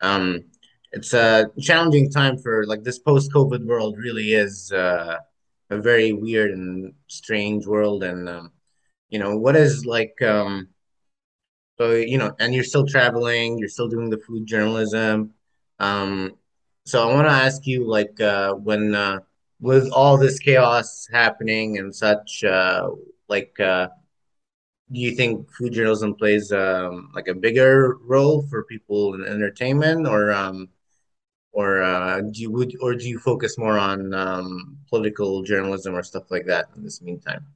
Um 0.00 0.44
it's 0.92 1.12
a 1.14 1.50
challenging 1.61 2.11
time 2.11 2.38
for 2.38 2.64
like 2.66 2.82
this 2.85 2.98
post-covid 2.98 3.64
world 3.66 3.96
really 3.98 4.32
is 4.32 4.72
uh, 4.72 5.16
a 5.70 5.78
very 5.78 6.12
weird 6.12 6.52
and 6.52 6.94
strange 7.09 7.66
world. 7.66 8.02
And 8.04 8.28
um, 8.28 8.52
you 9.11 9.18
know 9.18 9.37
what 9.37 9.56
is 9.56 9.87
like 9.87 10.20
um 10.22 10.68
so 11.78 11.92
you 11.92 12.18
know 12.18 12.32
and 12.40 12.54
you're 12.54 12.64
still 12.64 12.87
traveling 12.87 13.59
you're 13.59 13.68
still 13.68 13.88
doing 13.88 14.11
the 14.11 14.18
food 14.18 14.46
journalism. 14.46 15.35
Um 15.78 16.37
so 16.85 17.02
i 17.02 17.12
want 17.12 17.26
to 17.26 17.32
ask 17.32 17.66
you 17.66 17.85
like 17.85 18.20
uh 18.20 18.52
when 18.54 18.94
uh 18.94 19.18
with 19.60 19.90
all 19.92 20.18
this 20.18 20.38
chaos 20.38 21.08
happening 21.12 21.78
and 21.78 21.94
such 21.94 22.44
uh 22.44 22.88
like 23.28 23.58
uh 23.60 23.88
do 24.92 25.00
you 25.00 25.12
think 25.16 25.50
food 25.52 25.72
journalism 25.72 26.14
plays 26.14 26.52
um, 26.52 27.10
like 27.14 27.26
a 27.28 27.34
bigger 27.34 27.96
role 28.02 28.42
for 28.48 28.64
people 28.64 29.14
in 29.14 29.24
entertainment 29.24 30.06
or 30.06 30.32
um, 30.32 30.68
or 31.52 31.82
uh, 31.82 32.20
do 32.22 32.42
you 32.42 32.50
would 32.52 32.74
or 32.82 32.94
do 32.94 33.08
you 33.08 33.18
focus 33.18 33.58
more 33.58 33.78
on 33.78 34.14
um, 34.14 34.78
political 34.90 35.42
journalism 35.42 35.94
or 35.96 36.02
stuff 36.02 36.30
like 36.30 36.46
that 36.46 36.66
in 36.76 36.84
this 36.84 37.02
meantime 37.02 37.46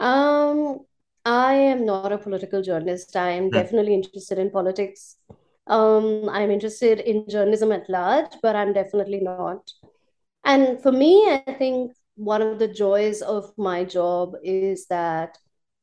Um, 0.00 0.86
I 1.24 1.54
am 1.54 1.84
not 1.86 2.12
a 2.12 2.18
political 2.18 2.62
journalist. 2.62 3.16
I 3.16 3.30
am 3.30 3.50
Hmm. 3.50 3.64
definitely 3.64 3.94
interested 3.94 4.38
in 4.38 4.50
politics. 4.50 5.16
Um, 5.66 6.28
I'm 6.28 6.50
interested 6.50 7.00
in 7.00 7.28
journalism 7.28 7.72
at 7.72 7.88
large, 7.88 8.32
but 8.42 8.54
I'm 8.56 8.72
definitely 8.72 9.20
not. 9.20 9.72
And 10.44 10.80
for 10.82 10.92
me, 10.92 11.26
I 11.30 11.54
think 11.58 11.92
one 12.16 12.42
of 12.42 12.58
the 12.58 12.68
joys 12.68 13.22
of 13.22 13.52
my 13.56 13.84
job 13.84 14.34
is 14.42 14.86
that 14.88 15.38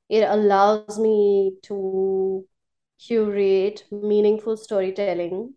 it 0.09 0.23
allows 0.23 0.99
me 0.99 1.55
to 1.63 2.45
curate 2.99 3.85
meaningful 3.91 4.57
storytelling 4.57 5.53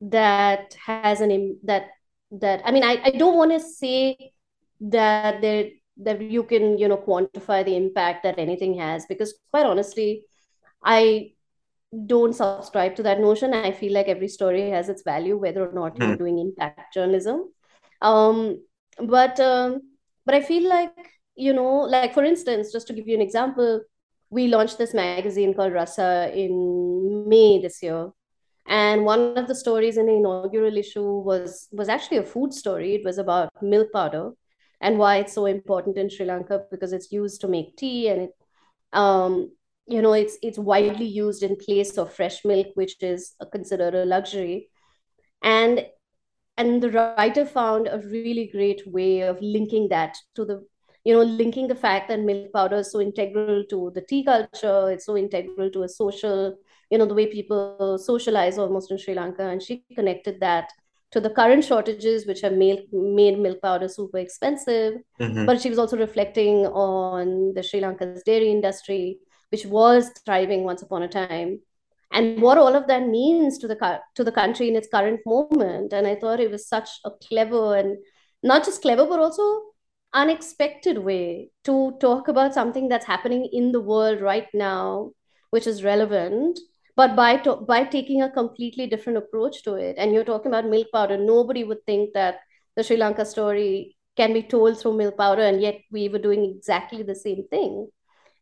that 0.00 0.74
has 0.86 1.20
an 1.20 1.58
that 1.64 1.90
that 2.32 2.62
I 2.64 2.72
mean 2.72 2.84
I, 2.84 3.00
I 3.04 3.10
don't 3.12 3.36
want 3.36 3.52
to 3.52 3.60
say 3.60 4.32
that 4.80 5.40
there 5.42 5.70
that 5.98 6.22
you 6.22 6.44
can 6.44 6.78
you 6.78 6.88
know 6.88 6.98
quantify 6.98 7.64
the 7.64 7.76
impact 7.76 8.24
that 8.24 8.38
anything 8.38 8.78
has 8.78 9.06
because 9.06 9.34
quite 9.50 9.66
honestly 9.66 10.24
I 10.84 11.32
don't 12.06 12.34
subscribe 12.34 12.96
to 12.96 13.02
that 13.04 13.20
notion. 13.20 13.54
I 13.54 13.72
feel 13.72 13.92
like 13.92 14.08
every 14.08 14.28
story 14.28 14.70
has 14.70 14.88
its 14.88 15.02
value, 15.02 15.36
whether 15.36 15.66
or 15.68 15.72
not 15.72 15.98
you're 15.98 16.08
Hmm. 16.08 16.16
doing 16.16 16.38
impact 16.38 16.94
journalism. 16.94 17.52
Um, 18.00 18.62
but 18.98 19.38
um, 19.40 19.80
but 20.26 20.34
I 20.34 20.42
feel 20.42 20.68
like 20.68 21.10
you 21.36 21.52
know, 21.52 21.80
like 21.80 22.14
for 22.14 22.24
instance, 22.24 22.72
just 22.72 22.86
to 22.88 22.92
give 22.92 23.08
you 23.08 23.14
an 23.14 23.22
example, 23.22 23.82
we 24.30 24.48
launched 24.48 24.78
this 24.78 24.94
magazine 24.94 25.54
called 25.54 25.72
Rasa 25.72 26.32
in 26.34 27.28
May 27.28 27.60
this 27.60 27.82
year, 27.82 28.10
and 28.66 29.04
one 29.04 29.36
of 29.38 29.48
the 29.48 29.54
stories 29.54 29.96
in 29.96 30.06
the 30.06 30.14
inaugural 30.14 30.76
issue 30.76 31.20
was 31.20 31.68
was 31.72 31.88
actually 31.88 32.18
a 32.18 32.24
food 32.24 32.52
story. 32.52 32.94
It 32.94 33.04
was 33.04 33.18
about 33.18 33.50
milk 33.62 33.92
powder 33.92 34.32
and 34.80 34.98
why 34.98 35.16
it's 35.16 35.32
so 35.32 35.46
important 35.46 35.96
in 35.98 36.08
Sri 36.10 36.26
Lanka 36.26 36.64
because 36.70 36.92
it's 36.92 37.12
used 37.12 37.40
to 37.40 37.48
make 37.48 37.76
tea 37.76 38.08
and 38.08 38.22
it 38.22 38.30
um, 38.92 39.50
you 39.86 40.02
know 40.02 40.12
it's 40.12 40.38
it's 40.42 40.58
widely 40.58 41.06
used 41.06 41.42
in 41.42 41.56
place 41.56 41.96
of 41.98 42.12
fresh 42.12 42.44
milk 42.44 42.68
which 42.74 42.96
is 43.02 43.34
considered 43.52 43.94
a 43.94 44.04
luxury 44.04 44.68
and 45.42 45.86
and 46.58 46.82
the 46.82 46.90
writer 46.90 47.44
found 47.46 47.88
a 47.88 47.98
really 47.98 48.48
great 48.52 48.82
way 48.86 49.20
of 49.22 49.38
linking 49.40 49.88
that 49.88 50.16
to 50.34 50.44
the 50.44 50.66
you 51.04 51.14
know 51.14 51.22
linking 51.22 51.68
the 51.68 51.74
fact 51.74 52.08
that 52.08 52.20
milk 52.20 52.52
powder 52.52 52.76
is 52.76 52.92
so 52.92 53.00
integral 53.00 53.64
to 53.70 53.90
the 53.94 54.02
tea 54.02 54.24
culture 54.24 54.90
it's 54.90 55.06
so 55.06 55.16
integral 55.16 55.70
to 55.70 55.84
a 55.84 55.88
social 55.88 56.56
you 56.90 56.98
know 56.98 57.06
the 57.06 57.14
way 57.14 57.26
people 57.26 57.98
socialize 57.98 58.58
almost 58.58 58.90
in 58.90 58.98
sri 58.98 59.14
lanka. 59.14 59.42
And 59.42 59.62
she 59.62 59.84
connected 59.94 60.40
that 60.40 60.70
to 61.12 61.20
the 61.20 61.30
current 61.30 61.64
shortages 61.64 62.26
which 62.26 62.42
have 62.42 62.52
made, 62.52 62.92
made 62.92 63.38
milk 63.38 63.62
powder 63.62 63.88
super 63.88 64.18
expensive. 64.18 64.94
Mhm. 65.20 65.46
but 65.46 65.60
she 65.60 65.70
was 65.70 65.78
also 65.78 65.96
reflecting 65.96 66.66
on 66.66 67.54
the 67.54 67.62
sri 67.62 67.80
lanka's 67.80 68.22
dairy 68.22 68.50
industry 68.50 69.18
which 69.50 69.64
was 69.66 70.10
thriving 70.26 70.64
once 70.64 70.82
upon 70.82 71.02
a 71.02 71.08
time 71.08 71.60
and 72.10 72.40
what 72.40 72.58
all 72.58 72.74
of 72.74 72.86
that 72.88 73.06
means 73.06 73.58
to 73.58 73.68
the 73.68 74.00
to 74.14 74.24
the 74.24 74.32
country 74.32 74.68
in 74.68 74.76
its 74.76 74.88
current 74.88 75.20
moment. 75.26 75.92
And 75.92 76.06
i 76.06 76.14
thought 76.14 76.40
it 76.40 76.50
was 76.50 76.68
such 76.68 76.88
a 77.04 77.10
clever 77.10 77.76
and 77.76 77.98
not 78.42 78.64
just 78.64 78.82
clever 78.82 79.06
but 79.06 79.20
also 79.20 79.42
unexpected 80.14 80.98
way 80.98 81.50
to 81.64 81.92
talk 82.00 82.28
about 82.28 82.54
something 82.54 82.88
that's 82.88 83.06
happening 83.06 83.48
in 83.52 83.72
the 83.72 83.80
world 83.80 84.20
right 84.22 84.46
now 84.54 85.10
which 85.50 85.66
is 85.66 85.84
relevant 85.84 86.58
but 86.96 87.14
by 87.14 87.36
to- 87.36 87.56
by 87.56 87.84
taking 87.84 88.22
a 88.22 88.30
completely 88.30 88.86
different 88.86 89.18
approach 89.18 89.62
to 89.62 89.74
it. 89.74 89.94
And 89.98 90.12
you're 90.12 90.24
talking 90.24 90.50
about 90.50 90.66
milk 90.66 90.88
powder. 90.92 91.16
Nobody 91.16 91.62
would 91.62 91.84
think 91.86 92.12
that 92.14 92.40
the 92.76 92.82
sri 92.82 92.96
lanka 92.96 93.24
story 93.24 93.96
can 94.16 94.32
be 94.32 94.42
told 94.42 94.78
through 94.80 94.96
milk 94.96 95.16
powder 95.16 95.42
and 95.42 95.60
yet 95.62 95.80
we 95.92 96.08
were 96.08 96.18
doing 96.18 96.44
exactly 96.44 97.02
the 97.04 97.14
same 97.14 97.44
thing 97.50 97.88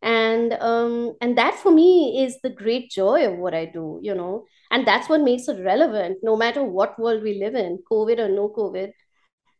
and 0.06 0.52
um 0.54 1.14
and 1.20 1.36
that 1.36 1.56
for 1.62 1.72
me 1.72 2.24
is 2.24 2.38
the 2.42 2.50
great 2.50 2.90
joy 2.90 3.26
of 3.26 3.38
what 3.38 3.54
i 3.54 3.64
do 3.66 3.98
you 4.02 4.14
know? 4.14 4.44
And 4.70 4.86
that's 4.86 5.08
what 5.08 5.20
makes 5.22 5.48
it 5.48 5.62
relevant 5.64 6.18
no 6.22 6.36
matter 6.36 6.62
what 6.62 6.98
world 6.98 7.22
we 7.22 7.34
live 7.40 7.54
in 7.54 7.78
covid 7.90 8.18
or 8.18 8.28
no 8.28 8.48
covid. 8.48 8.92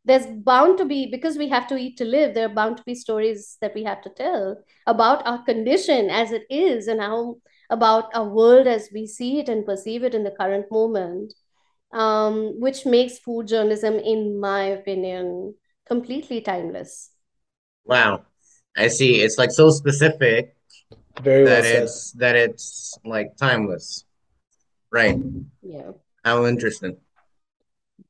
There's 0.05 0.27
bound 0.27 0.79
to 0.79 0.85
be 0.85 1.07
because 1.11 1.37
we 1.37 1.49
have 1.49 1.67
to 1.69 1.77
eat 1.77 1.97
to 1.99 2.05
live 2.05 2.35
there 2.35 2.47
are 2.47 2.55
bound 2.61 2.77
to 2.79 2.85
be 2.85 2.95
stories 2.95 3.57
that 3.61 3.75
we 3.75 3.85
have 3.85 4.03
to 4.03 4.11
tell 4.11 4.63
about 4.87 5.27
our 5.27 5.43
condition 5.45 6.11
as 6.11 6.33
it 6.33 6.45
is 6.49 6.87
and 6.87 7.01
how 7.01 7.37
about 7.71 8.15
our 8.15 8.29
world 8.29 8.69
as 8.69 8.89
we 8.93 9.07
see 9.07 9.41
it 9.41 9.49
and 9.49 9.67
perceive 9.67 10.05
it 10.05 10.15
in 10.15 10.23
the 10.23 10.31
current 10.31 10.67
moment 10.71 11.35
um, 11.93 12.61
which 12.61 12.87
makes 12.87 13.19
food 13.19 13.49
journalism 13.49 13.95
in 13.95 14.39
my 14.39 14.65
opinion 14.65 15.55
completely 15.87 16.41
timeless. 16.41 17.11
Wow. 17.85 18.25
I 18.77 18.89
see. 18.89 19.21
It's 19.21 19.39
like 19.39 19.51
so 19.51 19.71
specific 19.71 20.55
Very 21.23 21.45
well 21.45 21.55
that 21.57 21.65
said. 21.65 21.83
it's 21.85 22.13
that 22.13 22.37
it's 22.37 22.99
like 23.05 23.37
timeless. 23.37 24.05
Right. 24.93 25.19
yeah 25.63 25.91
How 26.25 26.47
interesting. 26.47 26.97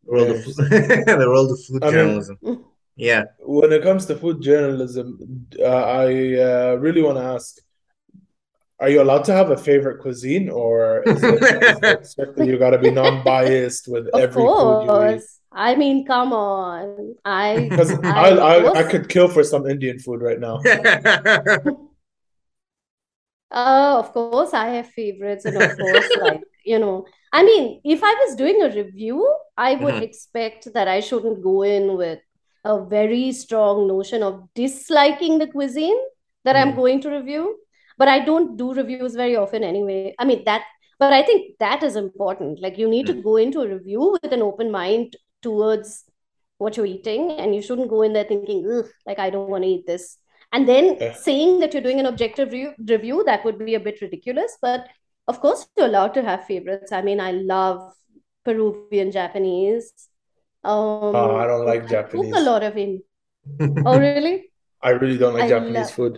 The 0.05 0.13
world 0.13 0.31
of 0.31 0.45
the 0.57 1.27
world 1.29 1.51
of 1.53 1.59
food 1.65 1.83
I 1.83 1.87
mean- 1.87 1.95
journalism. 1.95 2.39
Yeah. 2.99 3.25
When 3.41 3.73
it 3.73 3.83
comes 3.83 4.07
to 4.07 4.17
food 4.17 4.41
journalism, 4.41 5.47
uh, 5.61 5.65
I 5.67 6.07
uh, 6.49 6.77
really 6.81 7.03
want 7.03 7.19
to 7.19 7.25
ask, 7.25 7.57
are 8.81 8.89
you 8.89 9.03
allowed 9.03 9.25
to 9.25 9.33
have 9.35 9.51
a 9.51 9.57
favorite 9.57 10.01
cuisine, 10.01 10.49
or 10.49 11.03
is 11.07 11.23
it, 11.23 11.43
is 11.43 11.79
it 11.83 12.07
strictly 12.13 12.47
you 12.49 12.59
got 12.59 12.71
to 12.71 12.79
be 12.79 12.91
non-biased 12.91 13.87
with 13.89 14.07
Of 14.09 14.21
every 14.21 14.43
food 14.43 14.85
you 14.85 15.17
eat? 15.17 15.23
Course. 15.57 15.73
I 15.73 15.75
mean, 15.77 16.07
come 16.07 16.33
on. 16.33 17.15
I 17.25 17.71
Because 17.71 17.93
I 18.05 18.31
I, 18.31 18.31
I, 18.31 18.81
I 18.81 18.83
could 18.91 19.09
kill 19.09 19.29
for 19.29 19.43
some 19.45 19.67
Indian 19.67 19.99
food 19.99 20.23
right 20.23 20.41
now. 20.41 20.61
uh 23.51 23.97
of 23.99 24.13
course 24.13 24.53
I 24.55 24.69
have 24.71 24.89
favorites 24.91 25.47
and 25.47 25.57
of 25.57 25.77
course 25.77 26.17
like 26.17 26.41
you 26.65 26.79
know 26.79 27.07
I 27.33 27.45
mean 27.45 27.81
if 27.85 28.01
I 28.03 28.13
was 28.27 28.37
doing 28.37 28.63
a 28.63 28.71
review 28.75 29.19
I 29.57 29.77
would 29.77 29.95
Mhm. 29.95 30.03
expect 30.03 30.73
that 30.75 30.89
I 30.89 31.01
shouldn't 31.01 31.43
go 31.43 31.63
in 31.63 31.97
with 31.97 32.19
a 32.65 32.85
very 32.85 33.33
strong 33.33 33.87
notion 33.87 34.23
of 34.23 34.49
disliking 34.55 35.39
the 35.39 35.47
cuisine 35.47 35.99
that 36.45 36.57
I'm 36.57 36.73
Mm. 36.73 36.77
going 36.77 37.01
to 37.03 37.11
review 37.11 37.57
but 37.99 38.09
I 38.09 38.19
don't 38.25 38.57
do 38.57 38.75
reviews 38.75 39.15
very 39.15 39.37
often 39.37 39.63
anyway 39.63 40.15
I 40.19 40.25
mean 40.25 40.43
that 40.47 40.65
but 40.99 41.13
I 41.13 41.23
think 41.23 41.57
that 41.61 41.83
is 41.85 41.97
important 41.97 42.61
like 42.61 42.79
you 42.79 42.89
need 42.89 43.07
to 43.07 43.15
go 43.15 43.37
into 43.37 43.61
a 43.63 43.69
review 43.69 44.17
with 44.23 44.33
an 44.33 44.43
open 44.43 44.71
mind 44.73 45.17
towards 45.47 45.89
what 46.65 46.77
you're 46.77 46.91
eating 46.97 47.25
and 47.41 47.55
you 47.57 47.63
shouldn't 47.67 47.91
go 47.95 48.03
in 48.07 48.13
there 48.19 48.29
thinking 48.33 48.61
Ugh, 48.77 48.87
like 49.11 49.19
i 49.27 49.29
don't 49.35 49.51
want 49.55 49.65
to 49.69 49.71
eat 49.77 49.87
this 49.93 50.07
and 50.59 50.69
then 50.73 50.85
Yeah. 51.01 51.15
saying 51.29 51.53
that 51.61 51.73
you're 51.75 51.87
doing 51.89 52.01
an 52.01 52.07
objective 52.13 52.53
review, 52.57 52.73
review 52.95 53.17
that 53.31 53.45
would 53.45 53.59
be 53.71 53.75
a 53.79 53.81
bit 53.89 54.01
ridiculous 54.07 54.53
but 54.67 54.87
of 55.33 55.41
course 55.45 55.67
you're 55.77 55.91
allowed 55.93 56.15
to 56.19 56.23
have 56.31 56.45
favorites 56.53 56.93
i 56.99 57.03
mean 57.09 57.21
i 57.29 57.33
love 57.55 57.81
peruvian 58.45 59.11
japanese 59.19 59.93
um 60.73 61.15
Oh, 61.23 61.37
I 61.43 61.47
don't 61.51 61.67
like 61.67 61.83
I 61.83 61.87
cook 61.87 61.91
Japanese. 61.97 62.37
a 62.37 62.41
lot 62.51 62.63
of 62.71 62.77
in 62.85 62.93
oh 63.91 63.99
really 64.07 64.37
I 64.89 64.91
really 65.03 65.19
don't 65.19 65.35
like 65.35 65.45
I 65.45 65.49
Japanese 65.49 65.75
love- 65.75 65.91
food. 65.99 66.15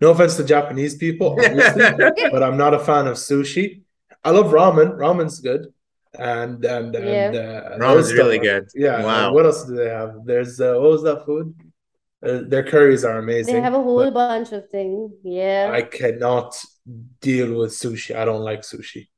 No 0.00 0.10
offense 0.14 0.36
to 0.36 0.44
Japanese 0.44 0.94
people, 1.02 1.28
obviously, 1.38 1.84
but 2.34 2.42
I'm 2.46 2.56
not 2.62 2.74
a 2.74 2.78
fan 2.88 3.06
of 3.10 3.14
sushi. 3.16 3.64
I 4.28 4.30
love 4.36 4.48
ramen. 4.56 4.88
Ramen's 5.02 5.38
good. 5.48 5.62
And 6.18 6.62
and 6.64 6.94
and 6.94 7.36
uh, 7.36 7.78
Ramen's 7.78 8.08
there's 8.08 8.12
really 8.14 8.38
good. 8.38 8.68
Yeah. 8.74 9.02
Wow. 9.02 9.32
What 9.32 9.46
else 9.46 9.64
do 9.64 9.74
they 9.74 9.88
have? 9.88 10.16
There's 10.24 10.60
uh, 10.60 10.74
what 10.74 10.90
was 10.90 11.02
that 11.04 11.24
food? 11.24 11.54
Uh, 12.24 12.42
their 12.46 12.62
curries 12.62 13.04
are 13.04 13.18
amazing. 13.18 13.54
they 13.54 13.60
have 13.60 13.74
a 13.74 13.82
whole 13.82 14.08
bunch 14.12 14.52
of 14.52 14.68
things 14.70 15.10
yeah 15.24 15.68
I 15.72 15.82
cannot 15.82 16.54
deal 17.20 17.58
with 17.58 17.72
sushi. 17.72 18.14
I 18.14 18.24
don't 18.24 18.42
like 18.42 18.60
sushi. 18.60 19.08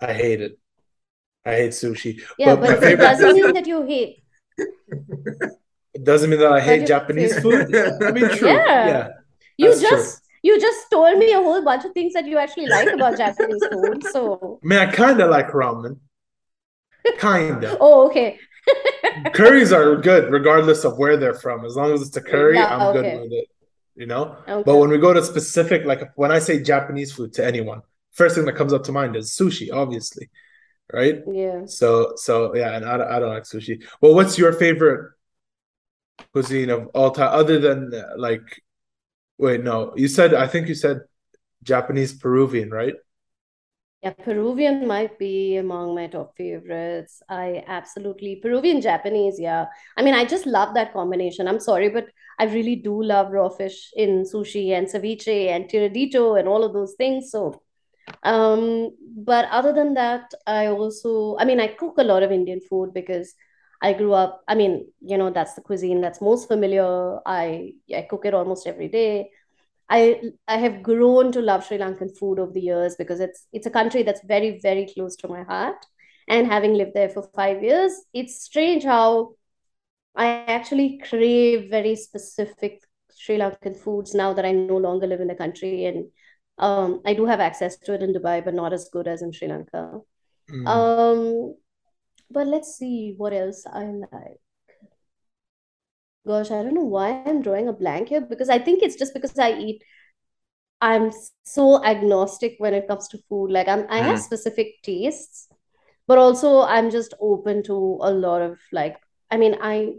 I 0.00 0.12
hate 0.12 0.40
it. 0.40 0.58
I 1.46 1.52
hate 1.54 1.70
sushi. 1.70 2.20
yeah 2.38 2.56
but 2.56 2.60
my 2.60 2.66
but 2.66 2.76
it 2.78 2.80
favorite 2.80 3.04
doesn't 3.04 3.34
mean 3.36 3.52
that 3.54 3.66
you 3.68 3.82
hate 3.86 4.24
it 5.94 6.02
doesn't 6.04 6.30
mean 6.30 6.40
that 6.40 6.50
I 6.52 6.60
hate 6.60 6.86
Japanese 6.86 7.34
favorite- 7.34 7.70
food. 7.70 8.02
I 8.08 8.10
mean, 8.10 8.28
true. 8.30 8.48
Yeah. 8.48 8.86
Yeah. 8.88 9.08
you 9.58 9.68
That's 9.68 9.80
true. 9.80 9.90
just 9.90 10.22
you 10.42 10.60
just 10.60 10.90
told 10.90 11.18
me 11.18 11.32
a 11.32 11.38
whole 11.46 11.62
bunch 11.62 11.84
of 11.84 11.92
things 11.92 12.12
that 12.14 12.26
you 12.26 12.38
actually 12.38 12.66
like 12.66 12.88
about 12.88 13.16
japanese 13.16 13.64
food 13.70 14.02
so 14.14 14.58
I 14.64 14.66
mean, 14.66 14.78
I 14.80 14.86
kind 14.90 15.20
of 15.20 15.30
like 15.30 15.48
ramen. 15.50 15.98
Kinda. 17.18 17.76
oh 17.80 18.06
okay 18.08 18.38
Curries 19.34 19.72
are 19.72 19.96
good 19.96 20.30
regardless 20.32 20.84
of 20.84 20.98
where 20.98 21.16
they're 21.16 21.34
from. 21.34 21.64
As 21.64 21.76
long 21.76 21.92
as 21.92 22.02
it's 22.02 22.16
a 22.16 22.20
curry, 22.22 22.58
Yeah, 22.58 22.74
I'm 22.76 22.80
okay. 22.88 23.12
good 23.12 23.22
with 23.22 23.32
it. 23.32 23.48
You 23.96 24.06
know? 24.06 24.36
okay 24.48 24.62
But 24.64 24.76
when 24.78 24.90
we 24.90 24.98
go 24.98 25.12
to 25.12 25.22
specific, 25.22 25.84
like 25.84 26.12
when 26.16 26.32
I 26.32 26.38
say 26.38 26.62
Japanese 26.62 27.12
food 27.12 27.32
to 27.34 27.44
anyone, 27.44 27.82
first 28.12 28.36
thing 28.36 28.46
that 28.46 28.54
comes 28.56 28.72
up 28.72 28.84
to 28.84 28.92
mind 28.92 29.16
is 29.16 29.30
sushi, 29.32 29.68
obviously. 29.72 30.30
Right? 30.92 31.22
yeah 31.26 31.62
So, 31.66 32.12
so 32.16 32.54
yeah, 32.54 32.76
and 32.76 32.84
I, 32.84 32.96
don't- 32.96 33.12
I 33.12 33.18
don't 33.20 33.30
like 33.30 33.44
sushi. 33.44 33.84
Well, 34.00 34.14
what's 34.14 34.38
your 34.38 34.52
favorite 34.52 35.12
cuisine 36.32 36.70
of 36.70 36.88
all 36.94 37.10
time, 37.10 37.30
other 37.32 37.58
than 37.58 37.92
uh, 37.94 38.14
like, 38.16 38.42
wait, 39.38 39.62
no, 39.62 39.92
you 39.96 40.08
said, 40.08 40.34
I 40.34 40.46
think 40.46 40.68
you 40.68 40.74
said 40.74 41.00
Japanese 41.62 42.12
Peruvian, 42.14 42.70
right? 42.70 42.94
Yeah, 44.02 44.10
Peruvian 44.14 44.86
might 44.88 45.16
be 45.16 45.56
among 45.56 45.94
my 45.94 46.08
top 46.08 46.36
favorites. 46.36 47.22
I 47.28 47.62
absolutely 47.68 48.36
Peruvian 48.42 48.80
Japanese, 48.80 49.38
yeah. 49.38 49.66
I 49.96 50.02
mean, 50.02 50.14
I 50.14 50.24
just 50.24 50.44
love 50.44 50.74
that 50.74 50.92
combination. 50.92 51.46
I'm 51.46 51.60
sorry, 51.60 51.88
but 51.88 52.06
I 52.38 52.44
really 52.46 52.74
do 52.74 53.00
love 53.00 53.30
raw 53.30 53.48
fish 53.48 53.92
in 53.94 54.24
sushi 54.24 54.70
and 54.76 54.88
ceviche 54.88 55.48
and 55.50 55.66
tiradito 55.68 56.36
and 56.38 56.48
all 56.48 56.64
of 56.64 56.72
those 56.72 56.94
things. 56.94 57.30
So, 57.30 57.62
um, 58.24 58.90
but 59.16 59.46
other 59.50 59.72
than 59.72 59.94
that, 59.94 60.32
I 60.46 60.68
also, 60.68 61.36
I 61.38 61.44
mean, 61.46 61.60
I 61.60 61.68
cook 61.68 61.96
a 61.98 62.04
lot 62.04 62.22
of 62.24 62.32
Indian 62.32 62.60
food 62.60 62.94
because 62.94 63.34
I 63.82 63.92
grew 63.94 64.14
up, 64.14 64.42
I 64.48 64.54
mean, 64.54 64.86
you 65.00 65.18
know, 65.18 65.30
that's 65.30 65.54
the 65.54 65.62
cuisine 65.62 66.00
that's 66.00 66.20
most 66.20 66.48
familiar. 66.48 67.18
I 67.26 67.74
I 67.96 68.02
cook 68.10 68.24
it 68.26 68.34
almost 68.34 68.66
every 68.66 68.88
day. 68.88 69.30
I 69.94 70.00
I 70.48 70.56
have 70.56 70.82
grown 70.82 71.32
to 71.32 71.42
love 71.42 71.66
Sri 71.66 71.78
Lankan 71.78 72.16
food 72.18 72.38
over 72.38 72.52
the 72.52 72.60
years 72.60 72.96
because 72.96 73.20
it's 73.20 73.46
it's 73.52 73.66
a 73.66 73.76
country 73.78 74.02
that's 74.02 74.24
very 74.24 74.58
very 74.62 74.86
close 74.92 75.16
to 75.16 75.28
my 75.28 75.42
heart. 75.42 75.84
And 76.28 76.46
having 76.46 76.74
lived 76.74 76.94
there 76.94 77.08
for 77.08 77.22
five 77.34 77.62
years, 77.62 77.92
it's 78.14 78.42
strange 78.42 78.84
how 78.84 79.34
I 80.14 80.26
actually 80.56 80.98
crave 80.98 81.68
very 81.70 81.96
specific 81.96 82.80
Sri 83.14 83.36
Lankan 83.38 83.76
foods 83.76 84.14
now 84.14 84.32
that 84.32 84.44
I 84.44 84.52
no 84.52 84.76
longer 84.76 85.06
live 85.06 85.20
in 85.20 85.28
the 85.28 85.34
country. 85.34 85.84
And 85.84 86.06
um, 86.58 87.02
I 87.04 87.14
do 87.14 87.26
have 87.26 87.40
access 87.40 87.76
to 87.78 87.94
it 87.94 88.02
in 88.02 88.14
Dubai, 88.14 88.44
but 88.44 88.54
not 88.54 88.72
as 88.72 88.88
good 88.92 89.08
as 89.08 89.22
in 89.22 89.32
Sri 89.32 89.48
Lanka. 89.48 90.00
Mm. 90.50 90.66
Um, 90.66 91.54
but 92.30 92.46
let's 92.46 92.76
see 92.76 93.14
what 93.16 93.32
else 93.32 93.66
I 93.66 93.84
like. 93.84 94.40
Gosh, 96.26 96.50
I 96.50 96.62
don't 96.62 96.74
know 96.74 96.84
why 96.84 97.22
I'm 97.26 97.42
drawing 97.42 97.68
a 97.68 97.72
blank 97.72 98.08
here 98.08 98.20
because 98.20 98.48
I 98.48 98.58
think 98.58 98.82
it's 98.82 98.96
just 98.96 99.12
because 99.14 99.38
I 99.38 99.52
eat. 99.52 99.82
I'm 100.80 101.10
so 101.44 101.84
agnostic 101.84 102.56
when 102.58 102.74
it 102.74 102.88
comes 102.88 103.08
to 103.08 103.18
food. 103.28 103.50
Like 103.50 103.68
I'm, 103.68 103.86
I 103.88 103.98
have 103.98 104.18
mm. 104.18 104.22
specific 104.22 104.82
tastes, 104.82 105.48
but 106.06 106.18
also 106.18 106.62
I'm 106.62 106.90
just 106.90 107.14
open 107.20 107.62
to 107.64 107.98
a 108.02 108.10
lot 108.10 108.42
of 108.42 108.58
like. 108.72 108.96
I 109.30 109.36
mean, 109.36 109.56
I 109.60 109.94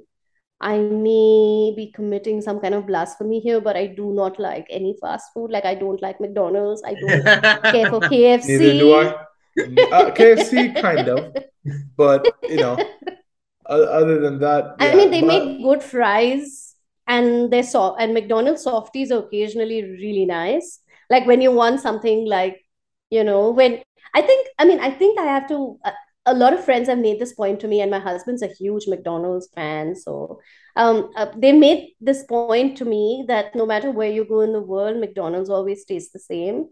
I 0.63 0.77
may 0.77 1.73
be 1.75 1.91
committing 1.93 2.39
some 2.39 2.61
kind 2.61 2.73
of 2.73 2.87
blasphemy 2.87 3.41
here, 3.41 3.59
but 3.59 3.75
I 3.75 3.87
do 3.87 4.13
not 4.13 4.39
like 4.39 4.65
any 4.69 4.95
fast 5.01 5.33
food. 5.33 5.51
Like 5.51 5.65
I 5.65 5.75
don't 5.75 6.01
like 6.01 6.21
McDonald's. 6.21 6.81
I 6.85 6.93
don't 6.93 7.23
care 7.73 7.89
for 7.89 7.99
KFC. 8.13 8.47
Neither 8.47 8.79
do 8.79 8.93
I. 8.93 9.05
Uh, 9.55 10.11
KFC 10.11 10.81
kind 10.81 11.09
of, 11.09 11.35
but 11.97 12.27
you 12.43 12.57
know, 12.57 12.77
other 13.67 14.19
than 14.19 14.39
that, 14.39 14.75
yeah, 14.79 14.87
I 14.87 14.95
mean, 14.95 15.11
they 15.11 15.21
but... 15.21 15.27
make 15.27 15.63
good 15.63 15.83
fries, 15.83 16.75
and 17.07 17.51
they're 17.51 17.63
soft. 17.63 18.01
And 18.01 18.13
McDonald's 18.13 18.63
softies 18.63 19.11
are 19.11 19.19
occasionally 19.19 19.83
really 19.83 20.25
nice. 20.25 20.79
Like 21.09 21.25
when 21.25 21.41
you 21.41 21.51
want 21.51 21.79
something 21.79 22.25
like, 22.25 22.63
you 23.09 23.23
know, 23.23 23.51
when 23.51 23.81
I 24.13 24.21
think, 24.21 24.47
I 24.57 24.65
mean, 24.65 24.79
I 24.79 24.91
think 24.91 25.19
I 25.19 25.25
have 25.25 25.47
to. 25.49 25.77
Uh, 25.83 25.91
a 26.25 26.33
lot 26.33 26.53
of 26.53 26.63
friends 26.63 26.87
have 26.87 26.99
made 26.99 27.19
this 27.19 27.33
point 27.33 27.59
to 27.59 27.67
me, 27.67 27.81
and 27.81 27.91
my 27.91 27.99
husband's 27.99 28.41
a 28.41 28.47
huge 28.47 28.87
McDonald's 28.87 29.49
fan. 29.53 29.93
So 29.93 30.39
um, 30.77 31.11
uh, 31.17 31.27
they 31.35 31.51
made 31.51 31.95
this 31.99 32.23
point 32.23 32.77
to 32.77 32.85
me 32.85 33.25
that 33.27 33.53
no 33.55 33.65
matter 33.65 33.91
where 33.91 34.09
you 34.09 34.25
go 34.25 34.39
in 34.39 34.53
the 34.53 34.61
world, 34.61 34.97
McDonald's 34.97 35.49
always 35.49 35.83
tastes 35.83 36.13
the 36.13 36.19
same, 36.19 36.69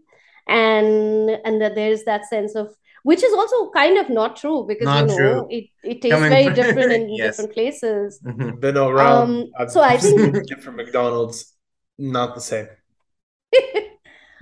and 0.48 1.30
and 1.44 1.60
that 1.60 1.74
there's 1.74 2.04
that 2.04 2.26
sense 2.26 2.54
of 2.54 2.74
which 3.02 3.22
is 3.22 3.32
also 3.32 3.70
kind 3.70 3.98
of 3.98 4.08
not 4.08 4.36
true 4.36 4.64
because 4.66 4.84
not 4.84 5.00
you 5.00 5.06
know 5.06 5.16
true. 5.16 5.46
it, 5.50 5.64
it 5.82 6.02
tastes 6.02 6.14
Coming 6.14 6.30
very 6.30 6.54
different 6.54 6.92
in 6.92 7.14
yes. 7.16 7.36
different 7.36 7.52
places. 7.52 8.20
Mm-hmm. 8.24 8.60
Been 8.60 8.76
around. 8.76 9.50
Um, 9.58 9.68
so 9.68 9.80
I 9.80 9.96
think 9.96 10.46
different 10.46 10.76
McDonald's, 10.76 11.54
not 11.98 12.34
the 12.34 12.40
same. 12.40 12.68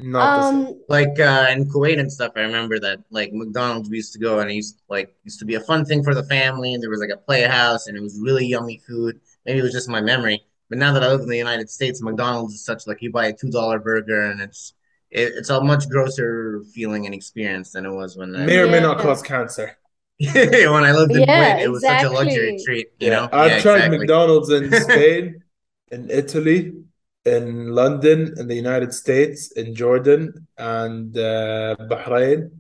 Not 0.03 0.45
um, 0.45 0.61
the 0.61 0.67
same. 0.67 0.81
like 0.89 1.21
uh, 1.21 1.47
in 1.51 1.69
Kuwait 1.69 2.01
and 2.01 2.11
stuff. 2.11 2.33
I 2.35 2.41
remember 2.41 2.79
that 2.79 3.01
like 3.11 3.35
McDonald's 3.35 3.91
we 3.91 3.97
used 3.97 4.15
to 4.15 4.19
go 4.19 4.39
and 4.39 4.51
it 4.51 4.55
used 4.55 4.81
like 4.89 5.15
used 5.25 5.39
to 5.41 5.45
be 5.45 5.57
a 5.57 5.61
fun 5.61 5.85
thing 5.85 6.03
for 6.03 6.15
the 6.15 6.23
family, 6.23 6.73
and 6.73 6.83
there 6.83 6.89
was 6.89 7.01
like 7.01 7.11
a 7.11 7.19
playhouse, 7.19 7.87
and 7.87 7.99
it 7.99 8.01
was 8.01 8.19
really 8.19 8.47
yummy 8.47 8.81
food. 8.87 9.21
Maybe 9.45 9.59
it 9.59 9.63
was 9.63 9.73
just 9.73 9.91
my 9.91 10.01
memory, 10.01 10.43
but 10.71 10.79
now 10.79 10.95
that 10.95 11.03
I 11.03 11.09
live 11.09 11.21
in 11.21 11.29
the 11.29 11.37
United 11.37 11.69
States, 11.69 12.01
McDonald's 12.01 12.55
is 12.55 12.65
such 12.65 12.87
like 12.87 13.03
you 13.03 13.13
buy 13.13 13.27
a 13.27 13.33
two 13.35 13.51
dollar 13.51 13.79
burger 13.79 14.31
and 14.31 14.41
it's 14.41 14.73
it, 15.11 15.33
it's 15.37 15.51
a 15.51 15.61
much 15.61 15.89
grosser 15.89 16.63
feeling 16.73 17.07
and 17.07 17.15
experience 17.15 17.73
than 17.73 17.87
it 17.87 17.93
was 17.93 18.17
when 18.17 18.33
may 18.33 18.59
I, 18.59 18.63
or 18.63 18.69
may 18.69 18.81
not 18.81 18.99
cause 18.99 19.23
cancer. 19.23 19.77
when 20.19 20.85
I 20.85 20.93
lived 20.93 21.13
in 21.13 21.23
yeah, 21.23 21.57
Kuwait, 21.57 21.65
it 21.65 21.69
was 21.69 21.83
exactly. 21.83 22.09
such 22.09 22.13
a 22.13 22.25
luxury 22.25 22.63
treat. 22.65 22.89
You 22.99 23.09
yeah. 23.09 23.15
know, 23.15 23.29
I've 23.33 23.51
yeah, 23.51 23.61
tried 23.61 23.77
exactly. 23.77 23.99
McDonald's 23.99 24.51
in 24.51 24.73
Spain, 24.83 25.43
in 25.91 26.11
Italy, 26.11 26.75
in 27.25 27.69
London, 27.69 28.35
in 28.37 28.47
the 28.47 28.55
United 28.55 28.93
States, 28.93 29.53
in 29.53 29.75
Jordan, 29.75 30.47
and 30.59 31.17
uh, 31.17 31.77
Bahrain. 31.81 32.51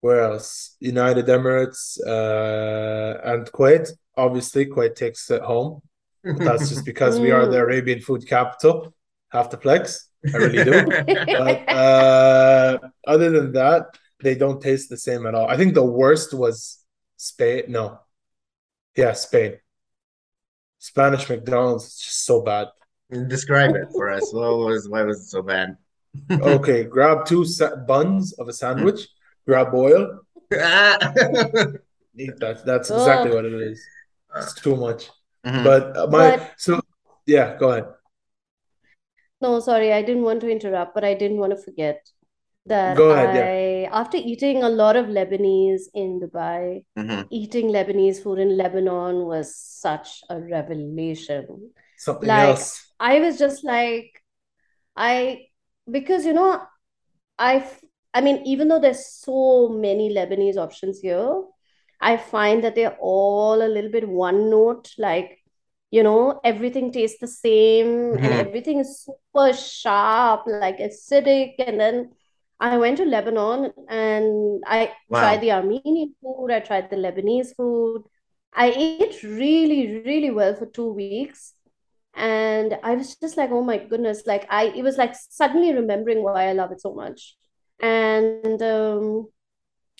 Where 0.00 0.22
else? 0.22 0.76
United 0.80 1.26
Emirates 1.26 2.00
uh, 2.04 3.20
and 3.22 3.46
Kuwait. 3.52 3.90
Obviously, 4.16 4.66
Kuwait 4.66 4.94
takes 4.94 5.30
it 5.30 5.42
home. 5.42 5.82
But 6.24 6.38
that's 6.38 6.68
just 6.68 6.84
because 6.84 7.20
we 7.20 7.30
are 7.30 7.46
the 7.46 7.56
mm. 7.56 7.62
Arabian 7.62 8.00
food 8.00 8.26
capital. 8.26 8.94
Have 9.30 9.48
to 9.50 9.56
flex. 9.56 10.09
I 10.26 10.36
really 10.36 10.64
do. 10.64 10.86
but 10.86 11.68
uh, 11.68 12.78
other 13.06 13.30
than 13.30 13.52
that, 13.52 13.86
they 14.22 14.34
don't 14.34 14.60
taste 14.60 14.90
the 14.90 14.96
same 14.96 15.26
at 15.26 15.34
all. 15.34 15.48
I 15.48 15.56
think 15.56 15.74
the 15.74 15.84
worst 15.84 16.34
was 16.34 16.84
Spain. 17.16 17.64
No, 17.68 18.00
yeah, 18.96 19.12
Spain. 19.12 19.56
Spanish 20.78 21.28
McDonald's 21.28 21.86
is 21.86 21.98
just 21.98 22.24
so 22.24 22.42
bad. 22.42 22.68
Describe 23.28 23.74
it 23.74 23.88
for 23.92 24.10
us. 24.10 24.32
What 24.32 24.56
was 24.58 24.88
why 24.88 25.02
was 25.02 25.20
it 25.20 25.28
so 25.28 25.42
bad? 25.42 25.76
okay, 26.30 26.84
grab 26.84 27.24
two 27.24 27.44
sa- 27.44 27.76
buns 27.76 28.32
of 28.34 28.48
a 28.48 28.52
sandwich. 28.52 29.08
grab 29.46 29.74
oil. 29.74 30.20
Eat 30.52 32.36
that. 32.38 32.62
That's 32.64 32.90
exactly 32.90 33.34
what 33.34 33.44
it 33.44 33.54
is. 33.54 33.82
It's 34.36 34.54
too 34.54 34.76
much. 34.76 35.10
Mm-hmm. 35.44 35.64
But 35.64 35.96
uh, 35.96 36.06
my 36.06 36.36
but, 36.36 36.54
so 36.56 36.80
yeah, 37.26 37.56
go 37.56 37.70
ahead. 37.70 37.86
No, 39.40 39.60
sorry, 39.60 39.92
I 39.92 40.02
didn't 40.02 40.22
want 40.22 40.40
to 40.42 40.50
interrupt, 40.50 40.94
but 40.94 41.04
I 41.04 41.14
didn't 41.14 41.38
want 41.38 41.52
to 41.52 41.62
forget 41.62 42.06
that 42.66 43.00
ahead, 43.00 43.36
I, 43.36 43.80
yeah. 43.82 43.88
after 43.90 44.18
eating 44.18 44.62
a 44.62 44.68
lot 44.68 44.96
of 44.96 45.06
Lebanese 45.06 45.84
in 45.94 46.20
Dubai, 46.20 46.84
mm-hmm. 46.96 47.22
eating 47.30 47.68
Lebanese 47.68 48.22
food 48.22 48.38
in 48.38 48.56
Lebanon 48.56 49.24
was 49.24 49.56
such 49.56 50.20
a 50.28 50.38
revelation. 50.38 51.70
Something 51.96 52.28
like, 52.28 52.48
else. 52.48 52.92
I 53.00 53.20
was 53.20 53.38
just 53.38 53.64
like, 53.64 54.22
I 54.94 55.46
because 55.90 56.26
you 56.26 56.32
know, 56.32 56.62
I 57.38 57.66
I 58.12 58.20
mean, 58.20 58.42
even 58.44 58.68
though 58.68 58.80
there's 58.80 59.06
so 59.06 59.68
many 59.68 60.12
Lebanese 60.14 60.56
options 60.56 61.00
here, 61.00 61.42
I 62.00 62.16
find 62.16 62.64
that 62.64 62.74
they're 62.74 62.96
all 63.00 63.62
a 63.62 63.68
little 63.68 63.90
bit 63.90 64.08
one 64.08 64.50
note. 64.50 64.90
Like, 64.98 65.38
you 65.90 66.02
know, 66.02 66.40
everything 66.44 66.92
tastes 66.92 67.18
the 67.20 67.26
same 67.26 67.86
mm-hmm. 67.86 68.24
and 68.24 68.32
everything 68.34 68.78
is 68.78 69.04
super 69.04 69.52
sharp, 69.52 70.42
like 70.46 70.78
acidic. 70.78 71.54
And 71.58 71.80
then 71.80 72.10
I 72.58 72.76
went 72.76 72.98
to 72.98 73.04
Lebanon 73.04 73.72
and 73.88 74.62
I 74.66 74.92
wow. 75.08 75.20
tried 75.20 75.40
the 75.40 75.52
Armenian 75.52 76.14
food, 76.22 76.50
I 76.50 76.60
tried 76.60 76.90
the 76.90 76.96
Lebanese 76.96 77.56
food. 77.56 78.04
I 78.52 78.70
ate 78.70 79.22
really, 79.22 80.02
really 80.04 80.30
well 80.30 80.54
for 80.54 80.66
two 80.66 80.92
weeks 80.92 81.54
and 82.14 82.76
i 82.82 82.94
was 82.94 83.16
just 83.16 83.36
like 83.36 83.50
oh 83.50 83.62
my 83.62 83.78
goodness 83.78 84.26
like 84.26 84.46
i 84.50 84.64
it 84.64 84.82
was 84.82 84.96
like 84.98 85.14
suddenly 85.14 85.72
remembering 85.72 86.22
why 86.22 86.48
i 86.48 86.52
love 86.52 86.72
it 86.72 86.80
so 86.80 86.92
much 86.94 87.36
and 87.80 88.60
um 88.62 89.28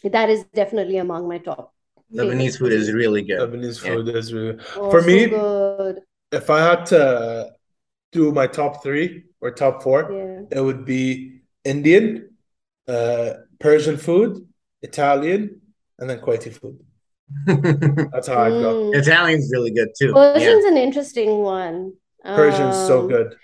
that 0.03 0.29
is 0.29 0.45
definitely 0.55 0.97
among 0.97 1.29
my 1.29 1.39
top 1.39 1.73
lebanese 2.13 2.59
food 2.59 2.73
is 2.73 2.93
really 2.93 3.23
good 3.23 3.39
lebanese 3.41 3.83
yeah. 3.85 3.95
food 3.95 4.09
is 4.09 4.33
really 4.33 4.59
oh, 4.77 4.91
for 4.91 5.03
me 5.03 5.27
good. 5.27 6.01
if 6.33 6.51
i 6.51 6.61
had 6.61 6.85
to 6.87 7.51
do 8.13 8.33
my 8.33 8.47
top 8.47 8.83
three 8.83 9.25
or 9.41 9.51
top 9.51 9.83
four 9.83 10.11
yeah. 10.11 10.59
it 10.59 10.61
would 10.61 10.85
be 10.85 11.41
indian 11.65 12.31
uh 12.89 13.31
persian 13.59 13.97
food 13.97 14.47
italian 14.83 15.61
and 15.99 16.11
then 16.11 16.19
kuwaiti 16.21 16.53
food 16.53 16.79
That's 17.47 18.29
how 18.29 18.43
I 18.43 18.49
go. 18.51 18.91
Mm. 18.91 18.97
Italian's 18.97 19.51
really 19.53 19.71
good 19.71 19.91
too. 19.97 20.13
Persian's 20.13 20.65
yeah. 20.65 20.71
an 20.71 20.77
interesting 20.77 21.39
one. 21.39 21.93
Persian's 22.25 22.77
um, 22.77 22.87
so 22.87 23.09
good. 23.09 23.35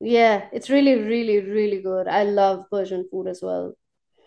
Yeah, 0.00 0.46
it's 0.52 0.68
really, 0.68 0.96
really, 0.96 1.40
really 1.40 1.80
good. 1.80 2.08
I 2.08 2.24
love 2.24 2.64
Persian 2.70 3.06
food 3.10 3.28
as 3.28 3.40
well. 3.42 3.74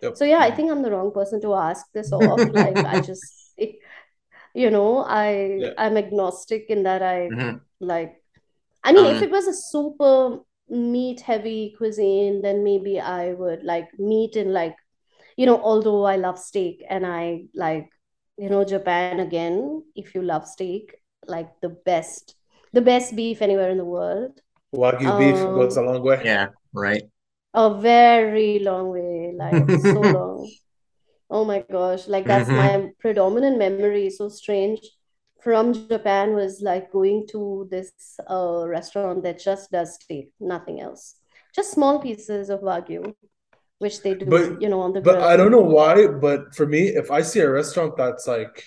Yep. 0.01 0.17
So 0.17 0.25
yeah, 0.25 0.39
I 0.39 0.51
think 0.51 0.71
I'm 0.71 0.81
the 0.81 0.91
wrong 0.91 1.11
person 1.11 1.41
to 1.41 1.53
ask 1.55 1.85
this 1.93 2.11
off. 2.13 2.39
like 2.53 2.77
I 2.77 3.01
just, 3.01 3.53
it, 3.57 3.75
you 4.53 4.69
know, 4.69 4.99
I 4.99 5.57
yeah. 5.59 5.73
I'm 5.77 5.97
agnostic 5.97 6.65
in 6.69 6.83
that 6.83 7.01
I 7.01 7.29
mm-hmm. 7.31 7.57
like. 7.79 8.15
I 8.83 8.93
mean, 8.93 9.05
um, 9.05 9.15
if 9.15 9.21
it 9.21 9.29
was 9.29 9.45
a 9.45 9.53
super 9.53 10.39
meat 10.69 11.19
heavy 11.19 11.75
cuisine, 11.77 12.41
then 12.41 12.63
maybe 12.63 12.99
I 12.99 13.33
would 13.33 13.63
like 13.63 13.89
meat 13.99 14.37
in 14.37 14.53
like, 14.53 14.75
you 15.35 15.45
know, 15.45 15.61
although 15.61 16.05
I 16.05 16.15
love 16.15 16.39
steak 16.39 16.85
and 16.89 17.05
I 17.05 17.47
like, 17.53 17.89
you 18.37 18.49
know, 18.49 18.63
Japan 18.63 19.19
again. 19.19 19.83
If 19.95 20.15
you 20.15 20.21
love 20.21 20.47
steak, 20.47 20.95
like 21.27 21.49
the 21.61 21.69
best 21.69 22.35
the 22.71 22.81
best 22.81 23.15
beef 23.15 23.41
anywhere 23.41 23.69
in 23.69 23.77
the 23.77 23.85
world. 23.85 24.39
Wagyu 24.73 25.07
um, 25.07 25.19
beef 25.19 25.35
goes 25.35 25.77
a 25.77 25.81
long 25.81 26.01
way. 26.03 26.21
Yeah, 26.23 26.47
right. 26.73 27.03
A 27.53 27.79
very 27.79 28.59
long 28.59 28.89
way, 28.91 29.33
like 29.35 29.71
so 29.75 30.03
long. 30.07 30.51
Oh 31.29 31.45
my 31.45 31.65
gosh, 31.71 32.07
like 32.07 32.27
that's 32.27 32.51
Mm-hmm. 32.51 32.53
my 32.53 32.91
predominant 32.99 33.57
memory. 33.59 34.09
So 34.11 34.29
strange 34.29 34.81
from 35.41 35.73
Japan 35.73 36.35
was 36.35 36.61
like 36.61 36.91
going 36.91 37.27
to 37.31 37.67
this 37.71 37.91
uh, 38.29 38.65
restaurant 38.67 39.23
that 39.23 39.39
just 39.39 39.71
does 39.71 39.95
steak, 39.95 40.31
nothing 40.39 40.81
else. 40.81 41.15
Just 41.55 41.71
small 41.71 41.99
pieces 41.99 42.49
of 42.49 42.61
Wagyu, 42.61 43.15
which 43.79 44.03
they 44.03 44.15
do 44.15 44.25
But 44.25 44.43
do, 44.43 44.57
you 44.59 44.69
know, 44.69 44.81
on 44.81 44.93
the 44.93 45.01
but 45.01 45.19
I 45.21 45.37
don't 45.37 45.51
know 45.51 45.61
why, 45.61 46.07
but 46.07 46.53
for 46.55 46.65
me, 46.65 46.87
if 46.89 47.11
I 47.11 47.21
see 47.21 47.39
a 47.39 47.49
restaurant 47.49 47.95
that's 47.97 48.27
like, 48.27 48.63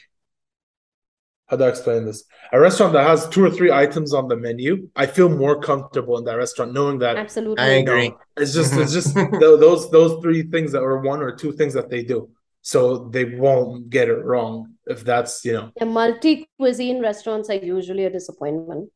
how 1.52 1.58
do 1.58 1.64
I 1.64 1.68
explain 1.68 2.06
this? 2.06 2.24
A 2.52 2.58
restaurant 2.58 2.94
that 2.94 3.06
has 3.06 3.28
two 3.28 3.44
or 3.44 3.50
three 3.50 3.70
items 3.70 4.14
on 4.14 4.26
the 4.26 4.36
menu, 4.36 4.88
I 4.96 5.04
feel 5.04 5.28
more 5.28 5.60
comfortable 5.60 6.16
in 6.16 6.24
that 6.24 6.38
restaurant 6.38 6.72
knowing 6.72 6.98
that, 7.00 7.18
Absolutely. 7.18 7.62
you 7.74 7.80
agree. 7.82 8.08
know, 8.08 8.18
it's 8.38 8.54
just 8.54 8.72
it's 8.74 8.94
just 8.94 9.14
those 9.40 9.90
those 9.90 10.22
three 10.22 10.44
things 10.44 10.72
that 10.72 10.82
are 10.82 11.00
one 11.02 11.20
or 11.20 11.30
two 11.36 11.52
things 11.52 11.74
that 11.74 11.90
they 11.90 12.02
do. 12.04 12.30
So 12.62 13.08
they 13.10 13.24
won't 13.26 13.90
get 13.90 14.08
it 14.08 14.24
wrong 14.24 14.74
if 14.86 15.04
that's, 15.04 15.44
you 15.44 15.52
know, 15.52 15.70
Yeah, 15.76 15.84
multi-cuisine 15.84 17.02
restaurants 17.02 17.50
are 17.50 17.56
usually 17.76 18.04
a 18.06 18.10
disappointment. 18.10 18.92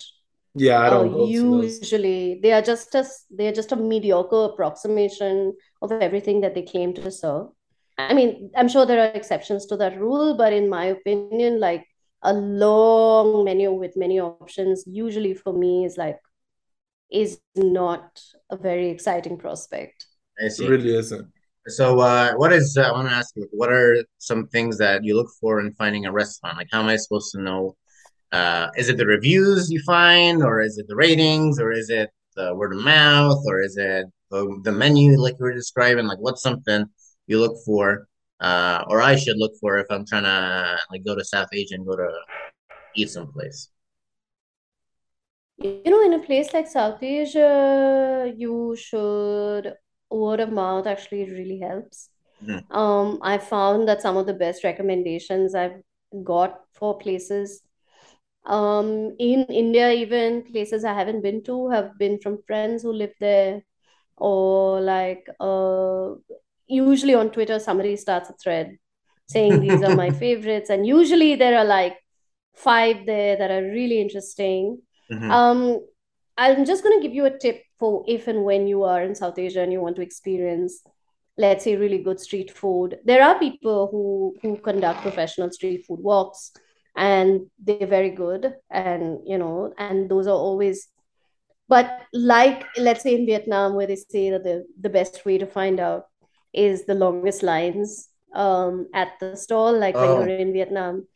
yeah, 0.54 0.80
I 0.80 0.86
Uh, 0.86 0.90
don't 0.90 1.12
go 1.12 1.26
to 1.26 1.32
those. 1.60 1.78
usually 1.82 2.40
they 2.42 2.52
are 2.52 2.62
just 2.62 2.94
a 2.94 3.04
they 3.38 3.48
are 3.48 3.56
just 3.60 3.72
a 3.72 3.76
mediocre 3.76 4.44
approximation 4.50 5.52
of 5.82 5.92
everything 5.92 6.40
that 6.40 6.54
they 6.54 6.62
claim 6.62 6.94
to 6.94 7.10
serve. 7.10 7.48
I 7.98 8.14
mean, 8.14 8.50
I'm 8.56 8.68
sure 8.68 8.84
there 8.86 9.00
are 9.04 9.12
exceptions 9.20 9.66
to 9.66 9.76
that 9.82 9.98
rule, 10.00 10.36
but 10.42 10.52
in 10.60 10.68
my 10.68 10.86
opinion, 10.96 11.60
like 11.60 11.84
a 12.22 12.32
long 12.32 13.44
menu 13.44 13.72
with 13.72 13.96
many 13.96 14.20
options, 14.20 14.84
usually 14.86 15.34
for 15.34 15.52
me 15.52 15.84
is 15.84 15.96
like 15.96 16.18
is 17.10 17.40
not 17.54 18.20
a 18.50 18.56
very 18.56 18.88
exciting 18.90 19.38
prospect. 19.38 20.06
I 20.40 20.46
It 20.46 20.58
really 20.60 20.96
isn't. 20.96 21.30
So, 21.68 21.98
uh, 21.98 22.34
what 22.34 22.52
is, 22.52 22.76
uh, 22.76 22.82
I 22.82 22.92
want 22.92 23.08
to 23.08 23.14
ask 23.14 23.34
you, 23.34 23.48
what 23.50 23.72
are 23.72 23.96
some 24.18 24.46
things 24.48 24.78
that 24.78 25.04
you 25.04 25.16
look 25.16 25.28
for 25.40 25.58
in 25.60 25.72
finding 25.74 26.06
a 26.06 26.12
restaurant? 26.12 26.56
Like, 26.56 26.68
how 26.70 26.80
am 26.80 26.88
I 26.88 26.96
supposed 26.96 27.32
to 27.32 27.42
know? 27.42 27.76
Uh, 28.30 28.68
is 28.76 28.88
it 28.88 28.98
the 28.98 29.06
reviews 29.06 29.70
you 29.70 29.80
find, 29.84 30.42
or 30.44 30.60
is 30.60 30.78
it 30.78 30.86
the 30.88 30.94
ratings, 30.94 31.58
or 31.58 31.72
is 31.72 31.90
it 31.90 32.10
the 32.36 32.54
word 32.54 32.72
of 32.72 32.84
mouth, 32.84 33.42
or 33.46 33.62
is 33.62 33.76
it 33.76 34.06
the, 34.30 34.60
the 34.62 34.70
menu 34.70 35.18
like 35.18 35.34
you 35.40 35.44
were 35.44 35.52
describing? 35.52 36.06
Like, 36.06 36.18
what's 36.18 36.42
something 36.42 36.84
you 37.26 37.40
look 37.40 37.56
for, 37.64 38.06
uh, 38.40 38.84
or 38.88 39.02
I 39.02 39.16
should 39.16 39.36
look 39.38 39.52
for 39.60 39.78
if 39.78 39.86
I'm 39.90 40.06
trying 40.06 40.24
to 40.24 40.78
like 40.90 41.04
go 41.04 41.16
to 41.16 41.24
South 41.24 41.48
Asia 41.52 41.74
and 41.76 41.86
go 41.86 41.96
to 41.96 42.10
eat 42.96 43.10
someplace? 43.10 43.70
You 45.58 45.82
know, 45.86 46.02
in 46.04 46.12
a 46.12 46.18
place 46.24 46.52
like 46.52 46.66
South 46.66 47.02
Asia, 47.02 48.32
you 48.36 48.76
should 48.76 49.74
word 50.10 50.40
of 50.40 50.52
mouth 50.52 50.86
actually 50.86 51.30
really 51.30 51.58
helps. 51.60 52.10
Mhm. 52.40 52.66
Um, 52.70 53.18
I 53.22 53.38
found 53.38 53.88
that 53.88 54.02
some 54.02 54.16
of 54.16 54.26
the 54.26 54.34
best 54.34 54.64
recommendations 54.64 55.54
I've 55.54 55.82
got 56.24 56.60
for 56.74 56.98
places 56.98 57.62
um, 58.46 59.16
in 59.18 59.44
India, 59.46 59.92
even 59.92 60.44
places 60.44 60.84
I 60.84 60.94
haven't 60.94 61.22
been 61.22 61.42
to, 61.44 61.70
have 61.70 61.98
been 61.98 62.20
from 62.20 62.42
friends 62.46 62.82
who 62.82 62.92
live 62.92 63.14
there, 63.20 63.62
or 64.16 64.80
like 64.80 65.26
uh, 65.40 66.14
usually 66.68 67.14
on 67.14 67.30
Twitter, 67.30 67.58
somebody 67.58 67.96
starts 67.96 68.30
a 68.30 68.34
thread 68.34 68.76
saying 69.28 69.60
these 69.60 69.82
are 69.82 69.96
my 69.96 70.10
favorites, 70.24 70.70
and 70.70 70.86
usually 70.86 71.34
there 71.34 71.58
are 71.58 71.64
like 71.64 71.96
five 72.54 73.06
there 73.06 73.36
that 73.36 73.50
are 73.50 73.62
really 73.62 74.00
interesting. 74.00 74.80
Mhm. 75.10 75.30
Um, 75.30 75.80
I'm 76.38 76.64
just 76.64 76.82
going 76.82 76.98
to 76.98 77.02
give 77.06 77.14
you 77.14 77.24
a 77.26 77.38
tip 77.38 77.62
for 77.78 78.04
if 78.06 78.28
and 78.28 78.44
when 78.44 78.66
you 78.66 78.84
are 78.84 79.02
in 79.02 79.14
South 79.14 79.38
Asia 79.38 79.60
and 79.62 79.72
you 79.72 79.80
want 79.80 79.96
to 79.96 80.02
experience, 80.02 80.82
let's 81.38 81.64
say, 81.64 81.76
really 81.76 81.98
good 81.98 82.20
street 82.20 82.50
food. 82.50 82.98
There 83.04 83.22
are 83.22 83.38
people 83.38 83.88
who 83.90 84.36
who 84.42 84.56
conduct 84.58 85.02
professional 85.02 85.50
street 85.50 85.84
food 85.86 86.00
walks, 86.00 86.52
and 86.96 87.50
they're 87.58 87.86
very 87.86 88.10
good, 88.10 88.54
and 88.70 89.20
you 89.26 89.38
know, 89.38 89.72
and 89.78 90.10
those 90.10 90.26
are 90.26 90.36
always. 90.36 90.88
But 91.68 92.02
like, 92.12 92.64
let's 92.76 93.02
say 93.02 93.14
in 93.16 93.26
Vietnam, 93.26 93.74
where 93.74 93.86
they 93.88 93.96
say 93.96 94.30
that 94.30 94.44
the 94.44 94.66
the 94.80 94.88
best 94.90 95.24
way 95.24 95.38
to 95.38 95.46
find 95.46 95.80
out 95.80 96.04
is 96.56 96.86
the 96.86 96.94
longest 96.94 97.42
lines 97.42 98.08
um, 98.34 98.88
at 98.94 99.12
the 99.20 99.36
stall, 99.36 99.78
like 99.78 100.00
when 100.00 100.12
you're 100.14 100.26
Oh, 100.26 100.26
in 100.28 100.52
Vietnam. 100.52 101.06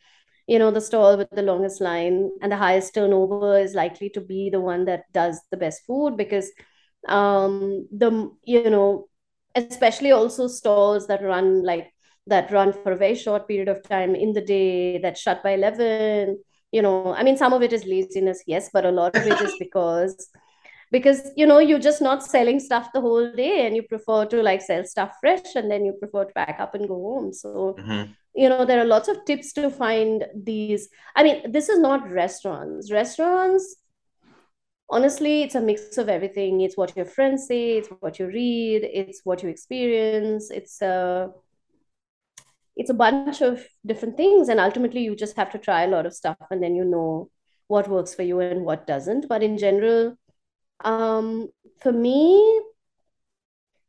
You 0.47 0.59
know, 0.59 0.70
the 0.70 0.80
stall 0.80 1.16
with 1.16 1.30
the 1.30 1.43
longest 1.43 1.80
line 1.80 2.30
and 2.43 2.53
the 2.53 2.57
highest 2.57 2.95
turnover 2.95 3.59
is 3.59 3.74
likely 3.74 4.11
to 4.11 4.20
be 4.20 4.51
the 4.51 4.61
one 4.61 4.84
that 4.86 5.05
does 5.12 5.41
the 5.51 5.57
best 5.57 5.84
food 5.86 6.16
because 6.16 6.51
um 7.09 7.86
the 7.93 8.30
you 8.45 8.68
know 8.70 9.09
especially 9.55 10.11
also 10.12 10.47
stalls 10.49 11.07
that 11.07 11.22
run 11.22 11.62
like 11.64 11.93
that 12.26 12.51
run 12.53 12.72
for 12.72 12.93
a 12.93 12.97
very 12.97 13.14
short 13.14 13.49
period 13.49 13.68
of 13.68 13.82
time 13.82 14.14
in 14.14 14.32
the 14.32 14.41
day 14.43 14.99
that 14.99 15.16
shut 15.16 15.43
by 15.43 15.53
11 15.53 16.38
you 16.72 16.82
know. 16.82 17.14
I 17.14 17.22
mean 17.22 17.36
some 17.36 17.53
of 17.53 17.62
it 17.62 17.72
is 17.72 17.84
laziness 17.86 18.43
yes 18.47 18.70
but 18.72 18.84
a 18.84 18.91
lot 18.91 19.16
of 19.16 19.26
it 19.26 19.41
is 19.41 19.55
because 19.59 20.28
because 20.91 21.30
you 21.36 21.47
know 21.47 21.59
you're 21.59 21.78
just 21.78 22.03
not 22.03 22.22
selling 22.22 22.59
stuff 22.59 22.91
the 22.93 23.01
whole 23.01 23.32
day 23.32 23.66
and 23.66 23.76
you 23.76 23.82
prefer 23.82 24.24
to 24.26 24.43
like 24.43 24.61
sell 24.61 24.84
stuff 24.84 25.16
fresh 25.20 25.55
and 25.55 25.70
then 25.70 25.84
you 25.84 25.93
prefer 25.93 26.24
to 26.24 26.32
pack 26.34 26.59
up 26.59 26.74
and 26.74 26.88
go 26.88 26.95
home. 26.95 27.32
So 27.32 27.76
mhm. 27.78 28.14
you 28.34 28.49
know 28.49 28.64
there 28.64 28.80
are 28.80 28.84
lots 28.84 29.09
of 29.09 29.24
tips 29.24 29.53
to 29.55 29.70
find 29.70 30.26
these. 30.34 30.88
I 31.14 31.22
mean 31.22 31.53
this 31.53 31.68
is 31.68 31.78
not 31.78 32.11
restaurants. 32.11 32.91
Restaurants 32.91 33.76
honestly 34.88 35.43
it's 35.43 35.55
a 35.55 35.61
mix 35.61 35.97
of 35.99 36.09
everything. 36.09 36.61
It's 36.61 36.76
what 36.76 36.97
your 36.97 37.07
friends 37.07 37.47
say 37.47 37.76
it's 37.78 37.88
what 38.01 38.18
you 38.18 38.26
read 38.26 38.82
it's 38.82 39.20
what 39.24 39.43
you 39.43 39.49
experience. 39.49 40.51
It's 40.51 40.82
a 40.82 41.30
it's 42.76 42.91
a 42.91 42.95
bunch 42.95 43.43
of 43.43 43.64
different 43.86 44.16
things 44.16 44.49
and 44.49 44.59
ultimately 44.59 45.03
you 45.03 45.14
just 45.14 45.36
have 45.36 45.51
to 45.53 45.59
try 45.59 45.82
a 45.84 45.88
lot 45.88 46.07
of 46.07 46.14
stuff 46.14 46.38
and 46.51 46.62
then 46.62 46.74
you 46.74 46.84
know 46.84 47.30
what 47.68 47.88
works 47.88 48.14
for 48.14 48.22
you 48.24 48.41
and 48.41 48.64
what 48.64 48.88
doesn't. 48.88 49.28
But 49.28 49.45
in 49.45 49.57
general 49.57 50.16
um 50.85 51.49
for 51.81 51.93
me 51.93 52.61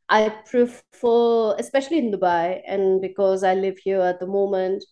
I 0.08 0.28
prefer, 0.28 1.56
especially 1.58 1.98
in 1.98 2.12
Dubai, 2.12 2.60
and 2.66 3.00
because 3.00 3.42
I 3.42 3.54
live 3.54 3.78
here 3.78 4.00
at 4.00 4.20
the 4.20 4.26
moment, 4.26 4.84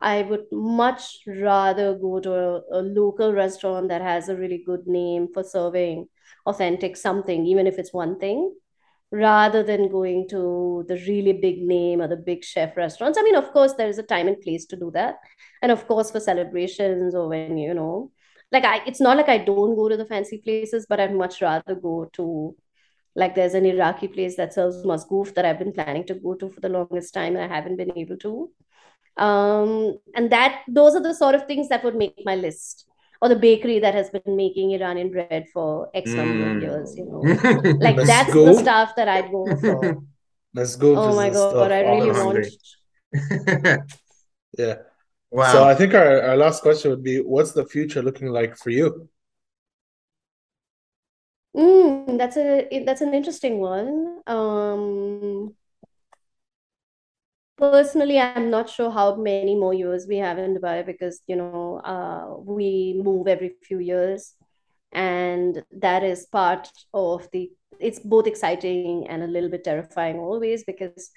I 0.00 0.22
would 0.22 0.46
much 0.50 1.18
rather 1.26 1.94
go 1.96 2.18
to 2.20 2.32
a, 2.34 2.62
a 2.72 2.82
local 2.82 3.32
restaurant 3.32 3.88
that 3.90 4.02
has 4.02 4.28
a 4.28 4.36
really 4.36 4.62
good 4.66 4.86
name 4.86 5.28
for 5.32 5.44
serving 5.44 6.08
authentic 6.46 6.96
something, 6.96 7.46
even 7.46 7.68
if 7.68 7.78
it's 7.78 7.92
one 7.92 8.18
thing, 8.18 8.54
rather 9.12 9.62
than 9.62 9.88
going 9.88 10.28
to 10.30 10.84
the 10.88 10.96
really 11.06 11.32
big 11.32 11.62
name 11.62 12.00
or 12.02 12.08
the 12.08 12.16
big 12.16 12.42
chef 12.44 12.76
restaurants. 12.76 13.18
I 13.18 13.22
mean, 13.22 13.36
of 13.36 13.52
course, 13.52 13.74
there 13.74 13.88
is 13.88 13.98
a 13.98 14.02
time 14.02 14.26
and 14.26 14.40
place 14.40 14.66
to 14.66 14.76
do 14.76 14.90
that. 14.94 15.16
And 15.62 15.70
of 15.70 15.86
course, 15.86 16.10
for 16.10 16.18
celebrations 16.20 17.14
or 17.14 17.28
when, 17.28 17.56
you 17.56 17.72
know, 17.72 18.10
like 18.52 18.64
I, 18.64 18.82
it's 18.86 19.00
not 19.00 19.16
like 19.16 19.28
I 19.28 19.38
don't 19.38 19.76
go 19.76 19.88
to 19.88 19.96
the 19.96 20.06
fancy 20.06 20.38
places, 20.38 20.86
but 20.88 21.00
I'd 21.00 21.14
much 21.14 21.42
rather 21.42 21.74
go 21.74 22.08
to 22.14 22.56
like 23.16 23.34
there's 23.34 23.54
an 23.54 23.66
Iraqi 23.66 24.08
place 24.08 24.36
that 24.36 24.54
sells 24.54 24.84
masgoof 24.84 25.34
that 25.34 25.44
I've 25.44 25.58
been 25.58 25.72
planning 25.72 26.06
to 26.06 26.14
go 26.14 26.34
to 26.34 26.50
for 26.50 26.60
the 26.60 26.68
longest 26.68 27.14
time 27.14 27.36
and 27.36 27.44
I 27.52 27.54
haven't 27.54 27.76
been 27.76 27.96
able 27.98 28.16
to. 28.18 28.50
Um, 29.16 29.98
and 30.14 30.30
that 30.32 30.62
those 30.68 30.94
are 30.94 31.02
the 31.02 31.14
sort 31.14 31.34
of 31.34 31.46
things 31.46 31.68
that 31.70 31.84
would 31.84 31.96
make 31.96 32.20
my 32.24 32.36
list. 32.36 32.86
Or 33.22 33.28
the 33.30 33.36
bakery 33.36 33.78
that 33.80 33.94
has 33.94 34.10
been 34.10 34.36
making 34.36 34.72
Iranian 34.72 35.10
bread 35.10 35.46
for 35.52 35.90
X 35.94 36.16
number 36.16 36.44
of 36.44 36.54
Mm. 36.54 36.60
years, 36.60 36.94
you 36.96 37.06
know. 37.06 37.34
Like 37.80 38.06
Let's 38.06 38.06
that's 38.06 38.38
the 38.42 38.54
stuff 38.54 38.94
that 38.96 39.08
I'd 39.08 39.30
go 39.30 39.56
for. 39.64 40.02
Let's 40.54 40.76
go 40.76 40.94
Oh 40.94 41.14
my 41.14 41.30
God, 41.30 41.70
stuff, 41.70 41.72
I 41.72 41.80
I'm 41.80 41.98
really 41.98 42.10
want. 42.10 42.46
hungry. 42.48 42.58
Yeah. 45.32 45.52
So 45.52 45.64
I 45.64 45.74
think 45.74 45.94
our, 45.94 46.22
our 46.22 46.36
last 46.36 46.62
question 46.62 46.90
would 46.90 47.02
be, 47.02 47.18
what's 47.20 47.52
the 47.52 47.66
future 47.66 48.02
looking 48.02 48.28
like 48.28 48.56
for 48.56 48.70
you? 48.70 49.08
Mm, 51.56 52.18
that's 52.18 52.36
a 52.36 52.84
that's 52.84 53.00
an 53.00 53.14
interesting 53.14 53.58
one. 53.58 54.20
Um, 54.26 55.54
Personally, 57.58 58.18
I'm 58.20 58.50
not 58.50 58.68
sure 58.68 58.90
how 58.90 59.16
many 59.16 59.54
more 59.54 59.72
years 59.72 60.06
we 60.06 60.18
have 60.18 60.36
in 60.38 60.54
Dubai 60.54 60.84
because, 60.84 61.22
you 61.26 61.36
know, 61.36 61.80
uh, 61.84 62.36
we 62.38 63.00
move 63.02 63.28
every 63.28 63.54
few 63.62 63.78
years, 63.78 64.34
and 64.92 65.64
that 65.72 66.04
is 66.04 66.26
part 66.26 66.68
of 66.92 67.26
the, 67.32 67.50
it's 67.80 67.98
both 67.98 68.26
exciting 68.26 69.06
and 69.08 69.22
a 69.22 69.26
little 69.26 69.48
bit 69.48 69.64
terrifying 69.64 70.18
always 70.18 70.64
because, 70.64 71.10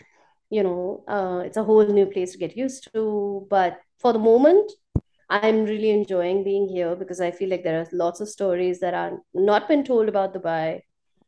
you 0.49 0.63
know, 0.63 1.03
uh, 1.09 1.39
it's 1.45 1.57
a 1.57 1.63
whole 1.63 1.85
new 1.85 2.05
place 2.05 2.31
to 2.31 2.37
get 2.37 2.55
used 2.55 2.87
to. 2.93 3.45
But 3.49 3.77
for 3.99 4.13
the 4.13 4.19
moment, 4.19 4.71
I'm 5.29 5.65
really 5.65 5.91
enjoying 5.91 6.43
being 6.43 6.67
here 6.69 6.95
because 6.95 7.21
I 7.21 7.31
feel 7.31 7.49
like 7.49 7.63
there 7.63 7.79
are 7.81 7.87
lots 7.91 8.21
of 8.21 8.29
stories 8.29 8.79
that 8.79 8.93
are 8.93 9.19
not 9.33 9.67
been 9.67 9.83
told 9.83 10.09
about 10.09 10.33
Dubai 10.33 10.81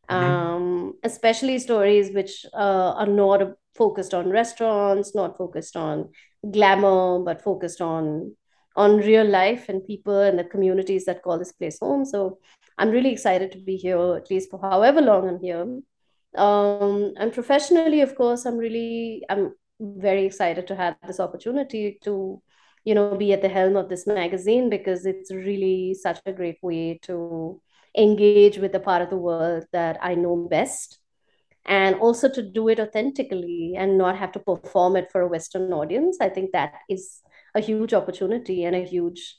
Mhm. 0.09 0.17
um, 0.17 0.93
especially 1.03 1.57
stories 1.59 2.11
which 2.13 2.45
uh, 2.53 2.93
are 3.01 3.07
not 3.07 3.41
focused 3.76 4.13
on 4.13 4.30
restaurants, 4.30 5.15
not 5.15 5.38
focused 5.38 5.76
on 5.78 6.09
glamour, 6.51 7.19
but 7.19 7.41
focused 7.41 7.82
on 7.82 8.36
on 8.76 8.97
real 8.97 9.26
life 9.26 9.69
and 9.69 9.86
people 9.86 10.19
and 10.19 10.39
the 10.39 10.43
communities 10.45 11.05
that 11.05 11.22
call 11.24 11.38
this 11.39 11.51
place 11.53 11.80
home. 11.80 12.05
So 12.05 12.39
I'm 12.78 12.89
really 12.91 13.11
excited 13.11 13.51
to 13.53 13.59
be 13.59 13.76
here, 13.78 14.15
at 14.15 14.30
least 14.32 14.49
for 14.51 14.59
however 14.61 15.01
long 15.01 15.28
I'm 15.30 15.39
here. 15.41 15.65
Um, 16.38 17.13
and 17.17 17.34
professionally, 17.34 18.01
of 18.01 18.15
course, 18.15 18.45
I'm 18.45 18.57
really 18.57 19.24
I'm 19.30 19.53
very 19.82 20.26
excited 20.26 20.67
to 20.67 20.76
have 20.76 20.95
this 21.07 21.19
opportunity 21.19 21.99
to, 22.03 22.41
you 22.84 22.95
know, 22.95 23.15
be 23.15 23.34
at 23.34 23.41
the 23.41 23.49
helm 23.49 23.75
of 23.75 23.89
this 23.89 24.07
magazine 24.07 24.69
because 24.69 25.05
it's 25.05 25.32
really 25.32 25.93
such 25.93 26.19
a 26.25 26.34
great 26.34 26.57
way 26.61 26.99
to 27.03 27.61
engage 27.97 28.57
with 28.57 28.71
the 28.71 28.79
part 28.79 29.01
of 29.01 29.09
the 29.09 29.17
world 29.17 29.65
that 29.73 29.97
I 30.01 30.15
know 30.15 30.36
best 30.49 30.99
and 31.65 31.95
also 31.97 32.29
to 32.29 32.41
do 32.41 32.69
it 32.69 32.79
authentically 32.79 33.75
and 33.77 33.97
not 33.97 34.17
have 34.17 34.32
to 34.34 34.39
perform 34.39 34.95
it 34.95 35.11
for 35.11 35.21
a 35.21 35.27
Western 35.27 35.71
audience. 35.73 36.17
I 36.21 36.29
think 36.29 36.51
that 36.53 36.73
is 36.89 37.21
a 37.55 37.61
huge 37.61 37.93
opportunity 37.93 38.63
and 38.63 38.75
a 38.75 38.86
huge 38.86 39.38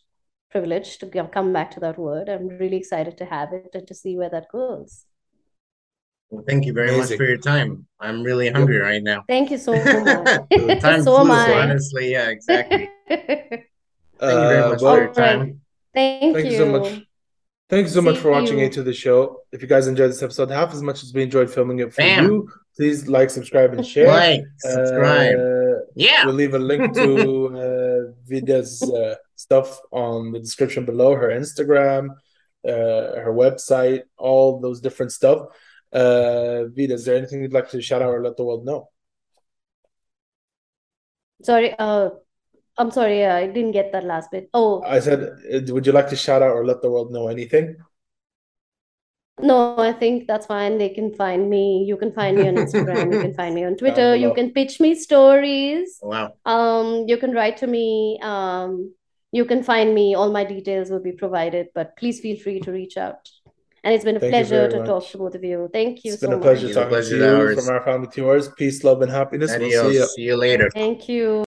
privilege 0.51 0.99
to 0.99 1.07
come 1.33 1.53
back 1.53 1.71
to 1.73 1.81
that 1.81 1.99
word. 1.99 2.29
I'm 2.29 2.49
really 2.49 2.77
excited 2.77 3.19
to 3.19 3.25
have 3.25 3.53
it 3.53 3.71
and 3.75 3.87
to 3.89 3.95
see 3.95 4.17
where 4.17 4.31
that 4.31 4.51
goes. 4.53 5.07
Well, 6.31 6.45
thank 6.49 6.65
you 6.65 6.73
very 6.73 6.91
Amazing. 6.91 7.17
much 7.19 7.19
for 7.19 7.25
your 7.25 7.37
time. 7.39 7.87
I'm 8.01 8.23
really 8.23 8.51
hungry 8.51 8.79
right 8.79 9.03
now. 9.03 9.25
Thank 9.29 9.51
you 9.51 9.59
so 9.59 9.75
much. 9.85 10.31
time 10.81 11.03
so 11.05 11.25
flew, 11.25 11.53
honestly. 11.53 12.13
Yeah, 12.13 12.29
exactly. 12.29 12.89
Thank 13.09 13.65
uh, 14.21 14.27
you 14.27 14.49
very 14.49 14.71
much 14.71 14.83
well, 14.83 14.95
for 14.95 15.03
your 15.03 15.15
time. 15.15 15.61
Thank, 15.95 16.35
thank 16.35 16.47
you. 16.47 16.53
you 16.53 16.57
so 16.59 16.67
much. 16.67 17.03
Thank 17.69 17.87
you 17.87 17.89
so 17.89 18.01
See 18.01 18.07
much 18.07 18.19
for 18.19 18.31
watching 18.31 18.59
you. 18.59 18.69
to 18.69 18.83
the 18.83 18.93
show. 18.93 19.45
If 19.51 19.63
you 19.63 19.69
guys 19.69 19.87
enjoyed 19.87 20.11
this 20.11 20.23
episode 20.23 20.51
half 20.51 20.75
as 20.75 20.83
much 20.83 21.03
as 21.03 21.13
we 21.15 21.23
enjoyed 21.23 21.51
filming 21.51 21.79
it 21.79 21.95
for 21.95 22.03
Bam. 22.03 22.25
you, 22.25 22.49
please 22.77 23.09
like, 23.09 23.31
subscribe, 23.31 23.73
and 23.73 23.87
share. 23.87 24.09
Like, 24.09 24.43
subscribe. 24.59 25.39
Uh, 25.39 25.81
yeah. 25.95 26.27
We'll 26.27 26.35
leave 26.35 26.53
a 26.53 26.59
link 26.59 26.93
to 26.95 27.47
uh, 27.57 28.13
Vidya's 28.27 28.83
uh, 28.83 29.15
stuff 29.37 29.81
on 29.91 30.33
the 30.33 30.39
description 30.39 30.85
below 30.85 31.15
her 31.15 31.29
Instagram, 31.29 32.11
uh, 32.67 33.17
her 33.25 33.33
website, 33.33 34.03
all 34.19 34.61
those 34.61 34.81
different 34.81 35.13
stuff. 35.13 35.47
Uh, 35.93 36.65
Vida, 36.67 36.95
is 36.95 37.05
there 37.05 37.17
anything 37.17 37.43
you'd 37.43 37.53
like 37.53 37.71
to 37.71 37.81
shout 37.81 38.03
out 38.03 38.11
or 38.11 38.23
let 38.23 38.37
the 38.37 38.45
world 38.45 38.67
know? 38.67 38.91
Sorry, 41.43 41.75
uh, 41.79 42.11
I'm 42.79 42.91
sorry, 42.91 43.25
I 43.27 43.47
didn't 43.47 43.73
get 43.73 43.93
that 43.93 44.05
last 44.05 44.31
bit. 44.31 44.49
Oh, 44.55 44.83
I 44.83 45.01
said, 45.01 45.23
uh, 45.23 45.75
would 45.75 45.87
you 45.87 45.93
like 45.93 46.09
to 46.09 46.17
shout 46.17 46.43
out 46.43 46.53
or 46.53 46.65
let 46.65 46.81
the 46.83 46.91
world 46.91 47.13
know 47.13 47.29
anything? 47.29 47.77
No, 49.41 49.77
I 49.79 49.93
think 49.93 50.27
that's 50.27 50.47
fine. 50.47 50.79
They 50.79 50.91
can 50.91 51.15
find 51.15 51.49
me. 51.51 51.85
You 51.87 51.97
can 51.97 52.13
find 52.13 52.37
me 52.37 52.49
on 52.49 52.55
Instagram. 52.65 53.13
you 53.13 53.21
can 53.21 53.35
find 53.35 53.55
me 53.55 53.65
on 53.65 53.77
Twitter. 53.77 54.15
You 54.15 54.33
can 54.35 54.51
pitch 54.53 54.79
me 54.79 54.95
stories. 54.95 55.99
Wow. 56.03 56.35
Um, 56.45 57.05
you 57.09 57.17
can 57.17 57.33
write 57.33 57.57
to 57.59 57.67
me. 57.67 58.19
Um, 58.23 58.95
you 59.33 59.45
can 59.45 59.63
find 59.63 59.95
me. 59.95 60.15
All 60.15 60.31
my 60.31 60.45
details 60.45 60.91
will 60.91 61.01
be 61.03 61.13
provided, 61.13 61.69
but 61.75 61.97
please 61.97 62.21
feel 62.21 62.39
free 62.39 62.61
to 62.61 62.73
reach 62.73 62.97
out. 62.97 63.29
And 63.85 63.93
it's 63.95 64.05
been 64.05 64.17
a 64.17 64.21
Thank 64.21 64.31
pleasure 64.33 64.69
to 64.69 64.79
much. 64.79 64.87
talk 64.87 65.09
to 65.11 65.19
both 65.19 65.35
of 65.35 65.43
you. 65.43 65.69
Thank 65.73 66.05
you. 66.05 66.13
It's 66.13 66.21
so 66.21 66.29
been 66.29 66.39
a 66.39 66.41
pleasure 66.41 66.67
much. 66.67 66.75
talking 66.75 66.89
pleasure 66.91 67.19
to 67.19 67.51
you 67.51 67.61
from 67.61 67.75
our 67.75 67.83
family 67.83 68.07
to 68.09 68.21
yours. 68.21 68.49
Peace, 68.57 68.85
love, 68.85 69.03
and 69.03 69.11
happiness. 69.11 69.51
Adios. 69.51 69.73
We'll 69.73 69.91
see 69.91 69.99
you. 69.99 70.07
see 70.07 70.23
you 70.23 70.37
later. 70.37 70.71
Thank 70.71 71.09
you. 71.09 71.45